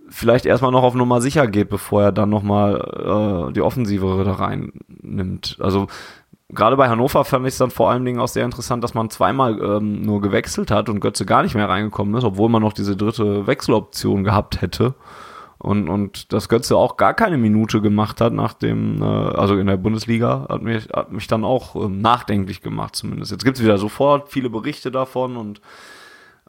[0.08, 4.34] vielleicht erstmal noch auf Nummer sicher geht, bevor er dann nochmal äh, die offensivere da
[4.34, 5.56] rein nimmt.
[5.60, 5.88] Also
[6.48, 9.10] gerade bei Hannover fand ich es dann vor allen Dingen auch sehr interessant, dass man
[9.10, 12.72] zweimal ähm, nur gewechselt hat und Götze gar nicht mehr reingekommen ist, obwohl man noch
[12.72, 14.94] diese dritte Wechseloption gehabt hätte
[15.64, 19.66] und, und das Götze auch gar keine Minute gemacht hat nach dem, äh, also in
[19.66, 23.32] der Bundesliga, hat mich, hat mich dann auch ähm, nachdenklich gemacht zumindest.
[23.32, 25.60] Jetzt gibt's wieder sofort viele Berichte davon und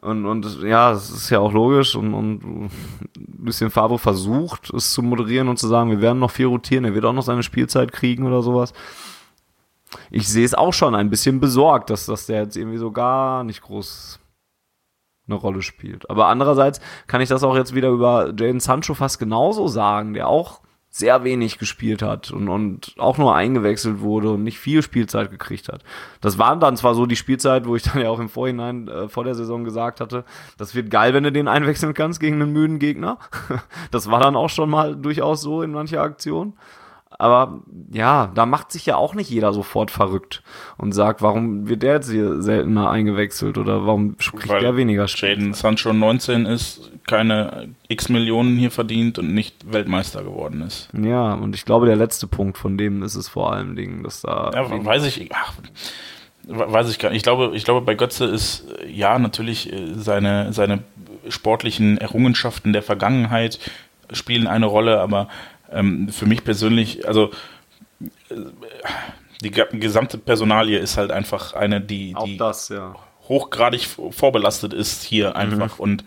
[0.02, 2.70] und, und ja, es ist ja auch logisch und, und ein
[3.16, 6.94] bisschen Fabo versucht, es zu moderieren und zu sagen, wir werden noch viel rotieren, er
[6.94, 8.74] wird auch noch seine Spielzeit kriegen oder sowas.
[10.10, 13.42] Ich sehe es auch schon ein bisschen besorgt, dass, dass der jetzt irgendwie so gar
[13.42, 14.20] nicht groß
[15.28, 16.08] eine Rolle spielt.
[16.10, 20.28] Aber andererseits kann ich das auch jetzt wieder über Jaden Sancho fast genauso sagen, der
[20.28, 20.60] auch
[20.96, 25.68] sehr wenig gespielt hat und, und auch nur eingewechselt wurde und nicht viel Spielzeit gekriegt
[25.68, 25.84] hat.
[26.22, 29.06] Das waren dann zwar so die Spielzeit, wo ich dann ja auch im Vorhinein äh,
[29.06, 30.24] vor der Saison gesagt hatte,
[30.56, 33.18] das wird geil, wenn du den einwechseln kannst gegen einen müden Gegner.
[33.90, 36.54] Das war dann auch schon mal durchaus so in mancher Aktion.
[37.18, 37.60] Aber
[37.90, 40.42] ja, da macht sich ja auch nicht jeder sofort verrückt
[40.76, 45.08] und sagt, warum wird der jetzt hier seltener eingewechselt oder warum spricht Weil der weniger
[45.08, 45.30] Spiel?
[45.30, 50.88] Jaden Sancho 19 ist, keine x Millionen hier verdient und nicht Weltmeister geworden ist.
[50.92, 54.20] Ja, und ich glaube, der letzte Punkt von dem ist es vor allen Dingen, dass
[54.20, 54.50] da.
[54.52, 55.54] Ja, weiß ich, ach,
[56.46, 57.18] weiß ich gar nicht.
[57.18, 60.80] Ich glaube, ich glaube, bei Götze ist ja natürlich äh, seine, seine
[61.28, 63.58] sportlichen Errungenschaften der Vergangenheit
[64.12, 65.28] spielen eine Rolle, aber
[65.70, 67.30] ähm, für mich persönlich, also
[68.30, 68.34] äh,
[69.42, 72.94] die gesamte Personalie ist halt einfach eine, die, die das, ja.
[73.28, 75.36] hochgradig vorbelastet ist hier mhm.
[75.36, 75.78] einfach.
[75.78, 75.82] Mhm.
[75.82, 76.04] Und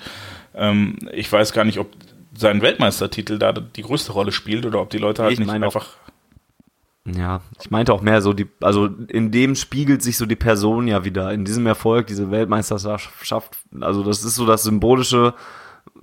[0.56, 1.88] ähm, ich weiß gar nicht, ob
[2.36, 5.98] sein Weltmeistertitel da die größte Rolle spielt oder ob die Leute halt ich nicht einfach.
[7.06, 10.88] Ja, ich meinte auch mehr so die, also in dem spiegelt sich so die Person
[10.88, 15.34] ja wieder, in diesem Erfolg, diese Weltmeisterschaft, also das ist so das symbolische,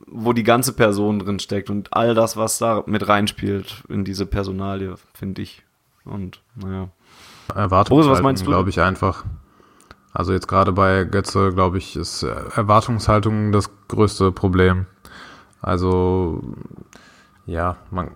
[0.06, 4.26] wo die ganze Person drin steckt und all das, was da mit reinspielt in diese
[4.26, 5.62] Personalie, finde ich.
[6.04, 6.88] Und naja.
[7.54, 9.24] Erwartungshaltung, glaube ich, einfach.
[10.12, 14.86] Also jetzt gerade bei Götze, glaube ich, ist Erwartungshaltung das größte Problem.
[15.60, 16.42] Also
[17.44, 18.10] ja, man,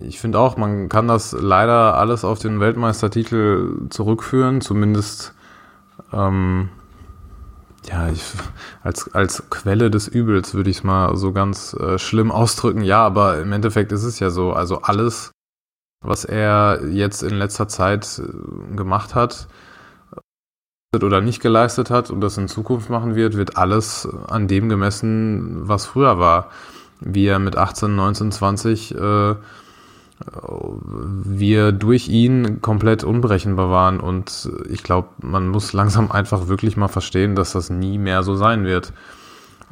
[0.00, 5.34] ich finde auch, man kann das leider alles auf den Weltmeistertitel zurückführen, zumindest
[6.12, 6.68] ähm,
[7.86, 8.22] ja, ich,
[8.82, 12.82] als, als Quelle des Übels würde ich es mal so ganz äh, schlimm ausdrücken.
[12.82, 14.52] Ja, aber im Endeffekt ist es ja so.
[14.52, 15.32] Also alles,
[16.00, 19.48] was er jetzt in letzter Zeit äh, gemacht hat
[20.94, 25.68] oder nicht geleistet hat und das in Zukunft machen wird, wird alles an dem gemessen,
[25.68, 26.50] was früher war.
[27.00, 29.34] Wie er mit 18, 19, 20 äh,
[30.24, 34.00] wir durch ihn komplett unberechenbar waren.
[34.00, 38.36] Und ich glaube, man muss langsam einfach wirklich mal verstehen, dass das nie mehr so
[38.36, 38.92] sein wird.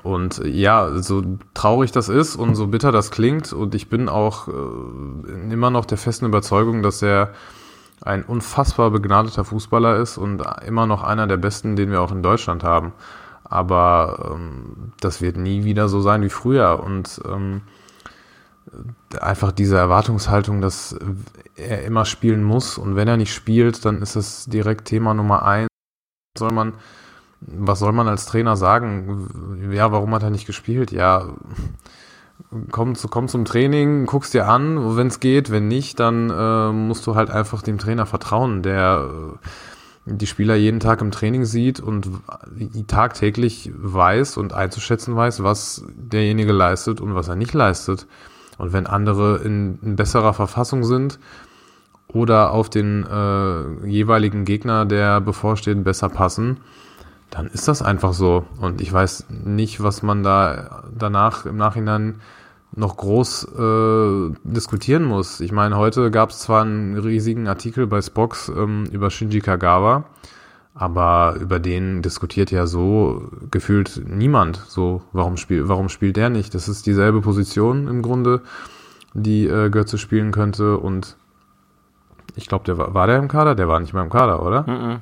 [0.02, 1.22] Und ja, so
[1.52, 5.85] traurig das ist und so bitter das klingt, und ich bin auch äh, immer noch
[5.85, 7.35] der festen Überzeugung, dass er
[8.02, 12.22] ein unfassbar begnadeter Fußballer ist und immer noch einer der besten, den wir auch in
[12.22, 12.93] Deutschland haben.
[13.44, 16.81] Aber ähm, das wird nie wieder so sein wie früher.
[16.82, 17.60] Und ähm,
[19.20, 20.97] einfach diese Erwartungshaltung, dass
[21.56, 25.44] er immer spielen muss und wenn er nicht spielt, dann ist es direkt Thema Nummer
[25.44, 25.68] eins.
[26.38, 26.74] Soll man,
[27.40, 29.70] was soll man als Trainer sagen?
[29.72, 30.92] Ja, warum hat er nicht gespielt?
[30.92, 31.34] Ja,
[32.70, 37.06] komm, komm zum Training, guckst dir an, wenn es geht, wenn nicht, dann äh, musst
[37.06, 39.48] du halt einfach dem Trainer vertrauen, der äh,
[40.06, 42.09] die Spieler jeden Tag im Training sieht und
[42.86, 48.06] tagtäglich weiß und einzuschätzen weiß, was derjenige leistet und was er nicht leistet.
[48.61, 51.19] Und wenn andere in, in besserer Verfassung sind
[52.09, 56.59] oder auf den äh, jeweiligen Gegner, der bevorsteht, besser passen,
[57.31, 58.45] dann ist das einfach so.
[58.61, 62.16] Und ich weiß nicht, was man da danach im Nachhinein
[62.77, 65.41] noch groß äh, diskutieren muss.
[65.41, 70.05] Ich meine, heute gab es zwar einen riesigen Artikel bei Spox ähm, über Shinji Kagawa,
[70.74, 74.56] aber über den diskutiert ja so gefühlt niemand.
[74.68, 76.55] So, warum, spiel, warum spielt der nicht?
[76.55, 78.42] Das ist dieselbe Position im Grunde,
[79.12, 80.78] die äh, Götze spielen könnte.
[80.78, 81.16] Und
[82.36, 83.55] ich glaube, der war, war der im Kader?
[83.55, 84.62] Der war nicht mehr im Kader, oder?
[84.62, 85.01] Mhm.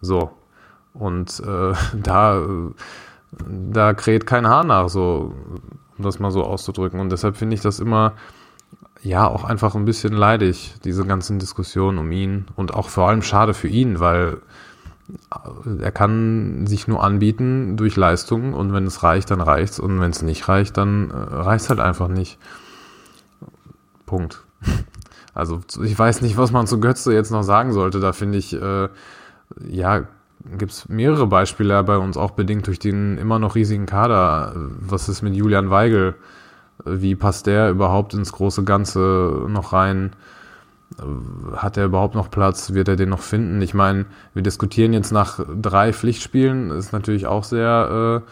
[0.00, 0.32] So.
[0.92, 1.72] Und äh,
[2.02, 2.42] da,
[3.48, 5.32] da kräht kein Haar nach, so,
[5.96, 6.98] um das mal so auszudrücken.
[6.98, 8.14] Und deshalb finde ich das immer
[9.02, 13.22] ja auch einfach ein bisschen leidig, diese ganzen Diskussionen um ihn und auch vor allem
[13.22, 14.38] schade für ihn, weil
[15.80, 20.10] er kann sich nur anbieten durch Leistung und wenn es reicht, dann reicht's und wenn
[20.10, 22.38] es nicht reicht, dann äh, reicht's halt einfach nicht.
[24.06, 24.42] Punkt.
[25.36, 27.98] Also ich weiß nicht, was man zu Götze jetzt noch sagen sollte.
[27.98, 28.88] Da finde ich, äh,
[29.66, 30.04] ja,
[30.58, 34.52] gibt's mehrere Beispiele bei uns, auch bedingt durch den immer noch riesigen Kader.
[34.54, 36.14] Was ist mit Julian Weigel?
[36.84, 40.12] Wie passt der überhaupt ins große Ganze noch rein?
[41.56, 42.72] Hat er überhaupt noch Platz?
[42.72, 43.60] Wird er den noch finden?
[43.62, 48.22] Ich meine, wir diskutieren jetzt nach drei Pflichtspielen, ist natürlich auch sehr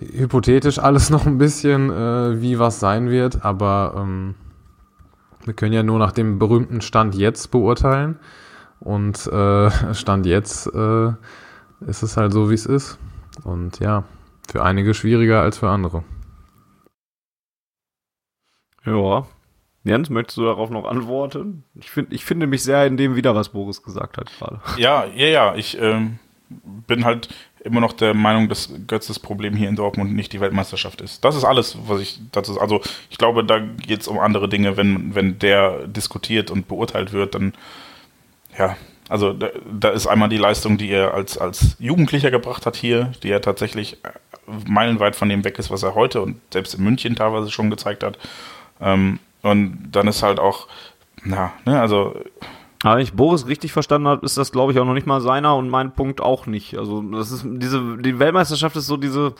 [0.00, 4.34] äh, hypothetisch alles noch ein bisschen, äh, wie was sein wird, aber ähm,
[5.44, 8.18] wir können ja nur nach dem berühmten Stand jetzt beurteilen.
[8.80, 11.08] Und äh, Stand jetzt äh,
[11.86, 12.98] ist es halt so, wie es ist.
[13.44, 14.04] Und ja,
[14.50, 16.02] für einige schwieriger als für andere.
[18.84, 19.26] Ja,
[19.82, 21.64] Jens, möchtest du darauf noch antworten?
[21.74, 24.60] Ich, find, ich finde mich sehr in dem wieder, was Boris gesagt hat gerade.
[24.76, 25.54] Ja, ja, ja.
[25.54, 27.28] Ich ähm, bin halt
[27.64, 31.24] immer noch der Meinung, dass Götz das Problem hier in Dortmund nicht die Weltmeisterschaft ist.
[31.24, 34.76] Das ist alles, was ich dazu Also ich glaube, da geht es um andere Dinge.
[34.76, 37.54] Wenn, wenn der diskutiert und beurteilt wird, dann
[38.58, 38.76] ja,
[39.08, 43.12] also da, da, ist einmal die Leistung, die er als, als Jugendlicher gebracht hat hier,
[43.22, 44.10] die er tatsächlich äh,
[44.68, 48.02] meilenweit von dem weg ist, was er heute und selbst in München teilweise schon gezeigt
[48.04, 48.18] hat.
[48.80, 50.68] Ähm, und dann ist halt auch,
[51.24, 52.14] na, ne, also.
[52.82, 55.20] Aber wenn ich Boris richtig verstanden habe, ist das, glaube ich, auch noch nicht mal
[55.20, 56.78] seiner und mein Punkt auch nicht.
[56.78, 59.34] Also, das ist diese, die Weltmeisterschaft ist so diese,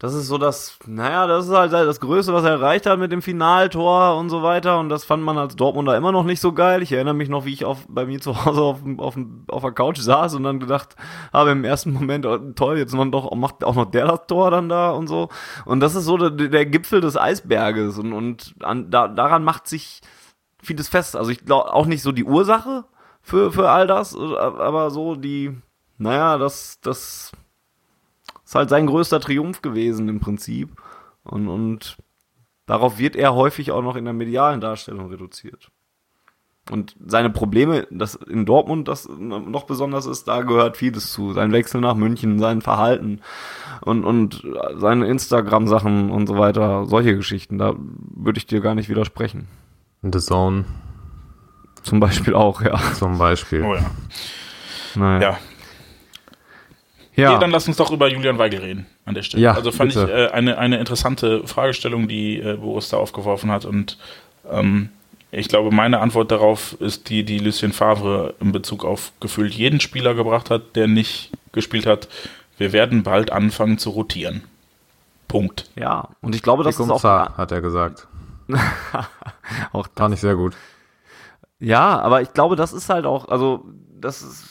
[0.00, 3.12] das ist so das, naja, das ist halt das Größte, was er erreicht hat mit
[3.12, 4.78] dem Finaltor und so weiter.
[4.78, 6.82] Und das fand man als Dortmunder immer noch nicht so geil.
[6.82, 9.18] Ich erinnere mich noch, wie ich auf, bei mir zu Hause auf, auf,
[9.48, 10.96] auf der Couch saß und dann gedacht
[11.34, 14.50] habe im ersten Moment, oh, toll, jetzt noch doch, macht auch noch der das Tor
[14.50, 15.28] dann da und so.
[15.66, 17.98] Und das ist so der, der Gipfel des Eisberges.
[17.98, 20.00] Und, und an, da, daran macht sich
[20.62, 21.14] vieles fest.
[21.14, 22.86] Also ich glaube auch nicht so die Ursache
[23.20, 25.58] für, für all das, aber so die,
[25.98, 27.32] naja, das, das
[28.50, 30.70] ist halt sein größter Triumph gewesen im Prinzip.
[31.22, 31.98] Und, und
[32.66, 35.68] darauf wird er häufig auch noch in der medialen Darstellung reduziert.
[36.68, 41.32] Und seine Probleme, das in Dortmund das noch besonders ist, da gehört vieles zu.
[41.32, 43.20] Sein Wechsel nach München, sein Verhalten
[43.82, 44.42] und, und
[44.74, 49.46] seine Instagram-Sachen und so weiter, solche Geschichten, da würde ich dir gar nicht widersprechen.
[50.02, 50.64] The Zone.
[51.84, 52.80] Zum Beispiel auch, ja.
[52.94, 53.62] Zum Beispiel.
[53.62, 53.90] Oh ja.
[54.96, 55.20] Naja.
[55.20, 55.38] Ja,
[57.20, 57.30] ja.
[57.30, 59.42] Okay, dann lass uns doch über Julian Weigel reden an der Stelle.
[59.42, 60.06] Ja, also fand bitte.
[60.06, 63.64] ich äh, eine, eine interessante Fragestellung, die äh, Boris da aufgeworfen hat.
[63.64, 63.98] Und
[64.50, 64.90] ähm,
[65.30, 69.80] ich glaube, meine Antwort darauf ist die, die Lucien Favre in Bezug auf gefühlt jeden
[69.80, 72.08] Spieler gebracht hat, der nicht gespielt hat.
[72.58, 74.44] Wir werden bald anfangen zu rotieren.
[75.28, 75.70] Punkt.
[75.76, 77.02] Ja, und ich glaube, das ist auch.
[77.04, 78.08] Hat er gesagt.
[79.72, 80.54] auch Gar nicht sehr gut.
[81.60, 83.64] Ja, aber ich glaube, das ist halt auch, also,
[84.00, 84.49] das ist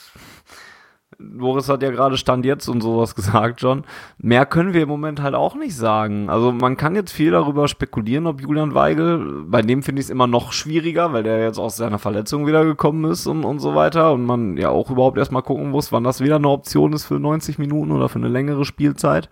[1.20, 3.84] Boris hat ja gerade Stand jetzt und sowas gesagt schon.
[4.18, 6.28] Mehr können wir im Moment halt auch nicht sagen.
[6.28, 10.10] Also man kann jetzt viel darüber spekulieren, ob Julian Weigel, bei dem finde ich es
[10.10, 14.12] immer noch schwieriger, weil der jetzt aus seiner Verletzung wiedergekommen ist und, und so weiter
[14.12, 17.18] und man ja auch überhaupt erstmal gucken muss, wann das wieder eine Option ist für
[17.18, 19.28] 90 Minuten oder für eine längere Spielzeit.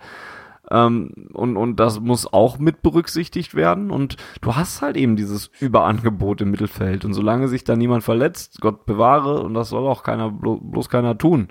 [0.70, 3.90] Ähm, und, und das muss auch mit berücksichtigt werden.
[3.90, 7.05] Und du hast halt eben dieses Überangebot im Mittelfeld.
[7.05, 11.16] Und solange sich da niemand verletzt, Gott bewahre, und das soll auch keiner, bloß keiner
[11.16, 11.49] tun,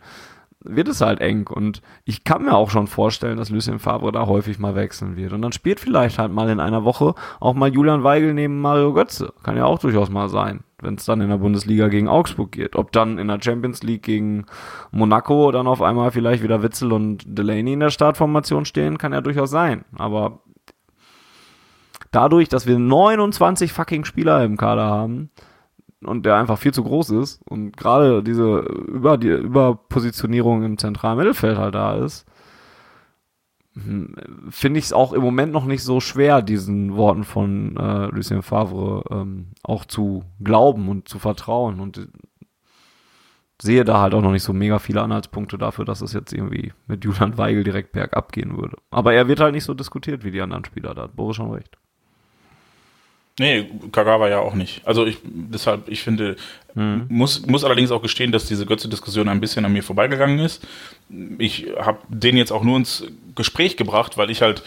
[0.69, 1.47] wird es halt eng.
[1.47, 5.33] Und ich kann mir auch schon vorstellen, dass Lucien Favre da häufig mal wechseln wird.
[5.33, 8.93] Und dann spielt vielleicht halt mal in einer Woche auch mal Julian Weigel neben Mario
[8.93, 9.33] Götze.
[9.43, 12.75] Kann ja auch durchaus mal sein, wenn es dann in der Bundesliga gegen Augsburg geht.
[12.75, 14.45] Ob dann in der Champions League gegen
[14.91, 19.21] Monaco dann auf einmal vielleicht wieder Witzel und Delaney in der Startformation stehen, kann ja
[19.21, 19.85] durchaus sein.
[19.97, 20.39] Aber
[22.11, 25.29] dadurch, dass wir 29 fucking Spieler im Kader haben,
[26.03, 31.17] und der einfach viel zu groß ist und gerade diese über die Überpositionierung im zentralen
[31.17, 32.25] Mittelfeld halt da ist,
[33.73, 34.15] hm,
[34.49, 38.41] finde ich es auch im Moment noch nicht so schwer, diesen Worten von äh, Lucien
[38.41, 42.07] Favre ähm, auch zu glauben und zu vertrauen und
[43.61, 46.73] sehe da halt auch noch nicht so mega viele Anhaltspunkte dafür, dass es jetzt irgendwie
[46.87, 48.77] mit Julian Weigel direkt bergab gehen würde.
[48.91, 51.51] Aber er wird halt nicht so diskutiert wie die anderen Spieler, da hat Boris schon
[51.51, 51.77] recht.
[53.39, 54.81] Nee, Kagawa ja auch nicht.
[54.85, 56.37] Also ich, deshalb, ich finde,
[56.73, 57.05] mhm.
[57.07, 60.65] muss, muss allerdings auch gestehen, dass diese Götze-Diskussion ein bisschen an mir vorbeigegangen ist.
[61.37, 63.03] Ich habe den jetzt auch nur ins
[63.35, 64.63] Gespräch gebracht, weil ich halt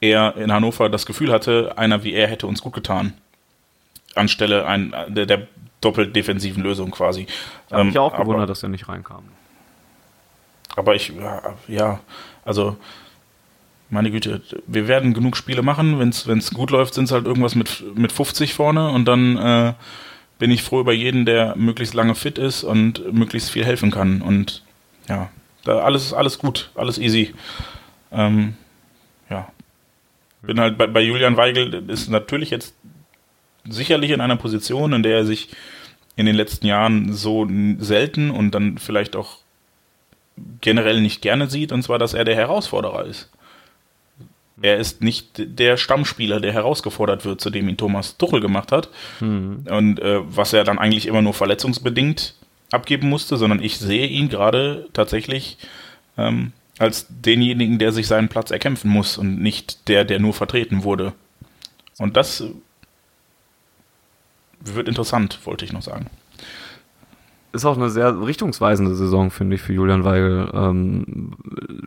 [0.00, 3.12] eher in Hannover das Gefühl hatte, einer wie er hätte uns gut getan.
[4.16, 5.46] Anstelle ein, der, der
[5.80, 7.26] doppelt defensiven Lösung quasi.
[7.70, 9.22] Habe ähm, ich auch gewundert, aber, dass er nicht reinkam.
[10.74, 11.12] Aber ich,
[11.68, 12.00] ja,
[12.44, 12.76] also
[13.90, 15.98] meine Güte, wir werden genug Spiele machen.
[15.98, 16.08] Wenn
[16.38, 19.74] es gut läuft, sind es halt irgendwas mit, mit 50 vorne und dann äh,
[20.38, 24.22] bin ich froh über jeden, der möglichst lange fit ist und möglichst viel helfen kann.
[24.22, 24.62] Und
[25.08, 25.28] ja,
[25.64, 27.34] da alles, alles gut, alles easy.
[28.12, 28.54] Ähm,
[29.28, 29.48] ja.
[30.42, 32.74] Bin halt bei, bei Julian Weigel, ist natürlich jetzt
[33.68, 35.50] sicherlich in einer Position, in der er sich
[36.16, 37.46] in den letzten Jahren so
[37.78, 39.38] selten und dann vielleicht auch
[40.60, 43.30] generell nicht gerne sieht, und zwar, dass er der Herausforderer ist.
[44.62, 48.90] Er ist nicht der Stammspieler, der herausgefordert wird, zu dem ihn Thomas Tuchel gemacht hat.
[49.20, 49.64] Mhm.
[49.70, 52.34] Und äh, was er dann eigentlich immer nur verletzungsbedingt
[52.70, 55.58] abgeben musste, sondern ich sehe ihn gerade tatsächlich
[56.18, 60.84] ähm, als denjenigen, der sich seinen Platz erkämpfen muss und nicht der, der nur vertreten
[60.84, 61.12] wurde.
[61.98, 62.44] Und das
[64.60, 66.06] wird interessant, wollte ich noch sagen
[67.52, 71.32] ist auch eine sehr richtungsweisende Saison, finde ich, für Julian Weigel, ähm,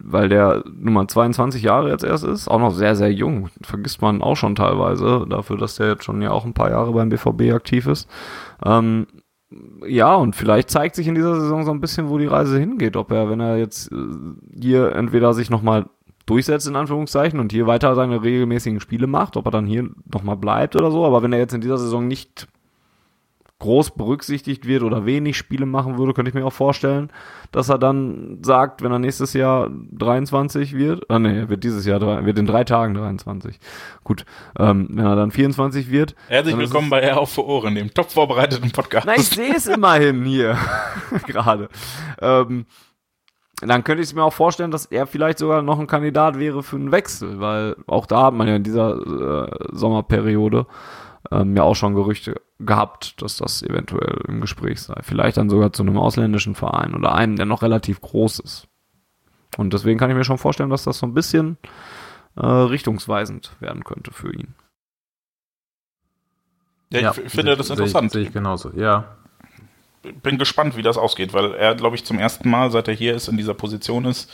[0.02, 4.22] weil der Nummer 22 Jahre jetzt erst ist, auch noch sehr, sehr jung, vergisst man
[4.22, 7.54] auch schon teilweise, dafür, dass der jetzt schon ja auch ein paar Jahre beim BVB
[7.54, 8.10] aktiv ist.
[8.66, 9.08] Ähm,
[9.88, 12.98] ja, und vielleicht zeigt sich in dieser Saison so ein bisschen, wo die Reise hingeht,
[12.98, 13.96] ob er, wenn er jetzt äh,
[14.60, 15.86] hier entweder sich nochmal
[16.26, 20.38] durchsetzt, in Anführungszeichen, und hier weiter seine regelmäßigen Spiele macht, ob er dann hier nochmal
[20.38, 22.48] bleibt oder so, aber wenn er jetzt in dieser Saison nicht
[23.64, 27.10] groß berücksichtigt wird oder wenig Spiele machen würde, könnte ich mir auch vorstellen,
[27.54, 31.86] dass er dann sagt, wenn er nächstes Jahr 23 wird, ah nee, er wird dieses
[31.86, 33.58] Jahr, wird in drei Tagen 23.
[34.04, 34.26] Gut,
[34.60, 36.14] ähm, wenn er dann 24 wird.
[36.28, 39.08] Herzlich willkommen bei Er auf für Ohren, dem top vorbereiteten Podcast.
[39.08, 40.58] Na, ich sehe es immerhin hier,
[41.26, 41.70] gerade.
[42.22, 42.66] Ähm,
[43.62, 46.64] dann könnte ich es mir auch vorstellen, dass er vielleicht sogar noch ein Kandidat wäre
[46.64, 50.66] für einen Wechsel, weil auch da hat man ja in dieser äh, Sommerperiode
[51.32, 54.96] ähm, ja auch schon Gerüchte gehabt, dass das eventuell im Gespräch sei.
[55.02, 58.68] Vielleicht dann sogar zu einem ausländischen Verein oder einem, der noch relativ groß ist.
[59.58, 61.58] Und deswegen kann ich mir schon vorstellen, dass das so ein bisschen
[62.36, 64.56] äh, richtungsweisend werden könnte für ihn.
[66.92, 68.12] Ja, ich ja, finde das interessant.
[68.12, 69.18] Sehe ich, ich genauso, ja.
[70.22, 73.16] Bin gespannt, wie das ausgeht, weil er, glaube ich, zum ersten Mal, seit er hier
[73.16, 74.32] ist, in dieser Position ist,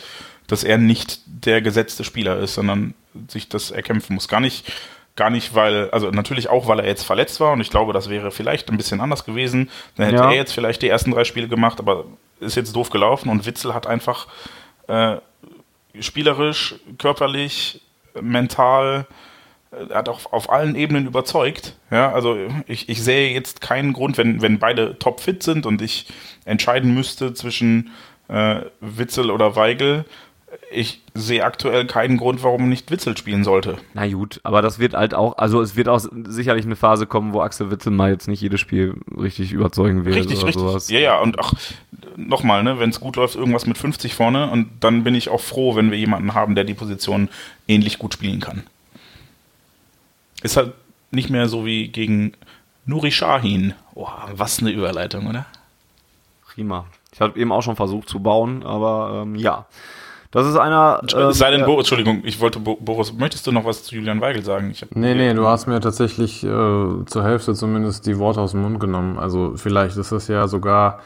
[0.48, 2.96] dass er nicht der gesetzte Spieler ist, sondern
[3.28, 4.28] sich das erkämpfen muss.
[4.28, 4.72] Gar nicht
[5.20, 8.10] Gar nicht, weil, also natürlich auch, weil er jetzt verletzt war und ich glaube, das
[8.10, 9.70] wäre vielleicht ein bisschen anders gewesen.
[9.98, 10.30] Dann hätte ja.
[10.30, 12.06] er jetzt vielleicht die ersten drei Spiele gemacht, aber
[12.40, 14.28] ist jetzt doof gelaufen und Witzel hat einfach
[14.88, 15.18] äh,
[16.00, 17.82] spielerisch, körperlich,
[18.22, 19.08] mental,
[19.72, 21.76] er äh, hat auch auf allen Ebenen überzeugt.
[21.92, 26.08] Ja, also ich, ich sehe jetzt keinen Grund, wenn, wenn beide topfit sind und ich
[26.46, 27.92] entscheiden müsste zwischen
[28.30, 30.06] äh, Witzel oder Weigel,
[30.72, 33.78] ich sehe aktuell keinen Grund, warum nicht Witzel spielen sollte.
[33.94, 37.34] Na gut, aber das wird halt auch, also es wird auch sicherlich eine Phase kommen,
[37.34, 40.16] wo Axel Witzel mal jetzt nicht jedes Spiel richtig überzeugen wird.
[40.16, 40.64] Richtig, oder richtig.
[40.64, 40.90] Sowas.
[40.90, 41.54] Ja, ja, und ach,
[42.16, 45.42] nochmal, ne, wenn es gut läuft, irgendwas mit 50 vorne und dann bin ich auch
[45.42, 47.30] froh, wenn wir jemanden haben, der die Position
[47.68, 48.64] ähnlich gut spielen kann.
[50.42, 50.74] Ist halt
[51.12, 52.34] nicht mehr so wie gegen
[52.86, 53.74] Nuri Shahin.
[53.96, 55.46] Oh, was eine Überleitung, oder?
[56.46, 56.86] Prima.
[57.12, 59.66] Ich habe eben auch schon versucht zu bauen, aber ähm, ja.
[60.32, 61.02] Das ist einer.
[61.16, 64.44] Ähm, Sei denn, Boris, Entschuldigung, ich wollte, Boris, möchtest du noch was zu Julian Weigel
[64.44, 64.70] sagen?
[64.72, 68.62] Ich nee, nee, du hast mir tatsächlich äh, zur Hälfte zumindest die Worte aus dem
[68.62, 69.18] Mund genommen.
[69.18, 71.00] Also vielleicht ist das ja sogar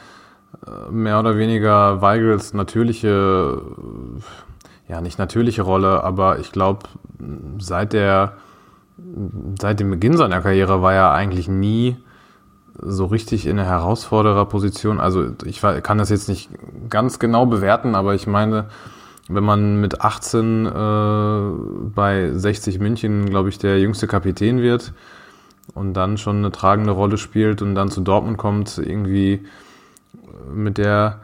[0.67, 3.61] äh, mehr oder weniger Weigels natürliche,
[4.89, 6.81] äh, ja, nicht natürliche Rolle, aber ich glaube,
[7.59, 8.33] seit der,
[9.57, 11.95] seit dem Beginn seiner Karriere war er eigentlich nie
[12.77, 14.99] so richtig in eine Herausfordererposition.
[14.99, 16.49] Also ich kann das jetzt nicht
[16.89, 18.65] ganz genau bewerten, aber ich meine,
[19.29, 20.69] wenn man mit 18 äh,
[21.95, 24.93] bei 60 München, glaube ich, der jüngste Kapitän wird
[25.73, 29.45] und dann schon eine tragende Rolle spielt und dann zu Dortmund kommt, irgendwie
[30.53, 31.21] mit der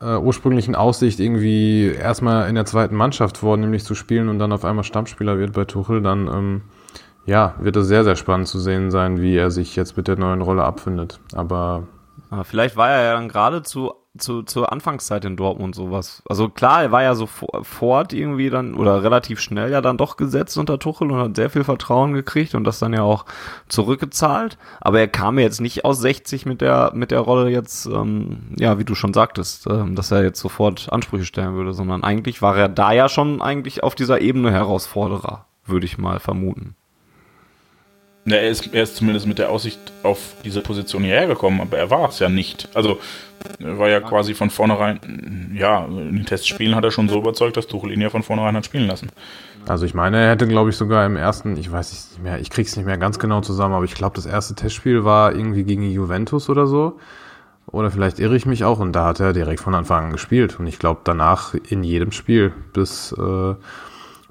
[0.00, 4.64] äh, ursprünglichen Aussicht, irgendwie erstmal in der zweiten Mannschaft vornehmlich zu spielen und dann auf
[4.64, 6.62] einmal Stammspieler wird bei Tuchel, dann ähm,
[7.26, 10.16] ja, wird es sehr, sehr spannend zu sehen sein, wie er sich jetzt mit der
[10.16, 11.20] neuen Rolle abfindet.
[11.34, 11.84] Aber
[12.32, 16.22] aber vielleicht war er ja dann gerade zu, zu, zur Anfangszeit in Dortmund sowas.
[16.28, 20.58] Also klar, er war ja sofort irgendwie dann oder relativ schnell ja dann doch gesetzt
[20.58, 23.24] unter Tuchel und hat sehr viel Vertrauen gekriegt und das dann ja auch
[23.68, 24.58] zurückgezahlt.
[24.80, 28.78] Aber er kam jetzt nicht aus 60 mit der, mit der Rolle jetzt, ähm, ja,
[28.78, 32.56] wie du schon sagtest, ähm, dass er jetzt sofort Ansprüche stellen würde, sondern eigentlich war
[32.56, 36.76] er da ja schon eigentlich auf dieser Ebene Herausforderer, würde ich mal vermuten.
[38.24, 41.76] Ja, er, ist, er ist zumindest mit der Aussicht auf diese Position hierher gekommen, aber
[41.76, 42.68] er war es ja nicht.
[42.72, 43.00] Also
[43.58, 47.56] er war ja quasi von vornherein, ja, in den Testspielen hat er schon so überzeugt,
[47.56, 49.08] dass Tuchel ihn ja von vornherein hat spielen lassen.
[49.66, 52.50] Also ich meine, er hätte, glaube ich, sogar im ersten, ich weiß nicht mehr, ich
[52.50, 55.90] krieg's nicht mehr ganz genau zusammen, aber ich glaube, das erste Testspiel war irgendwie gegen
[55.90, 56.98] Juventus oder so.
[57.66, 60.58] Oder vielleicht irre ich mich auch und da hat er direkt von Anfang an gespielt.
[60.58, 63.54] Und ich glaube danach in jedem Spiel bis äh,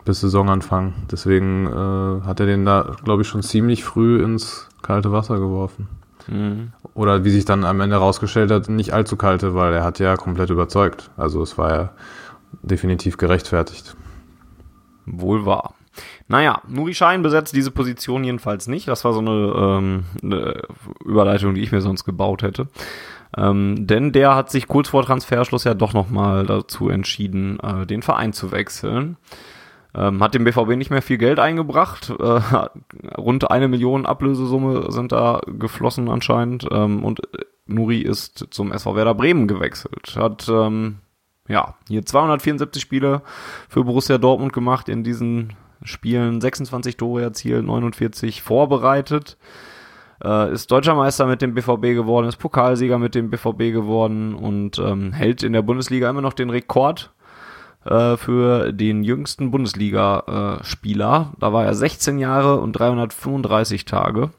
[0.06, 0.94] bis Saisonanfang.
[1.11, 5.88] Deswegen äh, hat er den da, glaube ich, schon ziemlich früh ins kalte Wasser geworfen.
[6.28, 6.72] Mhm.
[6.94, 10.15] Oder wie sich dann am Ende herausgestellt hat, nicht allzu kalte, weil er hat ja
[10.18, 11.10] komplett überzeugt.
[11.18, 11.90] Also es war ja
[12.61, 13.95] definitiv gerechtfertigt.
[15.06, 15.73] Wohl wahr.
[16.28, 18.88] Naja, Nuri Schein besetzt diese Position jedenfalls nicht.
[18.88, 20.61] Das war so eine, ähm, eine
[21.03, 22.68] Überleitung, die ich mir sonst gebaut hätte.
[23.38, 28.02] Ähm, denn der hat sich kurz vor Transferschluss ja doch nochmal dazu entschieden, äh, den
[28.02, 29.18] Verein zu wechseln.
[29.93, 32.09] Ähm, hat dem BVB nicht mehr viel Geld eingebracht.
[32.09, 32.41] Äh,
[33.18, 36.68] rund eine Million Ablösesumme sind da geflossen anscheinend.
[36.72, 37.22] Ähm, und
[37.65, 40.15] Nuri ist zum SV Werder Bremen gewechselt.
[40.15, 40.99] Hat ähm,
[41.47, 43.22] ja hier 274 Spiele
[43.68, 45.53] für Borussia Dortmund gemacht in diesen
[45.84, 49.38] Spielen, 26 Tore erzielt, 49 vorbereitet.
[50.23, 54.77] Äh, ist Deutscher Meister mit dem BVB geworden, ist Pokalsieger mit dem BVB geworden und
[54.77, 57.11] ähm, hält in der Bundesliga immer noch den Rekord
[57.85, 61.33] äh, für den jüngsten Bundesliga-Spieler.
[61.39, 64.31] da war er 16 Jahre und 335 Tage,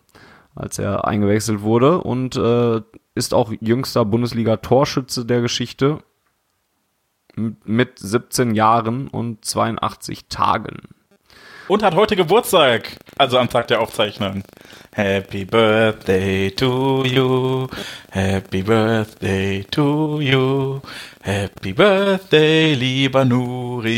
[0.55, 2.83] als er eingewechselt wurde und äh,
[3.15, 5.99] ist auch jüngster Bundesliga-Torschütze der Geschichte
[7.37, 10.77] mit 17 Jahren und 82 Tagen.
[11.73, 14.43] Und hat heute Geburtstag, also am Tag der Aufzeichnung.
[14.95, 17.67] Happy Birthday to you,
[18.11, 20.83] Happy Birthday to you,
[21.23, 23.97] Happy Birthday, lieber Nuri.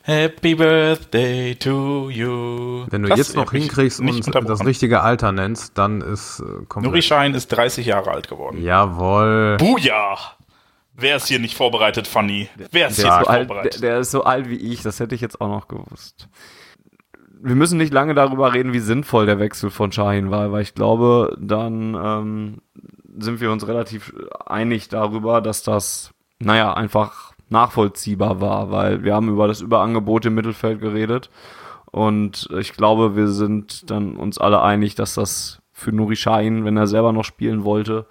[0.00, 2.86] Happy Birthday to you.
[2.88, 7.02] Wenn du das jetzt noch hinkriegst und das richtige Alter nennst, dann ist äh, Nuri
[7.02, 8.62] Schein ist 30 Jahre alt geworden.
[8.62, 9.58] Jawohl.
[9.58, 10.37] Buja!
[11.00, 12.48] Wer ist hier nicht vorbereitet, Fanny?
[12.70, 13.74] Wer ist der hier ist so vorbereitet?
[13.74, 16.28] Alt, der, der ist so alt wie ich, das hätte ich jetzt auch noch gewusst
[17.40, 20.74] wir müssen nicht lange darüber reden, wie sinnvoll der Wechsel von Shahin war, weil ich
[20.74, 22.58] glaube, dann ähm,
[23.18, 24.12] sind wir uns relativ
[24.46, 30.34] einig darüber, dass das, naja, einfach nachvollziehbar war, weil wir haben über das Überangebot im
[30.34, 31.30] Mittelfeld geredet
[31.90, 36.76] und ich glaube, wir sind dann uns alle einig, dass das für Nuri Sahin, wenn
[36.76, 38.06] er selber noch spielen wollte,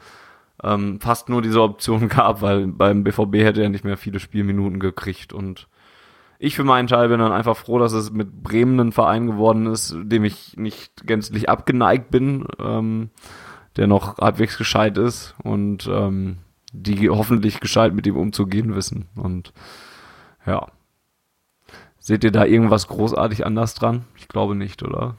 [0.63, 4.79] ähm, fast nur diese Option gab, weil beim BVB hätte er nicht mehr viele Spielminuten
[4.79, 5.67] gekriegt und
[6.39, 9.65] ich für meinen Teil bin dann einfach froh, dass es mit Bremen ein Verein geworden
[9.65, 12.45] ist, dem ich nicht gänzlich abgeneigt bin.
[12.59, 13.09] Ähm,
[13.77, 16.37] der noch halbwegs gescheit ist und ähm,
[16.73, 19.07] die hoffentlich gescheit mit ihm umzugehen wissen.
[19.15, 19.53] Und
[20.45, 20.67] ja.
[21.99, 24.05] Seht ihr da irgendwas großartig anders dran?
[24.17, 25.15] Ich glaube nicht, oder?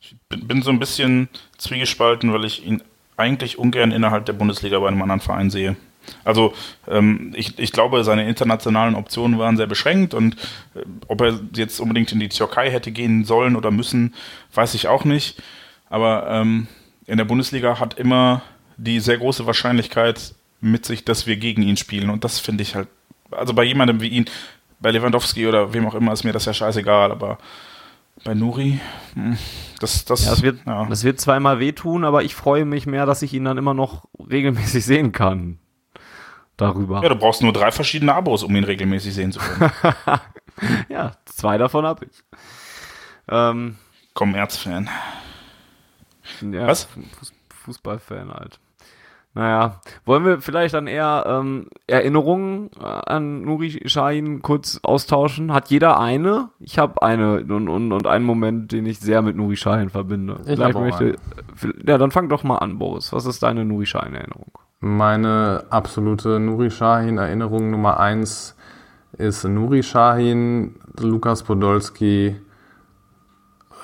[0.00, 1.28] Ich bin, bin so ein bisschen
[1.58, 2.82] zwiegespalten, weil ich ihn
[3.16, 5.76] eigentlich ungern innerhalb der Bundesliga bei einem anderen Verein sehe.
[6.24, 6.54] Also
[6.88, 10.34] ähm, ich, ich glaube, seine internationalen Optionen waren sehr beschränkt und
[10.74, 14.14] äh, ob er jetzt unbedingt in die Türkei hätte gehen sollen oder müssen,
[14.54, 15.42] weiß ich auch nicht.
[15.88, 16.68] Aber ähm,
[17.06, 18.42] in der Bundesliga hat immer
[18.76, 22.10] die sehr große Wahrscheinlichkeit mit sich, dass wir gegen ihn spielen.
[22.10, 22.88] Und das finde ich halt,
[23.30, 24.26] also bei jemandem wie ihn,
[24.80, 27.38] bei Lewandowski oder wem auch immer, ist mir das ja scheißegal, aber
[28.26, 28.80] bei Nuri,
[29.14, 29.38] hm,
[29.78, 30.84] das, das, ja, das, wird, ja.
[30.86, 34.06] das wird zweimal wehtun, aber ich freue mich mehr, dass ich ihn dann immer noch
[34.18, 35.60] regelmäßig sehen kann.
[36.56, 37.02] Darüber.
[37.02, 39.70] Ja, du brauchst nur drei verschiedene Abos, um ihn regelmäßig sehen zu können.
[40.88, 42.24] ja, zwei davon habe ich.
[43.28, 43.76] Ähm,
[44.14, 44.88] Kommerzfan.
[46.40, 46.88] Ja, Was?
[47.64, 48.58] Fußballfan halt.
[49.36, 55.52] Naja, wollen wir vielleicht dann eher ähm, Erinnerungen äh, an Nuri Sahin kurz austauschen?
[55.52, 56.48] Hat jeder eine?
[56.58, 60.40] Ich habe eine und, und, und einen Moment, den ich sehr mit Nuri Sahin verbinde.
[60.46, 61.16] Ich vielleicht möchte,
[61.86, 63.12] ja, dann fang doch mal an, Boris.
[63.12, 64.52] Was ist deine Nuri Sahin Erinnerung?
[64.80, 68.56] Meine absolute Nuri Sahin Erinnerung Nummer eins
[69.18, 72.36] ist Nuri Sahin, Lukas Podolski,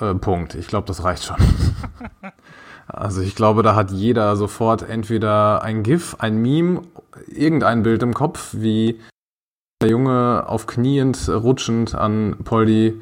[0.01, 0.55] äh, Punkt.
[0.55, 1.37] Ich glaube, das reicht schon.
[2.93, 6.81] also ich glaube, da hat jeder sofort entweder ein GIF, ein Meme,
[7.27, 8.99] irgendein Bild im Kopf, wie
[9.81, 13.01] der Junge auf kniend, rutschend an Poldi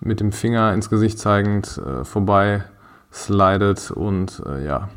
[0.00, 2.64] mit dem Finger ins Gesicht zeigend äh, vorbei
[3.12, 4.88] slidet und äh, ja.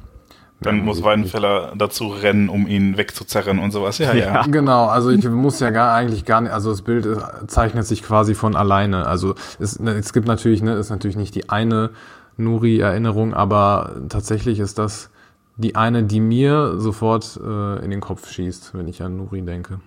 [0.59, 3.97] Dann Ja, muss Weidenfeller dazu rennen, um ihn wegzuzerren und sowas.
[3.97, 4.43] Ja, ja.
[4.43, 8.03] Genau, also ich muss ja gar eigentlich gar nicht, also das Bild ist, zeichnet sich
[8.03, 9.07] quasi von alleine.
[9.07, 11.91] Also es, ne, es gibt natürlich, ne, ist natürlich nicht die eine
[12.37, 15.09] Nuri-Erinnerung, aber tatsächlich ist das
[15.57, 19.79] die eine, die mir sofort äh, in den Kopf schießt, wenn ich an Nuri denke.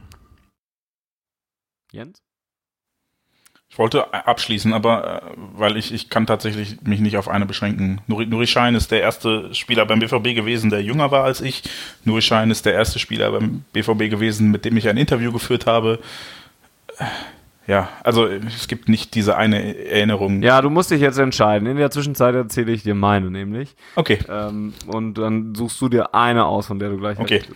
[1.91, 2.23] Jens?
[3.69, 8.01] Ich wollte abschließen, aber äh, weil ich, ich kann tatsächlich mich nicht auf eine beschränken.
[8.07, 11.65] Nuri, Nuri Schein ist der erste Spieler beim BVB gewesen, der jünger war als ich.
[12.05, 15.67] Nuri Schein ist der erste Spieler beim BVB gewesen, mit dem ich ein Interview geführt
[15.67, 15.99] habe.
[16.99, 17.05] Äh,
[17.67, 20.43] Ja, also es gibt nicht diese eine Erinnerung.
[20.43, 21.67] Ja, du musst dich jetzt entscheiden.
[21.67, 23.75] In der Zwischenzeit erzähle ich dir meine nämlich.
[23.97, 24.19] Okay.
[24.29, 27.37] Ähm, und dann suchst du dir eine aus, von der du gleich Okay.
[27.37, 27.53] redest.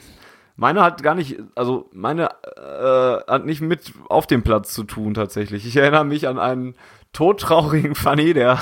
[0.56, 5.14] Meine hat gar nicht, also meine äh, hat nicht mit auf dem Platz zu tun
[5.14, 5.64] tatsächlich.
[5.66, 6.74] Ich erinnere mich an einen
[7.12, 8.58] todtraurigen Fanny, der,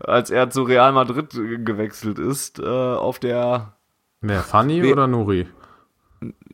[0.00, 1.30] als er zu Real Madrid
[1.64, 3.72] gewechselt ist, äh, auf der
[4.20, 5.46] Wer, Fanny oder Nuri?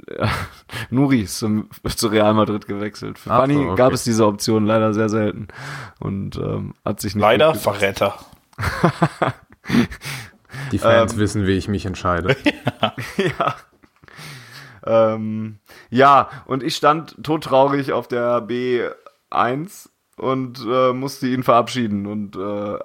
[0.90, 3.18] Nuri ist zum, zu Real Madrid gewechselt.
[3.18, 3.76] Für Ach so, Fanny okay.
[3.76, 5.48] gab es diese Option leider sehr selten
[6.00, 8.14] und ähm, hat sich nicht Leider Verräter.
[10.72, 11.18] Die Fans Ähm.
[11.18, 12.36] wissen, wie ich mich entscheide.
[13.16, 13.56] ja.
[14.86, 15.58] Ähm,
[15.90, 22.06] ja, und ich stand todtraurig auf der B1 und äh, musste ihn verabschieden.
[22.06, 22.78] Und äh,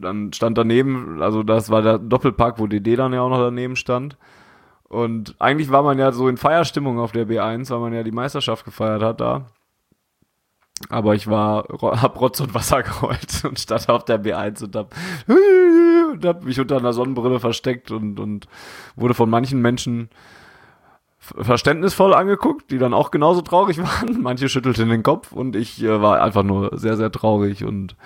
[0.00, 3.76] dann stand daneben, also das war der Doppelpack, wo DD dann ja auch noch daneben
[3.76, 4.16] stand.
[4.92, 8.12] Und eigentlich war man ja so in Feierstimmung auf der B1, weil man ja die
[8.12, 9.46] Meisterschaft gefeiert hat da.
[10.90, 14.94] Aber ich war, hab Rotz und Wasser geheult und stand auf der B1 und hab,
[15.28, 18.48] und hab mich unter einer Sonnenbrille versteckt und, und
[18.94, 20.10] wurde von manchen Menschen
[21.16, 24.20] ver- verständnisvoll angeguckt, die dann auch genauso traurig waren.
[24.20, 27.96] Manche schüttelten den Kopf und ich äh, war einfach nur sehr, sehr traurig und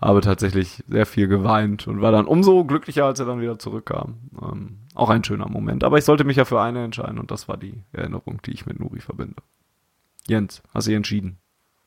[0.00, 4.14] habe tatsächlich sehr viel geweint und war dann umso glücklicher, als er dann wieder zurückkam.
[4.40, 5.84] Ähm, auch ein schöner Moment.
[5.84, 8.66] Aber ich sollte mich ja für eine entscheiden und das war die Erinnerung, die ich
[8.66, 9.42] mit Nuri verbinde.
[10.26, 11.38] Jens, hast du dich entschieden?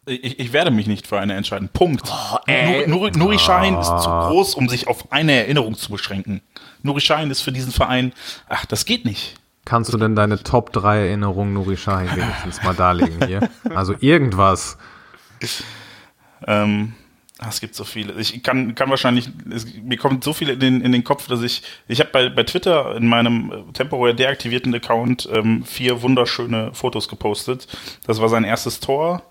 [0.06, 1.70] Ich, ich werde mich nicht für eine entscheiden.
[1.70, 2.12] Punkt.
[2.48, 2.88] ey.
[2.88, 6.42] Nuri, Nuri, Nuri Schein ist zu groß, um sich auf eine Erinnerung zu beschränken.
[6.82, 8.12] Nuri Schein ist für diesen Verein,
[8.50, 9.36] ach, das geht nicht.
[9.66, 13.50] Kannst du denn deine Top 3 Erinnerungen Nuri Sahin wenigstens mal darlegen hier?
[13.74, 14.78] Also irgendwas.
[16.46, 17.03] Ähm, ah,
[17.50, 18.14] es gibt so viele.
[18.20, 21.42] Ich kann, kann wahrscheinlich, es, mir kommt so viel in den, in den Kopf, dass
[21.42, 26.74] ich, ich habe bei, bei Twitter in meinem äh, temporär deaktivierten Account ähm, vier wunderschöne
[26.74, 27.68] Fotos gepostet.
[28.06, 29.24] Das war sein erstes Tor.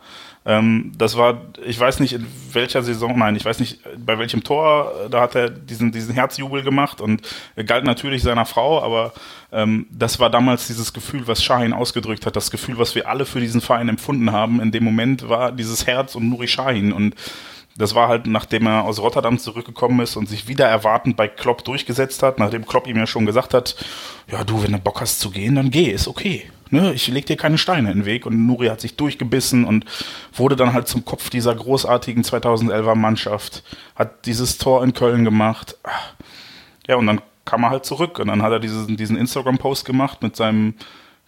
[0.45, 4.43] Ähm, das war, ich weiß nicht in welcher Saison, nein, ich weiß nicht bei welchem
[4.43, 7.23] Tor, äh, da hat er diesen, diesen Herzjubel gemacht und
[7.55, 9.13] er galt natürlich seiner Frau, aber
[9.53, 13.25] ähm, das war damals dieses Gefühl, was Shahin ausgedrückt hat, das Gefühl, was wir alle
[13.25, 14.61] für diesen Verein empfunden haben.
[14.61, 17.15] In dem Moment war dieses Herz und Nuri Shahin und
[17.77, 21.65] das war halt, nachdem er aus Rotterdam zurückgekommen ist und sich wieder erwartend bei Klopp
[21.65, 23.77] durchgesetzt hat, nachdem Klopp ihm ja schon gesagt hat,
[24.31, 26.45] ja du, wenn du Bock hast zu gehen, dann geh, ist okay.
[26.71, 29.85] Ne, ich leg dir keine Steine in den Weg und Nuri hat sich durchgebissen und
[30.33, 33.63] wurde dann halt zum Kopf dieser großartigen 2011er Mannschaft,
[33.95, 35.77] hat dieses Tor in Köln gemacht.
[36.89, 40.23] Ja, und dann kam er halt zurück und dann hat er diesen, diesen Instagram-Post gemacht
[40.23, 40.75] mit seinem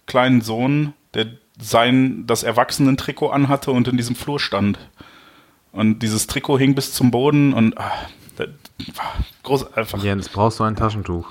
[0.06, 1.26] kleinen Sohn, der
[1.60, 4.78] sein, das Erwachsenen-Trikot anhatte und in diesem Flur stand.
[5.74, 7.92] Und dieses Trikot hing bis zum Boden und ah,
[8.36, 8.48] das
[8.94, 10.02] war groß einfach.
[10.02, 11.28] Jens, brauchst du ein Taschentuch?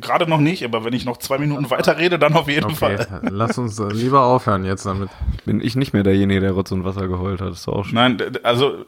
[0.00, 2.74] Gerade noch nicht, aber wenn ich noch zwei Minuten weiter rede, dann auf jeden Okay,
[2.74, 3.20] Fall.
[3.30, 5.10] lass uns äh, lieber aufhören jetzt damit.
[5.44, 7.50] Bin ich nicht mehr derjenige, der Rotz und Wasser geheult hat.
[7.50, 7.94] Das ist auch schon.
[7.94, 8.86] Nein, also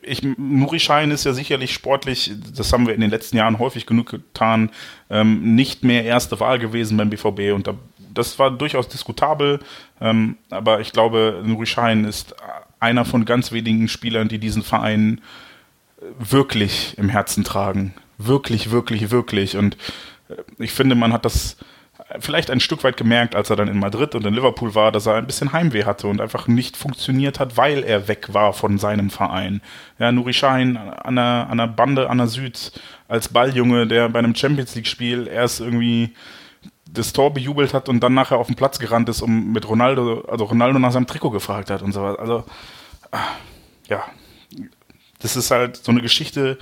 [0.00, 3.84] ich, Nuri Schein ist ja sicherlich sportlich, das haben wir in den letzten Jahren häufig
[3.84, 4.70] genug getan,
[5.10, 7.74] ähm, nicht mehr erste Wahl gewesen beim BVB und da,
[8.14, 9.60] das war durchaus diskutabel,
[10.00, 12.34] ähm, aber ich glaube, Nuri Schein ist
[12.80, 15.20] einer von ganz wenigen Spielern, die diesen Verein
[16.00, 17.94] äh, wirklich im Herzen tragen.
[18.18, 19.56] Wirklich, wirklich, wirklich.
[19.56, 19.76] Und
[20.28, 21.56] äh, ich finde, man hat das
[22.20, 25.06] vielleicht ein Stück weit gemerkt, als er dann in Madrid und in Liverpool war, dass
[25.06, 28.78] er ein bisschen Heimweh hatte und einfach nicht funktioniert hat, weil er weg war von
[28.78, 29.60] seinem Verein.
[29.98, 32.72] Ja, Nuri Sahin an der, an der Bande, an der Süd,
[33.08, 36.14] als Balljunge, der bei einem Champions League-Spiel erst irgendwie
[36.92, 40.22] das Tor bejubelt hat und dann nachher auf den Platz gerannt ist, um mit Ronaldo,
[40.22, 42.18] also Ronaldo nach seinem Trikot gefragt hat und so was.
[42.18, 42.44] Also,
[43.12, 43.18] ah,
[43.88, 44.04] ja,
[45.20, 46.58] das ist halt so eine Geschichte,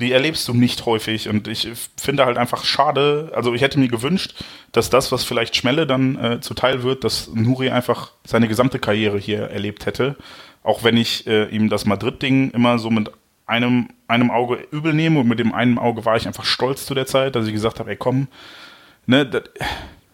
[0.00, 3.88] die erlebst du nicht häufig und ich finde halt einfach schade, also ich hätte mir
[3.88, 4.34] gewünscht,
[4.70, 9.18] dass das, was vielleicht Schmelle dann äh, zuteil wird, dass Nuri einfach seine gesamte Karriere
[9.18, 10.16] hier erlebt hätte,
[10.62, 13.10] auch wenn ich äh, ihm das Madrid-Ding immer so mit
[13.46, 16.94] einem, einem Auge übel nehme und mit dem einen Auge war ich einfach stolz zu
[16.94, 18.28] der Zeit, dass ich gesagt habe, ey komm,
[19.08, 19.42] ne, das,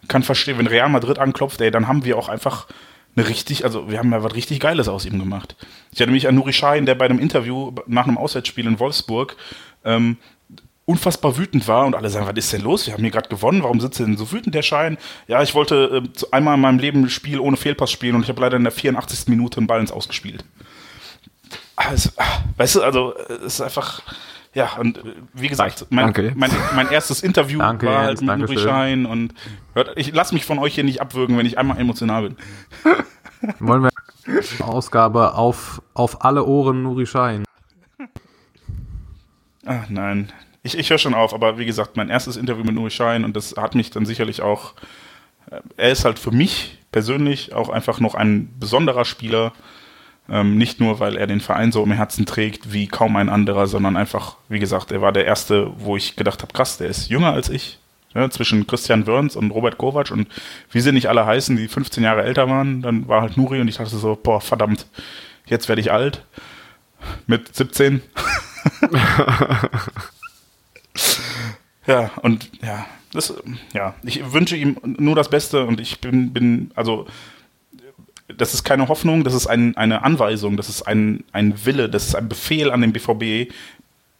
[0.07, 2.67] kann verstehen, wenn Real Madrid anklopft, ey, dann haben wir auch einfach
[3.15, 5.55] eine richtig, also wir haben ja was richtig Geiles aus ihm gemacht.
[5.91, 9.35] Ich hatte mich an Nuri Schein, der bei einem Interview nach einem Auswärtsspiel in Wolfsburg
[9.83, 10.17] ähm,
[10.85, 12.85] unfassbar wütend war und alle sagen, was ist denn los?
[12.85, 14.97] Wir haben hier gerade gewonnen, warum sitzt denn so wütend der Schein?
[15.27, 18.29] Ja, ich wollte äh, einmal in meinem Leben ein Spiel ohne Fehlpass spielen und ich
[18.29, 19.27] habe leider in der 84.
[19.27, 20.43] Minute einen Ball ins Ausgespielt.
[21.75, 22.09] Also,
[22.57, 24.01] weißt du, also es ist einfach,
[24.55, 28.57] ja, und äh, wie gesagt, mein, mein, mein, erstes Interview Danke, war halt mit Nuri
[28.57, 29.33] Schein und
[29.73, 32.37] hört, ich lasse mich von euch hier nicht abwürgen, wenn ich einmal emotional bin.
[33.59, 33.91] Wollen wir
[34.65, 37.43] Ausgabe auf, auf alle Ohren Nuri Schein.
[39.65, 40.31] Ach nein,
[40.63, 43.35] ich, ich höre schon auf, aber wie gesagt, mein erstes Interview mit Nuri Schein und
[43.35, 44.73] das hat mich dann sicherlich auch,
[45.51, 49.51] äh, er ist halt für mich persönlich auch einfach noch ein besonderer Spieler,
[50.29, 53.67] ähm, nicht nur, weil er den Verein so im Herzen trägt wie kaum ein anderer,
[53.67, 57.09] sondern einfach, wie gesagt, er war der Erste, wo ich gedacht habe, krass, der ist
[57.09, 57.79] jünger als ich.
[58.13, 60.29] Ja, zwischen Christian Wörns und Robert Kovac und
[60.71, 63.67] wie sie nicht alle heißen, die 15 Jahre älter waren, dann war halt Nuri und
[63.67, 64.87] ich dachte so, boah, verdammt,
[65.47, 66.23] jetzt werde ich alt.
[67.27, 68.01] Mit 17.
[71.87, 73.33] ja, und ja, das,
[73.73, 77.07] ja, ich wünsche ihm nur das Beste und ich bin, bin also
[78.27, 82.07] das ist keine Hoffnung, das ist ein, eine Anweisung, das ist ein, ein Wille, das
[82.07, 83.53] ist ein Befehl an den BVB.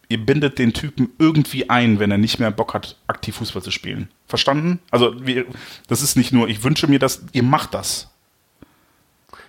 [0.08, 3.72] Ihr bindet den Typen irgendwie ein, wenn er nicht mehr Bock hat, aktiv Fußball zu
[3.72, 4.08] spielen.
[4.26, 4.78] Verstanden?
[4.92, 5.46] Also, wir,
[5.88, 8.08] das ist nicht nur, ich wünsche mir das, ihr macht das.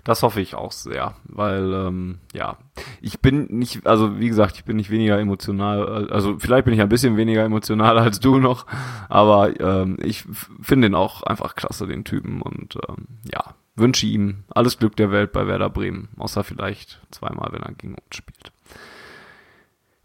[0.03, 2.57] Das hoffe ich auch sehr, weil ähm, ja,
[3.01, 6.79] ich bin nicht, also wie gesagt, ich bin nicht weniger emotional, also vielleicht bin ich
[6.79, 8.65] ein bisschen weniger emotional als du noch,
[9.09, 10.23] aber ähm, ich
[10.61, 15.11] finde den auch einfach klasse, den Typen und ähm, ja, wünsche ihm alles Glück der
[15.11, 18.51] Welt bei Werder Bremen, außer vielleicht zweimal, wenn er gegen uns spielt.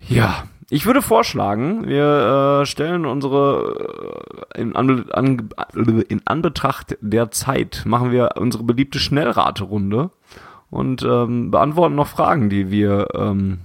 [0.09, 5.51] Ja, ich würde vorschlagen, wir äh, stellen unsere äh, in, an, an,
[6.09, 10.11] in Anbetracht der Zeit machen wir unsere beliebte Schnellraterunde
[10.71, 13.59] und ähm, beantworten noch Fragen, die wir ähm,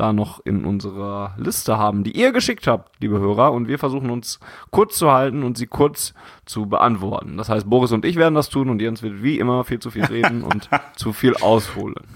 [0.00, 4.10] da noch in unserer Liste haben, die ihr geschickt habt, liebe Hörer, und wir versuchen
[4.10, 4.40] uns
[4.70, 6.14] kurz zu halten und sie kurz
[6.46, 7.36] zu beantworten.
[7.36, 9.90] Das heißt, Boris und ich werden das tun und Jens wird wie immer viel zu
[9.90, 12.06] viel reden und zu viel ausholen.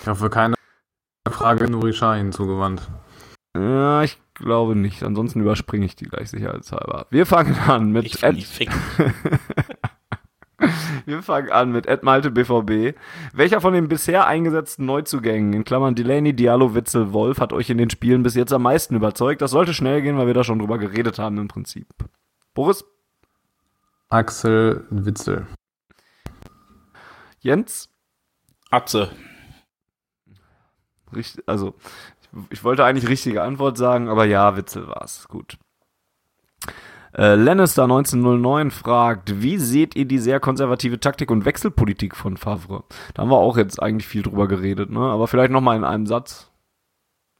[0.00, 0.54] Ich hoffe, keine
[1.28, 2.88] Frage Nuri Schein zugewandt.
[3.56, 5.02] Ja, ich glaube nicht.
[5.02, 7.06] Ansonsten überspringe ich die gleich sicherheitshalber.
[7.10, 8.20] Wir fangen an mit ich.
[11.06, 12.96] Wir fangen an mit Ed Malte BVB.
[13.32, 17.78] Welcher von den bisher eingesetzten Neuzugängen, in Klammern Delaney, Diallo, Witzel, Wolf, hat euch in
[17.78, 19.42] den Spielen bis jetzt am meisten überzeugt?
[19.42, 21.88] Das sollte schnell gehen, weil wir da schon drüber geredet haben im Prinzip.
[22.54, 22.84] Boris?
[24.08, 25.46] Axel Witzel.
[27.40, 27.90] Jens?
[28.70, 29.10] Atze.
[31.46, 35.28] Also, ich, ich wollte eigentlich richtige Antwort sagen, aber ja, Witzel war's.
[35.28, 35.58] Gut.
[37.16, 42.84] Äh, Lannister 1909 fragt, wie seht ihr die sehr konservative Taktik und Wechselpolitik von Favre?
[43.14, 44.98] Da haben wir auch jetzt eigentlich viel drüber geredet, ne?
[44.98, 46.50] Aber vielleicht nochmal in einem Satz.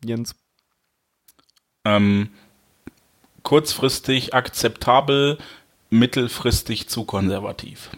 [0.05, 0.37] Jens.
[1.85, 2.31] Ähm,
[3.43, 5.39] kurzfristig akzeptabel,
[5.91, 7.91] mittelfristig zu konservativ.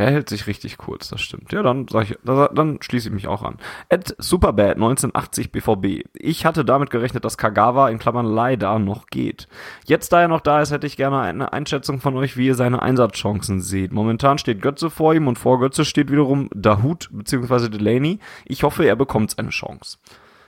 [0.00, 1.52] Der hält sich richtig kurz, das stimmt.
[1.52, 3.58] Ja, dann ich, dann schließe ich mich auch an.
[3.90, 6.08] Ed Superbad 1980 BVB.
[6.14, 9.46] Ich hatte damit gerechnet, dass Kagawa in Klammern leider noch geht.
[9.84, 12.54] Jetzt, da er noch da ist, hätte ich gerne eine Einschätzung von euch, wie ihr
[12.54, 13.92] seine Einsatzchancen seht.
[13.92, 17.68] Momentan steht Götze vor ihm und vor Götze steht wiederum Dahut bzw.
[17.68, 18.20] Delaney.
[18.46, 19.98] Ich hoffe, er bekommt seine Chance.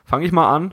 [0.06, 0.72] Fange ich mal an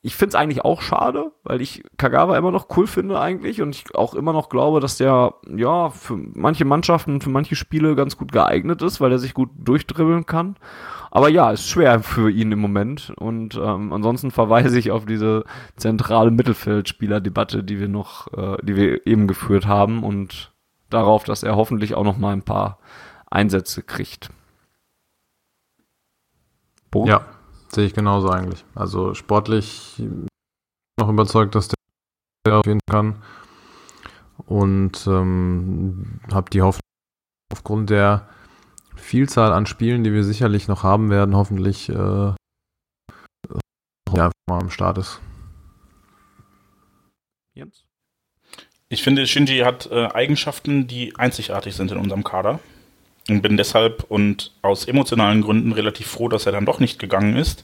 [0.00, 3.74] ich finde es eigentlich auch schade, weil ich Kagawa immer noch cool finde eigentlich und
[3.74, 8.16] ich auch immer noch glaube, dass der ja für manche Mannschaften, für manche Spiele ganz
[8.16, 10.56] gut geeignet ist, weil er sich gut durchdribbeln kann.
[11.10, 15.44] Aber ja, ist schwer für ihn im Moment und ähm, ansonsten verweise ich auf diese
[15.76, 20.52] zentrale Mittelfeldspielerdebatte, die wir noch, äh, die wir eben geführt haben und
[20.90, 22.78] darauf, dass er hoffentlich auch noch mal ein paar
[23.28, 24.30] Einsätze kriegt.
[26.90, 27.04] Bo?
[27.06, 27.22] Ja,
[27.70, 28.64] Sehe ich genauso eigentlich.
[28.74, 30.02] Also sportlich
[30.98, 33.22] noch überzeugt, dass der auf jeden kann.
[34.46, 36.80] Und ähm, habe die Hoffnung,
[37.52, 38.28] aufgrund der
[38.96, 42.32] Vielzahl an Spielen, die wir sicherlich noch haben werden, hoffentlich äh,
[44.14, 45.20] ja, mal am Start ist.
[47.54, 47.84] Jens?
[48.88, 52.60] Ich finde, Shinji hat äh, Eigenschaften, die einzigartig sind in unserem Kader.
[53.28, 57.36] Und bin deshalb und aus emotionalen Gründen relativ froh, dass er dann doch nicht gegangen
[57.36, 57.62] ist.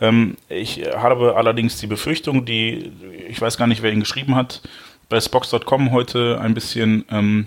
[0.00, 2.92] Ähm, ich habe allerdings die Befürchtung, die,
[3.28, 4.62] ich weiß gar nicht, wer ihn geschrieben hat,
[5.08, 7.46] bei Spox.com heute ein bisschen ähm,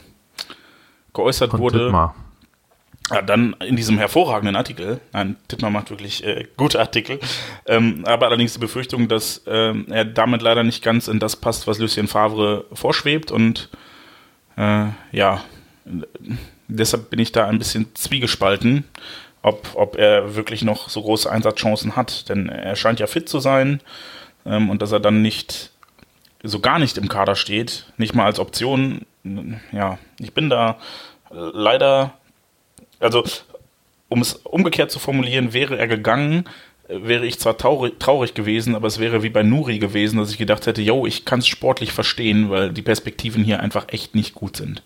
[1.14, 1.80] geäußert Von wurde.
[1.80, 2.16] Tittmar.
[3.12, 7.20] Ja, dann in diesem hervorragenden Artikel, nein, Tittmar macht wirklich äh, gute Artikel,
[7.66, 11.68] ähm, aber allerdings die Befürchtung, dass ähm, er damit leider nicht ganz in das passt,
[11.68, 13.70] was Lucien Favre vorschwebt und
[14.56, 15.44] äh, ja,
[16.78, 18.84] deshalb bin ich da ein bisschen zwiegespalten,
[19.42, 23.40] ob, ob er wirklich noch so große Einsatzchancen hat, denn er scheint ja fit zu
[23.40, 23.82] sein
[24.46, 25.72] ähm, und dass er dann nicht
[26.44, 29.06] so gar nicht im Kader steht, nicht mal als Option,
[29.72, 30.78] ja, ich bin da
[31.30, 32.14] leider
[33.04, 33.24] also
[34.08, 36.46] um es umgekehrt zu formulieren, wäre er gegangen,
[36.88, 40.38] wäre ich zwar traurig, traurig gewesen, aber es wäre wie bei Nuri gewesen, dass ich
[40.38, 44.36] gedacht hätte, yo, ich kann es sportlich verstehen, weil die Perspektiven hier einfach echt nicht
[44.36, 44.84] gut sind.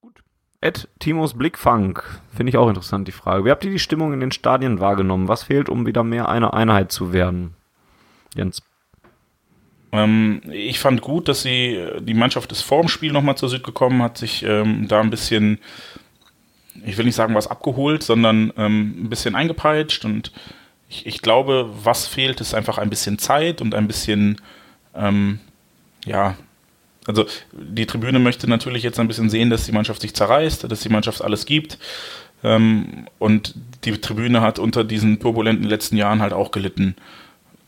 [0.00, 0.22] Gut.
[0.64, 2.00] Ed Timos Blickfang,
[2.34, 3.44] finde ich auch interessant, die Frage.
[3.44, 5.28] Wie habt ihr die Stimmung in den Stadien wahrgenommen?
[5.28, 7.52] Was fehlt, um wieder mehr eine Einheit zu werden?
[8.34, 8.62] Jens.
[9.92, 13.62] Ähm, ich fand gut, dass sie, die Mannschaft ist vor dem Spiel nochmal zur Süd
[13.62, 15.58] gekommen, hat sich ähm, da ein bisschen,
[16.82, 20.32] ich will nicht sagen was abgeholt, sondern ähm, ein bisschen eingepeitscht und
[20.88, 24.40] ich, ich, glaube, was fehlt, ist einfach ein bisschen Zeit und ein bisschen,
[24.94, 25.40] ähm,
[26.06, 26.36] ja,
[27.06, 30.80] also die Tribüne möchte natürlich jetzt ein bisschen sehen, dass die Mannschaft sich zerreißt, dass
[30.80, 31.78] die Mannschaft alles gibt.
[32.42, 33.54] Ähm, und
[33.84, 36.96] die Tribüne hat unter diesen turbulenten letzten Jahren halt auch gelitten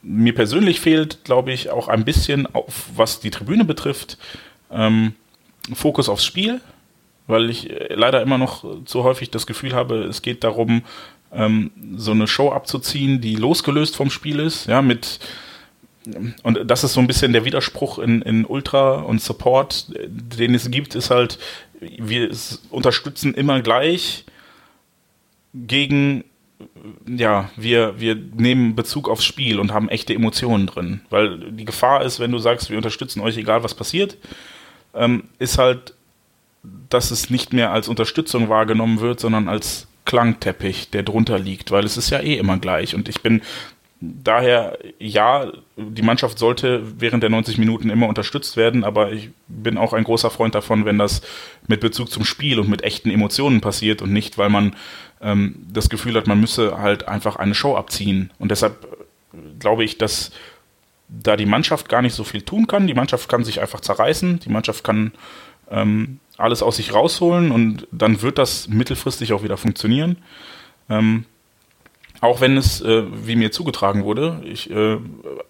[0.07, 4.19] mir persönlich fehlt, glaube ich, auch ein bisschen, auf, was die Tribüne betrifft,
[4.71, 5.15] ähm,
[5.75, 6.61] Fokus aufs Spiel,
[7.27, 10.83] weil ich äh, leider immer noch zu häufig das Gefühl habe, es geht darum,
[11.33, 15.19] ähm, so eine Show abzuziehen, die losgelöst vom Spiel ist, ja, mit
[16.43, 20.71] und das ist so ein bisschen der Widerspruch in, in Ultra und Support, den es
[20.71, 21.39] gibt, ist halt,
[21.81, 22.31] wir
[22.71, 24.25] unterstützen immer gleich
[25.55, 26.25] gegen
[27.07, 31.01] ja, wir, wir nehmen Bezug aufs Spiel und haben echte Emotionen drin.
[31.11, 34.17] Weil die Gefahr ist, wenn du sagst, wir unterstützen euch, egal was passiert,
[34.95, 35.95] ähm, ist halt,
[36.89, 41.85] dass es nicht mehr als Unterstützung wahrgenommen wird, sondern als Klangteppich, der drunter liegt, weil
[41.85, 42.95] es ist ja eh immer gleich.
[42.95, 43.43] Und ich bin
[44.01, 49.79] daher, ja, die Mannschaft sollte während der 90 Minuten immer unterstützt werden, aber ich bin
[49.79, 51.23] auch ein großer Freund davon, wenn das
[51.67, 54.77] mit Bezug zum Spiel und mit echten Emotionen passiert und nicht, weil man
[55.21, 58.31] ähm, das Gefühl hat, man müsse halt einfach eine Show abziehen.
[58.39, 60.31] Und deshalb äh, glaube ich, dass
[61.09, 62.87] da die Mannschaft gar nicht so viel tun kann.
[62.87, 65.13] Die Mannschaft kann sich einfach zerreißen, die Mannschaft kann
[65.71, 70.19] ähm, alles aus sich rausholen und dann wird das mittelfristig auch wieder funktionieren.
[70.91, 71.25] Ähm,
[72.21, 74.99] auch wenn es, äh, wie mir zugetragen wurde, ich, äh,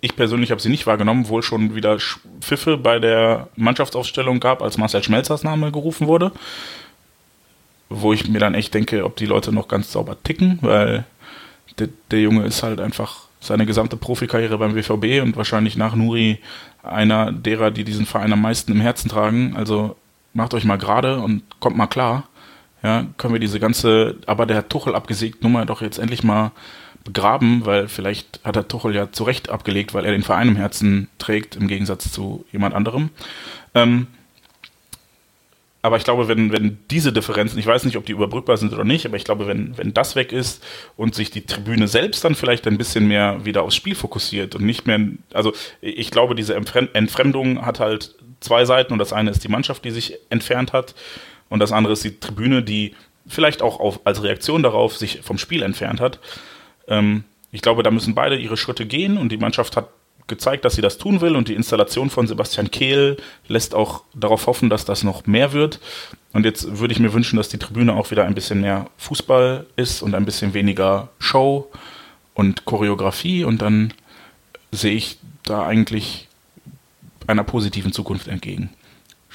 [0.01, 1.99] ich persönlich habe sie nicht wahrgenommen, wohl schon wieder
[2.41, 6.33] Pfiffe bei der Mannschaftsaufstellung gab, als Marcel Schmelzers Name gerufen wurde
[7.89, 11.05] wo ich mir dann echt denke, ob die Leute noch ganz sauber ticken, weil
[11.79, 16.39] der, der Junge ist halt einfach seine gesamte Profikarriere beim WVB und wahrscheinlich nach Nuri
[16.83, 19.55] einer derer, die diesen Verein am meisten im Herzen tragen.
[19.57, 19.97] Also
[20.33, 22.25] macht euch mal gerade und kommt mal klar.
[22.83, 26.53] Ja, können wir diese ganze, aber der Tuchel abgesägt Nummer doch jetzt endlich mal
[27.05, 30.57] begraben, weil vielleicht hat der Tuchel ja zu Recht abgelegt, weil er den Verein im
[30.57, 33.11] Herzen trägt, im Gegensatz zu jemand anderem.
[33.75, 34.09] Ähm,
[35.87, 38.83] aber ich glaube, wenn, wenn diese Differenzen, ich weiß nicht, ob die überbrückbar sind oder
[38.83, 40.65] nicht, aber ich glaube, wenn, wenn das weg ist
[40.97, 44.65] und sich die Tribüne selbst dann vielleicht ein bisschen mehr wieder aufs Spiel fokussiert und
[44.65, 44.99] nicht mehr,
[45.33, 49.85] also ich glaube, diese Entfremdung hat halt zwei Seiten und das eine ist die Mannschaft,
[49.85, 50.97] die sich entfernt hat
[51.49, 52.95] und das andere ist die Tribüne, die
[53.27, 56.21] vielleicht auch auf, als Reaktion darauf sich vom Spiel entfernt hat.
[56.89, 59.89] Ähm, ich glaube, da müssen beide ihre Schritte gehen und die Mannschaft hat
[60.27, 63.17] gezeigt, dass sie das tun will und die Installation von Sebastian Kehl
[63.47, 65.81] lässt auch darauf hoffen, dass das noch mehr wird.
[66.33, 69.67] Und jetzt würde ich mir wünschen, dass die Tribüne auch wieder ein bisschen mehr Fußball
[69.77, 71.71] ist und ein bisschen weniger Show
[72.35, 73.95] und Choreografie und dann
[74.73, 76.29] sehe ich da eigentlich
[77.27, 78.71] einer positiven Zukunft entgegen.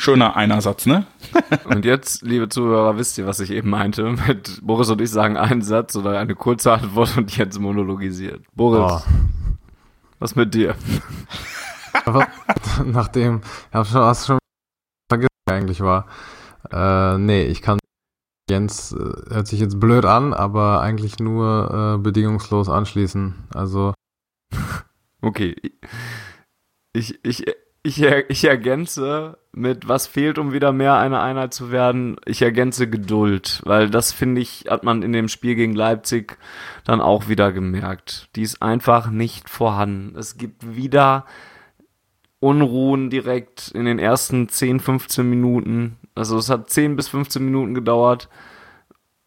[0.02, 1.06] Schöner Einersatz, ne?
[1.66, 4.18] und jetzt, liebe Zuhörer, wisst ihr, was ich eben meinte?
[4.28, 8.44] Mit Boris und ich sagen einen Satz oder eine kurze Antwort und jetzt monologisiert.
[8.56, 9.04] Boris.
[9.06, 9.12] Oh.
[10.18, 10.74] Was mit dir?
[12.06, 12.28] Aber
[12.84, 13.42] nachdem,
[13.72, 14.40] ja, schon, hast schon
[15.08, 16.08] vergessen, eigentlich war.
[16.72, 17.78] Äh, nee, ich kann
[18.50, 23.36] Jens, äh, hört sich jetzt blöd an, aber eigentlich nur äh, bedingungslos anschließen.
[23.54, 23.94] Also.
[25.22, 25.56] Okay.
[26.92, 27.46] Ich, ich
[27.84, 32.18] ich, er, ich ergänze mit, was fehlt, um wieder mehr eine Einheit zu werden.
[32.26, 36.38] Ich ergänze Geduld, weil das finde ich, hat man in dem Spiel gegen Leipzig
[36.86, 38.30] dann auch wieder gemerkt.
[38.36, 40.16] Die ist einfach nicht vorhanden.
[40.18, 41.26] Es gibt wieder
[42.40, 45.98] Unruhen direkt in den ersten 10, 15 Minuten.
[46.16, 48.30] Also es hat 10 bis 15 Minuten gedauert,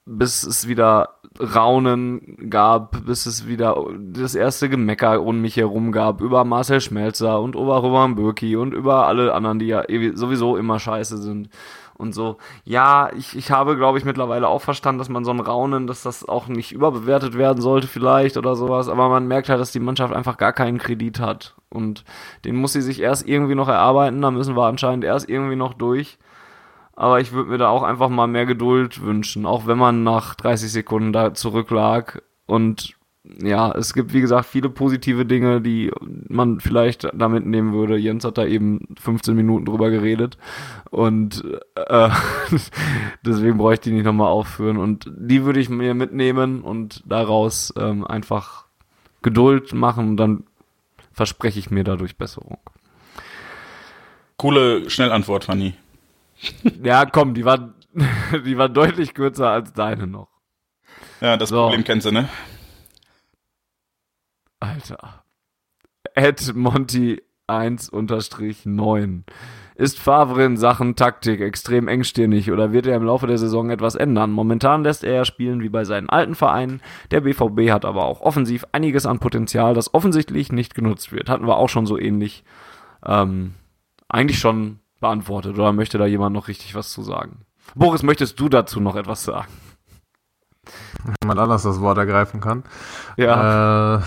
[0.04, 6.20] bis es wieder Raunen gab, bis es wieder das erste Gemecker um mich herum gab,
[6.20, 9.84] über Marcel Schmelzer und über Roman Bürki und über alle anderen, die ja
[10.14, 11.48] sowieso immer scheiße sind
[11.96, 12.36] und so.
[12.64, 16.02] Ja, ich, ich habe, glaube ich, mittlerweile auch verstanden, dass man so ein Raunen, dass
[16.02, 19.80] das auch nicht überbewertet werden sollte vielleicht oder sowas, aber man merkt halt, dass die
[19.80, 22.04] Mannschaft einfach gar keinen Kredit hat und
[22.44, 25.74] den muss sie sich erst irgendwie noch erarbeiten, da müssen wir anscheinend erst irgendwie noch
[25.74, 26.18] durch
[26.96, 30.34] aber ich würde mir da auch einfach mal mehr Geduld wünschen, auch wenn man nach
[30.34, 32.22] 30 Sekunden da zurücklag.
[32.46, 32.94] Und
[33.42, 35.90] ja, es gibt, wie gesagt, viele positive Dinge, die
[36.28, 37.96] man vielleicht da mitnehmen würde.
[37.96, 40.36] Jens hat da eben 15 Minuten drüber geredet.
[40.90, 41.42] Und
[41.74, 42.10] äh,
[43.26, 44.76] deswegen bräuchte ich nicht nochmal aufführen.
[44.76, 48.66] Und die würde ich mir mitnehmen und daraus ähm, einfach
[49.22, 50.10] Geduld machen.
[50.10, 50.44] Und dann
[51.12, 52.58] verspreche ich mir dadurch Besserung.
[54.36, 55.74] Coole Schnellantwort, Fanny.
[56.82, 57.74] Ja, komm, die war,
[58.44, 60.28] die war deutlich kürzer als deine noch.
[61.20, 61.62] Ja, das so.
[61.62, 62.28] Problem kennst du, ne?
[64.60, 65.24] Alter.
[66.14, 69.24] Ed Monty 1 unterstrich 9.
[69.76, 73.96] Ist Favre in Sachen Taktik extrem engstirnig oder wird er im Laufe der Saison etwas
[73.96, 74.30] ändern?
[74.30, 76.80] Momentan lässt er ja spielen wie bei seinen alten Vereinen.
[77.10, 81.28] Der BVB hat aber auch offensiv einiges an Potenzial, das offensichtlich nicht genutzt wird.
[81.28, 82.44] Hatten wir auch schon so ähnlich.
[83.04, 83.54] Ähm,
[84.08, 87.44] eigentlich schon beantwortet oder möchte da jemand noch richtig was zu sagen?
[87.74, 89.52] Boris, möchtest du dazu noch etwas sagen?
[91.22, 92.62] Jemand anders das Wort ergreifen kann.
[93.18, 93.96] Ja.
[93.96, 94.00] Äh,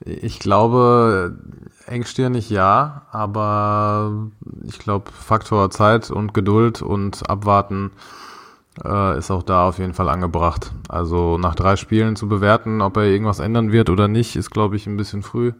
[0.00, 1.38] ich glaube,
[1.86, 4.30] engstirnig ja, aber
[4.64, 7.92] ich glaube, Faktor Zeit und Geduld und Abwarten
[8.84, 10.72] äh, ist auch da auf jeden Fall angebracht.
[10.88, 14.74] Also nach drei Spielen zu bewerten, ob er irgendwas ändern wird oder nicht, ist, glaube
[14.74, 15.52] ich, ein bisschen früh.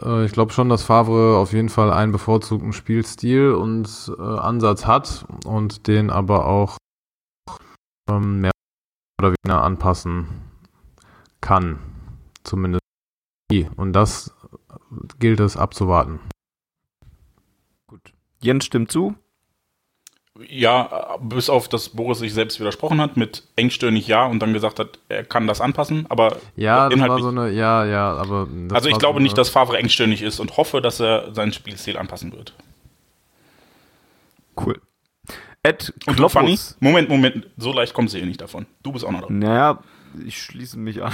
[0.00, 4.86] Äh, ich glaube schon, dass Favre auf jeden Fall einen bevorzugten Spielstil und äh, Ansatz
[4.86, 6.78] hat und den aber auch
[8.08, 8.52] ähm, mehr
[9.20, 10.26] oder weniger anpassen
[11.40, 11.78] kann.
[12.44, 12.82] Zumindest.
[13.76, 14.34] Und das
[15.18, 16.20] gilt es abzuwarten.
[17.86, 18.14] Gut.
[18.40, 19.14] Jens stimmt zu.
[20.48, 24.78] Ja, bis auf, dass Boris sich selbst widersprochen hat mit engstirnig ja und dann gesagt
[24.78, 28.88] hat, er kann das anpassen, aber ja, das war so eine, ja, ja, aber also
[28.88, 32.32] ich glaube so nicht, dass Favre engstirnig ist und hoffe, dass er seinen Spielstil anpassen
[32.32, 32.54] wird.
[34.56, 34.80] Cool.
[35.62, 36.58] Ed und du, Fanny?
[36.80, 38.66] Moment, Moment, so leicht kommst du hier nicht davon.
[38.82, 39.26] Du bist auch noch da.
[39.30, 39.78] Naja,
[40.26, 41.12] ich schließe mich an.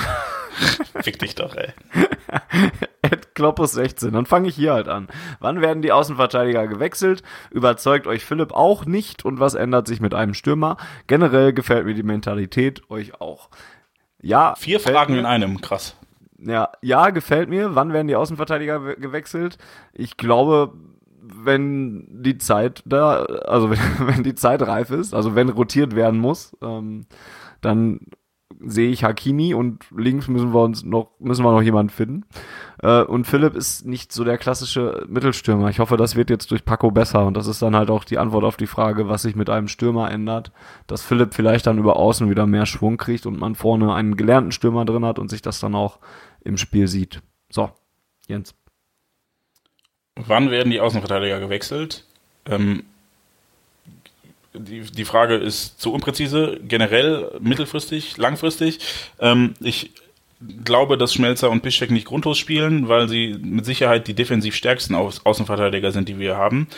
[1.03, 1.73] Fick dich doch, ey.
[3.39, 4.13] Kloppus 16.
[4.13, 5.07] Dann fange ich hier halt an.
[5.39, 7.23] Wann werden die Außenverteidiger gewechselt?
[7.53, 9.25] Überzeugt euch Philipp auch nicht?
[9.25, 10.77] Und was ändert sich mit einem Stürmer?
[11.07, 13.49] Generell gefällt mir die Mentalität euch auch.
[14.21, 14.57] Ja.
[14.57, 15.21] Vier Fragen mir.
[15.21, 15.97] in einem, krass.
[16.37, 17.77] Ja, ja, gefällt mir.
[17.77, 19.57] Wann werden die Außenverteidiger gewechselt?
[19.93, 20.73] Ich glaube,
[21.23, 26.19] wenn die Zeit da, also wenn, wenn die Zeit reif ist, also wenn rotiert werden
[26.19, 27.07] muss, ähm,
[27.61, 28.01] dann
[28.61, 32.25] sehe ich Hakimi und links müssen wir uns noch, müssen wir noch jemanden finden.
[32.83, 35.69] Äh, und Philipp ist nicht so der klassische Mittelstürmer.
[35.71, 38.19] Ich hoffe, das wird jetzt durch Paco besser und das ist dann halt auch die
[38.19, 40.53] Antwort auf die Frage, was sich mit einem Stürmer ändert.
[40.87, 44.53] Dass Philipp vielleicht dann über außen wieder mehr Schwung kriegt und man vorne einen gelernten
[44.53, 45.99] Stürmer drin hat und sich das dann auch
[46.43, 47.21] im Spiel sieht.
[47.51, 47.71] So,
[48.27, 48.55] Jens.
[50.15, 52.05] Wann werden die Außenverteidiger gewechselt?
[52.47, 52.85] Ähm,
[54.55, 58.81] die, die Frage ist zu unpräzise, generell, mittelfristig, langfristig.
[59.21, 59.93] Ähm, ich
[60.41, 64.95] glaube, dass Schmelzer und Piszczek nicht grundlos spielen, weil sie mit Sicherheit die defensiv stärksten
[64.95, 66.69] Au Außenverteidiger sind, die wir haben.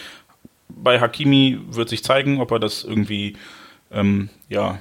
[0.69, 3.37] Bei Hakimi wird sich zeigen, ob er das irgendwie
[3.91, 4.78] ähm, ja,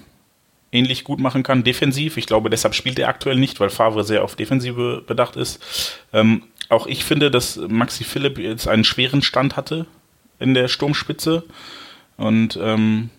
[0.72, 2.18] ähnlich gut machen kann, defensiv.
[2.18, 6.00] Ich glaube, deshalb spielt er aktuell nicht, weil Favre sehr auf Defensive bedacht ist.
[6.14, 9.88] Ähm, auch ich finde, dass Maxi Philipp jetzt einen schweren Stand hatte
[10.40, 11.44] in der Sturmspitze.
[12.18, 13.10] Und ähm,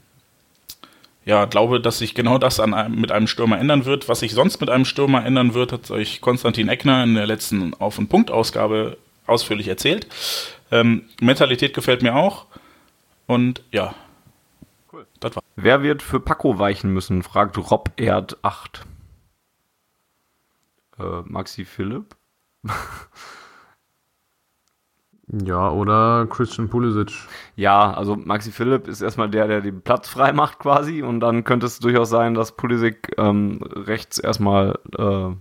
[1.25, 4.09] ja, glaube, dass sich genau das an einem, mit einem Stürmer ändern wird.
[4.09, 7.75] Was sich sonst mit einem Stürmer ändern wird, hat euch Konstantin Eckner in der letzten
[7.75, 10.07] Auf- und Punkt-Ausgabe ausführlich erzählt.
[10.71, 12.47] Ähm, Mentalität gefällt mir auch.
[13.27, 13.95] Und ja.
[14.93, 15.07] Cool.
[15.21, 15.43] Das war.
[15.57, 17.23] Wer wird für Paco weichen müssen?
[17.23, 18.87] fragt Rob Erd 8.
[20.99, 22.17] Äh, Maxi Philipp?
[25.47, 27.13] Ja, oder Christian Pulisic.
[27.55, 31.45] Ja, also Maxi Philipp ist erstmal der, der den Platz frei macht quasi und dann
[31.45, 35.35] könnte es durchaus sein, dass Pulisic ähm, rechts erstmal äh,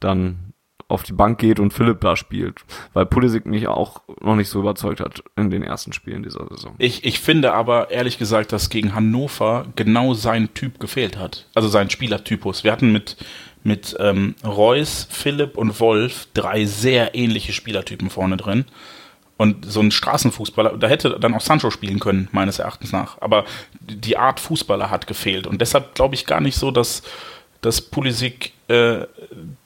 [0.00, 0.52] dann
[0.88, 2.60] auf die Bank geht und Philipp da spielt,
[2.92, 6.74] weil Pulisic mich auch noch nicht so überzeugt hat in den ersten Spielen dieser Saison.
[6.78, 11.48] Ich, ich finde aber ehrlich gesagt, dass gegen Hannover genau sein Typ gefehlt hat.
[11.54, 12.64] Also sein Spielertypus.
[12.64, 13.16] Wir hatten mit,
[13.62, 18.66] mit ähm, Reus, Philipp und Wolf drei sehr ähnliche Spielertypen vorne drin.
[19.36, 23.20] Und so ein Straßenfußballer, da hätte dann auch Sancho spielen können, meines Erachtens nach.
[23.20, 23.44] Aber
[23.80, 25.46] die Art Fußballer hat gefehlt.
[25.48, 27.02] Und deshalb glaube ich gar nicht so, dass,
[27.60, 29.06] dass Pulisic äh,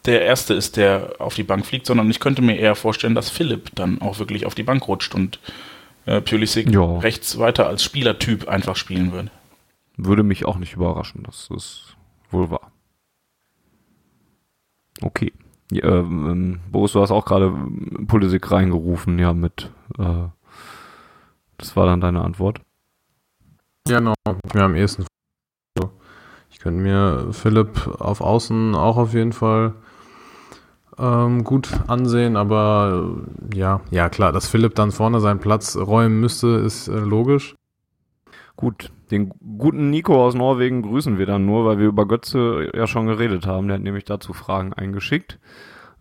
[0.07, 3.28] der Erste ist, der auf die Bank fliegt, sondern ich könnte mir eher vorstellen, dass
[3.28, 5.39] Philipp dann auch wirklich auf die Bank rutscht und
[6.07, 6.99] äh, Pulisic Ja.
[6.99, 9.31] rechts weiter als Spielertyp einfach spielen würde.
[9.99, 11.97] Würde mich auch nicht überraschen, das ist
[12.31, 12.73] wohl wahr.
[15.03, 15.32] Okay.
[15.70, 17.53] Ja, ähm, ähm, Boris, du hast auch gerade
[18.07, 20.28] Pulisic reingerufen, ja, mit, äh,
[21.59, 22.61] das war dann deine Antwort.
[23.86, 24.15] Ja, genau.
[24.55, 25.05] Mir am ehesten.
[26.51, 29.74] Ich könnte mir Philipp auf Außen auch auf jeden Fall
[30.99, 33.12] ähm, gut ansehen, aber
[33.53, 37.55] äh, ja, ja klar, dass Philipp dann vorne seinen Platz räumen müsste, ist äh, logisch.
[38.59, 42.89] Gut, den guten Nico aus Norwegen grüßen wir dann nur, weil wir über Götze ja
[42.89, 43.68] schon geredet haben.
[43.68, 45.39] Der hat nämlich dazu Fragen eingeschickt.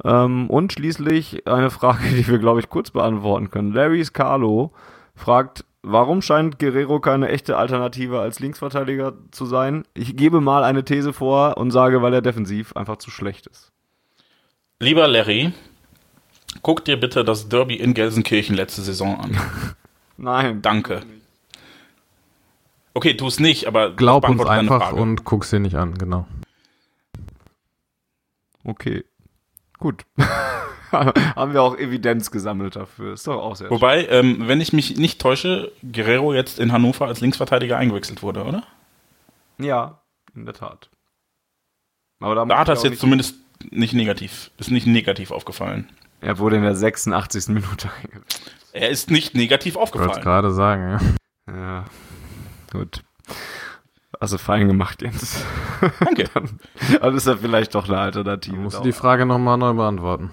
[0.04, 3.74] Ähm, und schließlich eine Frage, die wir, glaube ich, kurz beantworten können.
[3.74, 4.72] Larrys Carlo
[5.14, 9.84] fragt, warum scheint Guerrero keine echte Alternative als Linksverteidiger zu sein?
[9.94, 13.72] Ich gebe mal eine These vor und sage, weil er defensiv einfach zu schlecht ist.
[14.80, 15.54] Lieber Larry,
[16.64, 19.38] guck dir bitte das Derby in Gelsenkirchen letzte Saison an.
[20.18, 20.64] Nein.
[20.64, 21.04] Danke.
[22.98, 24.96] Okay, tu es nicht, aber Glaub uns einfach Frage.
[24.96, 26.26] und guck's dir nicht an, genau.
[28.64, 29.04] Okay.
[29.78, 30.04] Gut.
[30.92, 33.14] Haben wir auch Evidenz gesammelt dafür.
[33.14, 33.76] Ist doch auch sehr schön.
[33.76, 38.44] Wobei, ähm, wenn ich mich nicht täusche, Guerrero jetzt in Hannover als Linksverteidiger eingewechselt wurde,
[38.46, 38.64] oder?
[39.60, 40.00] Ja,
[40.34, 40.90] in der Tat.
[42.20, 43.36] Aber da, Da hat das jetzt nicht- zumindest
[43.70, 45.88] nicht negativ, ist nicht negativ aufgefallen.
[46.20, 47.50] Er wurde in der 86.
[47.50, 48.52] Minute eingewechselt.
[48.74, 50.24] Er ist nicht negativ Ich wollte es aufgefallen.
[50.24, 51.00] gerade sagen,
[51.48, 51.54] ja.
[51.56, 51.86] Ja,
[52.72, 53.04] gut.
[54.20, 55.44] Also fein gemacht, Jens.
[56.00, 56.30] Danke.
[57.02, 58.56] Dann ist er vielleicht doch eine Alternative.
[58.56, 60.32] Musst da die Frage nochmal neu beantworten.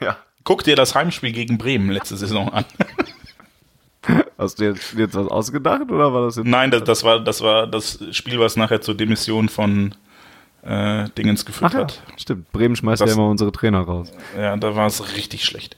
[0.00, 0.16] ja.
[0.42, 2.64] Guck dir das Heimspiel gegen Bremen letzte Saison an.
[4.38, 6.46] Hast du jetzt, jetzt was ausgedacht oder war das jetzt?
[6.46, 9.94] Nein, das, das, war, das war das Spiel, was nachher zur Demission von
[10.62, 12.02] äh, Dingens geführt Ach ja, hat.
[12.16, 12.50] stimmt.
[12.52, 14.10] Bremen schmeißt Das- ja immer unsere Trainer raus.
[14.36, 15.76] Ja, da war es richtig schlecht.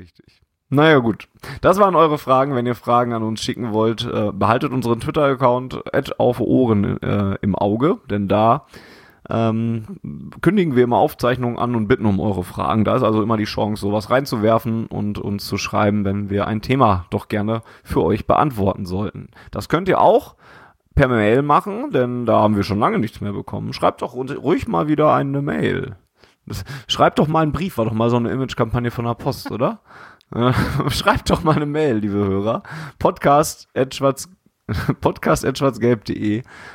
[0.00, 0.41] Richtig.
[0.72, 1.28] Naja, gut.
[1.60, 2.54] Das waren eure Fragen.
[2.54, 5.82] Wenn ihr Fragen an uns schicken wollt, äh, behaltet unseren Twitter-Account
[6.18, 8.64] auf Ohren äh, im Auge, denn da
[9.28, 9.84] ähm,
[10.40, 12.86] kündigen wir immer Aufzeichnungen an und bitten um eure Fragen.
[12.86, 16.62] Da ist also immer die Chance, sowas reinzuwerfen und uns zu schreiben, wenn wir ein
[16.62, 19.28] Thema doch gerne für euch beantworten sollten.
[19.50, 20.36] Das könnt ihr auch
[20.94, 23.74] per Mail machen, denn da haben wir schon lange nichts mehr bekommen.
[23.74, 25.96] Schreibt doch ruhig mal wieder eine Mail.
[26.88, 29.80] Schreibt doch mal einen Brief, war doch mal so eine Image-Kampagne von der Post, oder?
[30.34, 30.52] Äh,
[30.90, 32.62] Schreibt doch mal eine Mail, liebe Hörer.
[32.98, 33.98] Podcast at
[35.00, 35.44] podcast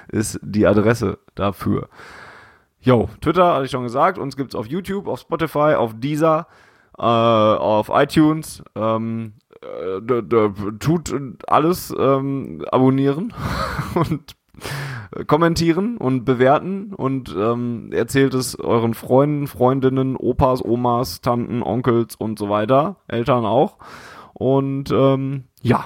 [0.09, 1.89] ist die Adresse dafür.
[2.79, 6.47] Jo, Twitter hatte ich schon gesagt, uns gibt's auf YouTube, auf Spotify, auf Deezer,
[6.97, 8.63] äh, auf iTunes.
[8.75, 10.01] Ähm, äh,
[10.79, 11.13] tut
[11.47, 13.33] alles ähm, abonnieren
[13.95, 14.36] und
[15.27, 22.37] kommentieren und bewerten und ähm, erzählt es euren Freunden, Freundinnen, Opas, Omas, Tanten, Onkels und
[22.37, 23.77] so weiter, Eltern auch.
[24.33, 25.85] Und ähm, ja,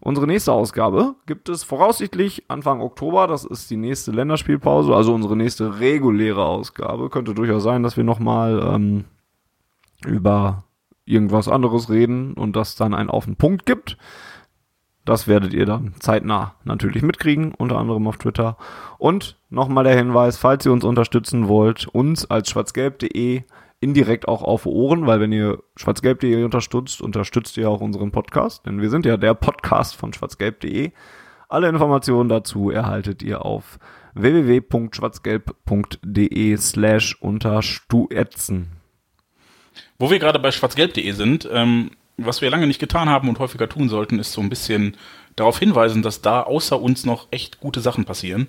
[0.00, 3.26] unsere nächste Ausgabe gibt es voraussichtlich Anfang Oktober.
[3.26, 7.10] Das ist die nächste Länderspielpause, also unsere nächste reguläre Ausgabe.
[7.10, 9.04] Könnte durchaus sein, dass wir nochmal ähm,
[10.06, 10.64] über
[11.04, 13.96] irgendwas anderes reden und das dann einen auf den Punkt gibt.
[15.08, 18.58] Das werdet ihr dann zeitnah natürlich mitkriegen, unter anderem auf Twitter.
[18.98, 23.44] Und nochmal der Hinweis, falls ihr uns unterstützen wollt, uns als schwarzgelb.de
[23.80, 28.82] indirekt auch auf Ohren, weil wenn ihr schwarzgelb.de unterstützt, unterstützt ihr auch unseren Podcast, denn
[28.82, 30.92] wir sind ja der Podcast von schwarzgelb.de.
[31.48, 33.78] Alle Informationen dazu erhaltet ihr auf
[34.12, 38.72] www.schwarzgelb.de slash unterstützen.
[39.98, 43.68] Wo wir gerade bei schwarzgelb.de sind, ähm, was wir lange nicht getan haben und häufiger
[43.68, 44.96] tun sollten, ist so ein bisschen
[45.36, 48.48] darauf hinweisen, dass da außer uns noch echt gute Sachen passieren.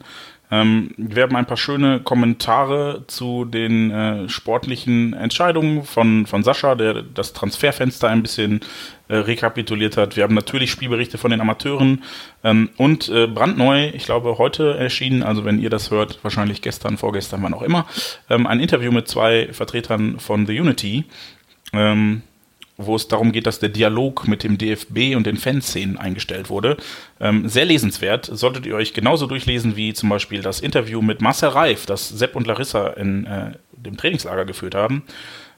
[0.51, 6.73] Ähm, wir haben ein paar schöne Kommentare zu den äh, sportlichen Entscheidungen von, von Sascha,
[6.73, 8.61] der das Transferfenster ein bisschen
[9.07, 10.15] äh, rekapituliert hat.
[10.15, 12.03] Wir haben natürlich Spielberichte von den Amateuren
[12.43, 16.97] ähm, und äh, brandneu, ich glaube heute erschienen, also wenn ihr das hört, wahrscheinlich gestern,
[16.97, 17.85] vorgestern, wann auch immer,
[18.31, 21.05] ähm, ein Interview mit zwei Vertretern von The Unity,
[21.73, 22.23] ähm,
[22.79, 26.77] wo es darum geht, dass der Dialog mit dem DFB und den Fanszenen eingestellt wurde.
[27.19, 28.25] Ähm, sehr lesenswert.
[28.25, 32.37] Solltet ihr euch genauso durchlesen wie zum Beispiel das Interview mit Marcel Reif, das Sepp
[32.37, 35.03] und Larissa in, äh, dem Trainingslager geführt haben.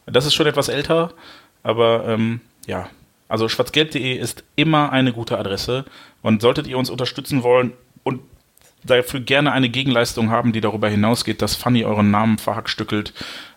[0.07, 1.13] Das ist schon etwas älter,
[1.61, 2.89] aber ähm, ja,
[3.27, 5.85] also schwarzgelb.de ist immer eine gute Adresse
[6.23, 7.73] und solltet ihr uns unterstützen wollen
[8.03, 8.19] und
[8.83, 13.13] dafür gerne eine Gegenleistung haben, die darüber hinausgeht, dass Funny euren Namen verhackstückelt,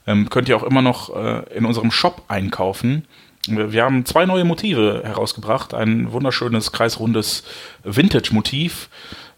[0.07, 3.07] ähm, könnt ihr auch immer noch äh, in unserem Shop einkaufen.
[3.49, 5.75] Wir haben zwei neue Motive herausgebracht.
[5.75, 7.45] Ein wunderschönes, kreisrundes
[7.83, 8.89] Vintage-Motiv.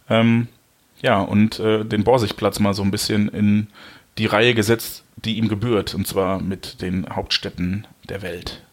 [0.09, 0.47] Ähm,
[1.01, 3.67] ja, und äh, den Borsigplatz mal so ein bisschen in
[4.17, 5.93] die Reihe gesetzt, die ihm gebührt.
[5.93, 8.63] Und zwar mit den Hauptstädten der Welt.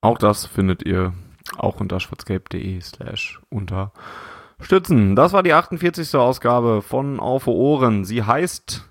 [0.00, 1.12] Auch das findet ihr
[1.56, 5.16] auch unter schwarzgelb.de slash unterstützen.
[5.16, 6.14] Das war die 48.
[6.14, 8.04] Ausgabe von Auf Ohren.
[8.04, 8.87] Sie heißt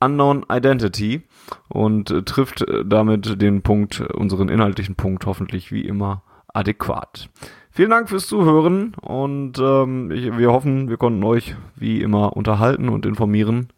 [0.00, 1.22] Unknown Identity
[1.68, 6.22] und äh, trifft äh, damit den Punkt, unseren inhaltlichen Punkt hoffentlich wie immer
[6.52, 7.28] adäquat.
[7.70, 12.88] Vielen Dank fürs Zuhören und ähm, ich, wir hoffen, wir konnten euch wie immer unterhalten
[12.88, 13.68] und informieren.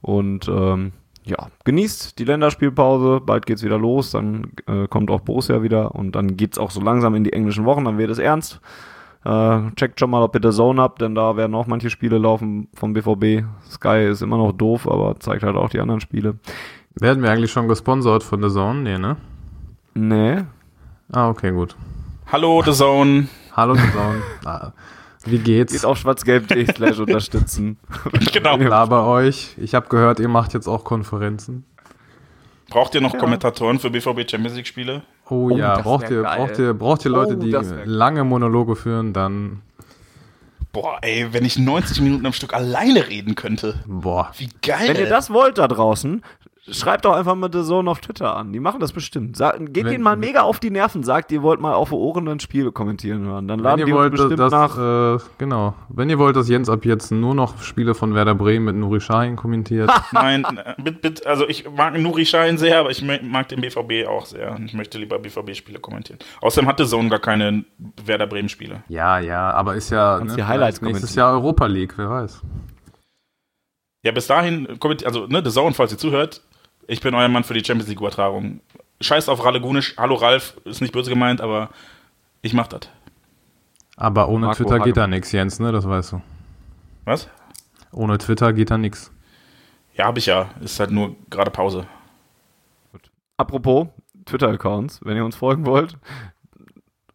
[0.00, 0.92] Und ähm,
[1.24, 6.16] ja, genießt die Länderspielpause, bald geht's wieder los, dann äh, kommt auch Borussia wieder und
[6.16, 8.60] dann geht's auch so langsam in die englischen Wochen, dann wird es ernst.
[9.24, 12.18] Äh, checkt schon mal, ob ihr The Zone habt, denn da werden auch manche Spiele
[12.18, 13.44] laufen vom BVB.
[13.70, 16.38] Sky ist immer noch doof, aber zeigt halt auch die anderen Spiele.
[16.94, 18.80] Werden wir eigentlich schon gesponsert von The Zone?
[18.80, 19.16] Nee, ne?
[19.94, 20.42] Nee.
[21.12, 21.76] Ah, okay, gut.
[22.32, 23.28] Hallo, The Zone.
[23.56, 24.22] Hallo, The Zone.
[24.46, 24.72] ah,
[25.26, 25.72] wie geht's?
[25.72, 27.76] Geht auf schwarzgelb.de slash unterstützen.
[28.32, 28.56] genau.
[28.56, 29.54] Laber euch.
[29.58, 31.64] Ich habe gehört, ihr macht jetzt auch Konferenzen.
[32.70, 35.02] Braucht ihr noch Kommentatoren für BVB Champions League Spiele?
[35.30, 36.36] Oh, Oh, ja, braucht ihr, geil.
[36.38, 39.62] braucht ihr, braucht ihr Leute, Oh, die lange Monologe führen, dann
[40.72, 43.80] Boah, ey, wenn ich 90 Minuten am Stück alleine reden könnte.
[43.86, 44.30] boah.
[44.38, 44.88] Wie geil.
[44.88, 46.22] Wenn ihr das wollt da draußen,
[46.72, 48.52] schreibt doch einfach mal The Zone auf Twitter an.
[48.52, 49.36] Die machen das bestimmt.
[49.36, 52.28] Sa geht Wenn- denen mal mega auf die Nerven, sagt, ihr wollt mal auf Ohren
[52.28, 53.48] ein Spiel kommentieren hören.
[53.48, 54.78] Dann Wenn laden ihr die wollt, bestimmt dass, nach.
[54.78, 55.74] äh, genau.
[55.88, 59.00] Wenn ihr wollt, dass Jens ab jetzt nur noch Spiele von Werder Bremen mit Nuri
[59.00, 63.48] Sahin kommentiert, Nein, äh, bitte, bitte, also ich mag Nuri Schein sehr, aber ich mag
[63.48, 64.58] den BVB auch sehr.
[64.64, 66.18] Ich möchte lieber BVB-Spiele kommentieren.
[66.40, 67.64] Außerdem hatte Zone gar keine
[68.04, 68.82] Werder Bremen-Spiele.
[68.88, 71.14] ja, ja, aber ist ja Kannst ne, die Highlights nächstes.
[71.14, 72.42] Jahr Europa League, wer weiß.
[74.02, 74.66] Ja, bis dahin,
[75.04, 76.42] also ne, The Zone, falls ihr zuhört,
[76.90, 78.60] ich bin euer Mann für die Champions League-Übertragung.
[79.00, 79.94] Scheiß auf Ralle Gunisch.
[79.96, 81.70] Hallo Ralf, ist nicht böse gemeint, aber
[82.42, 82.80] ich mach das.
[83.96, 85.70] Aber ohne Marco Twitter geht da nix, Jens, ne?
[85.70, 86.22] Das weißt du.
[87.04, 87.28] Was?
[87.92, 89.12] Ohne Twitter geht da nix.
[89.94, 90.50] Ja, hab ich ja.
[90.62, 91.86] Ist halt nur gerade Pause.
[93.36, 93.86] Apropos
[94.24, 95.96] Twitter-Accounts, wenn ihr uns folgen wollt.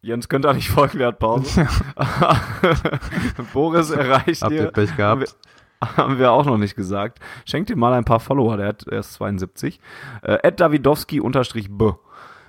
[0.00, 1.68] Jens könnt da nicht folgen, der hat Pause.
[3.52, 4.68] Boris erreicht Habt ihr.
[4.68, 5.36] Pech gehabt?
[5.96, 7.18] Haben wir auch noch nicht gesagt.
[7.44, 9.80] Schenkt ihm mal ein paar Follower, der hat erst 72.
[10.22, 11.92] Äh, Ed Davidowski unterstrich B.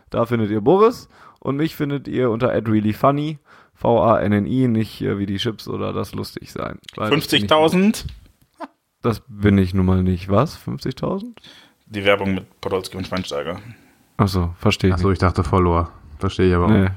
[0.10, 1.10] Da findet ihr Boris
[1.40, 3.40] und mich findet ihr unter Ed Really Funny.
[3.76, 6.80] V-A-N-N-I, nicht äh, wie die Chips oder das lustig sein.
[6.96, 8.06] Weil das bin ich- 50.000.
[9.04, 10.30] Das bin ich nun mal nicht.
[10.30, 10.58] Was?
[10.58, 11.26] 50.000?
[11.86, 13.60] Die Werbung mit Podolski und Schweinsteiger.
[14.18, 15.92] Achso, verstehe ich Achso, ich dachte Follower.
[16.18, 16.70] Verstehe ich aber auch.
[16.72, 16.88] Nee,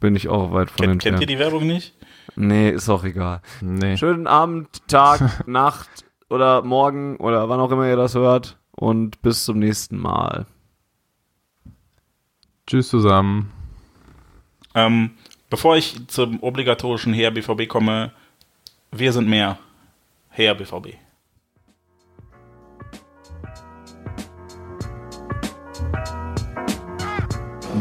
[0.00, 1.20] bin ich auch weit von Kennt, kennt entfernt.
[1.20, 1.94] ihr die Werbung nicht?
[2.36, 3.40] Nee, ist auch egal.
[3.60, 3.96] Nee.
[3.96, 5.88] Schönen Abend, Tag, Nacht
[6.28, 8.58] oder Morgen oder wann auch immer ihr das hört.
[8.72, 10.46] Und bis zum nächsten Mal.
[12.66, 13.52] Tschüss zusammen.
[14.74, 15.10] Ähm,
[15.50, 18.12] bevor ich zum obligatorischen Her BVB komme,
[18.90, 19.58] wir sind mehr.
[20.30, 20.94] Her BVB.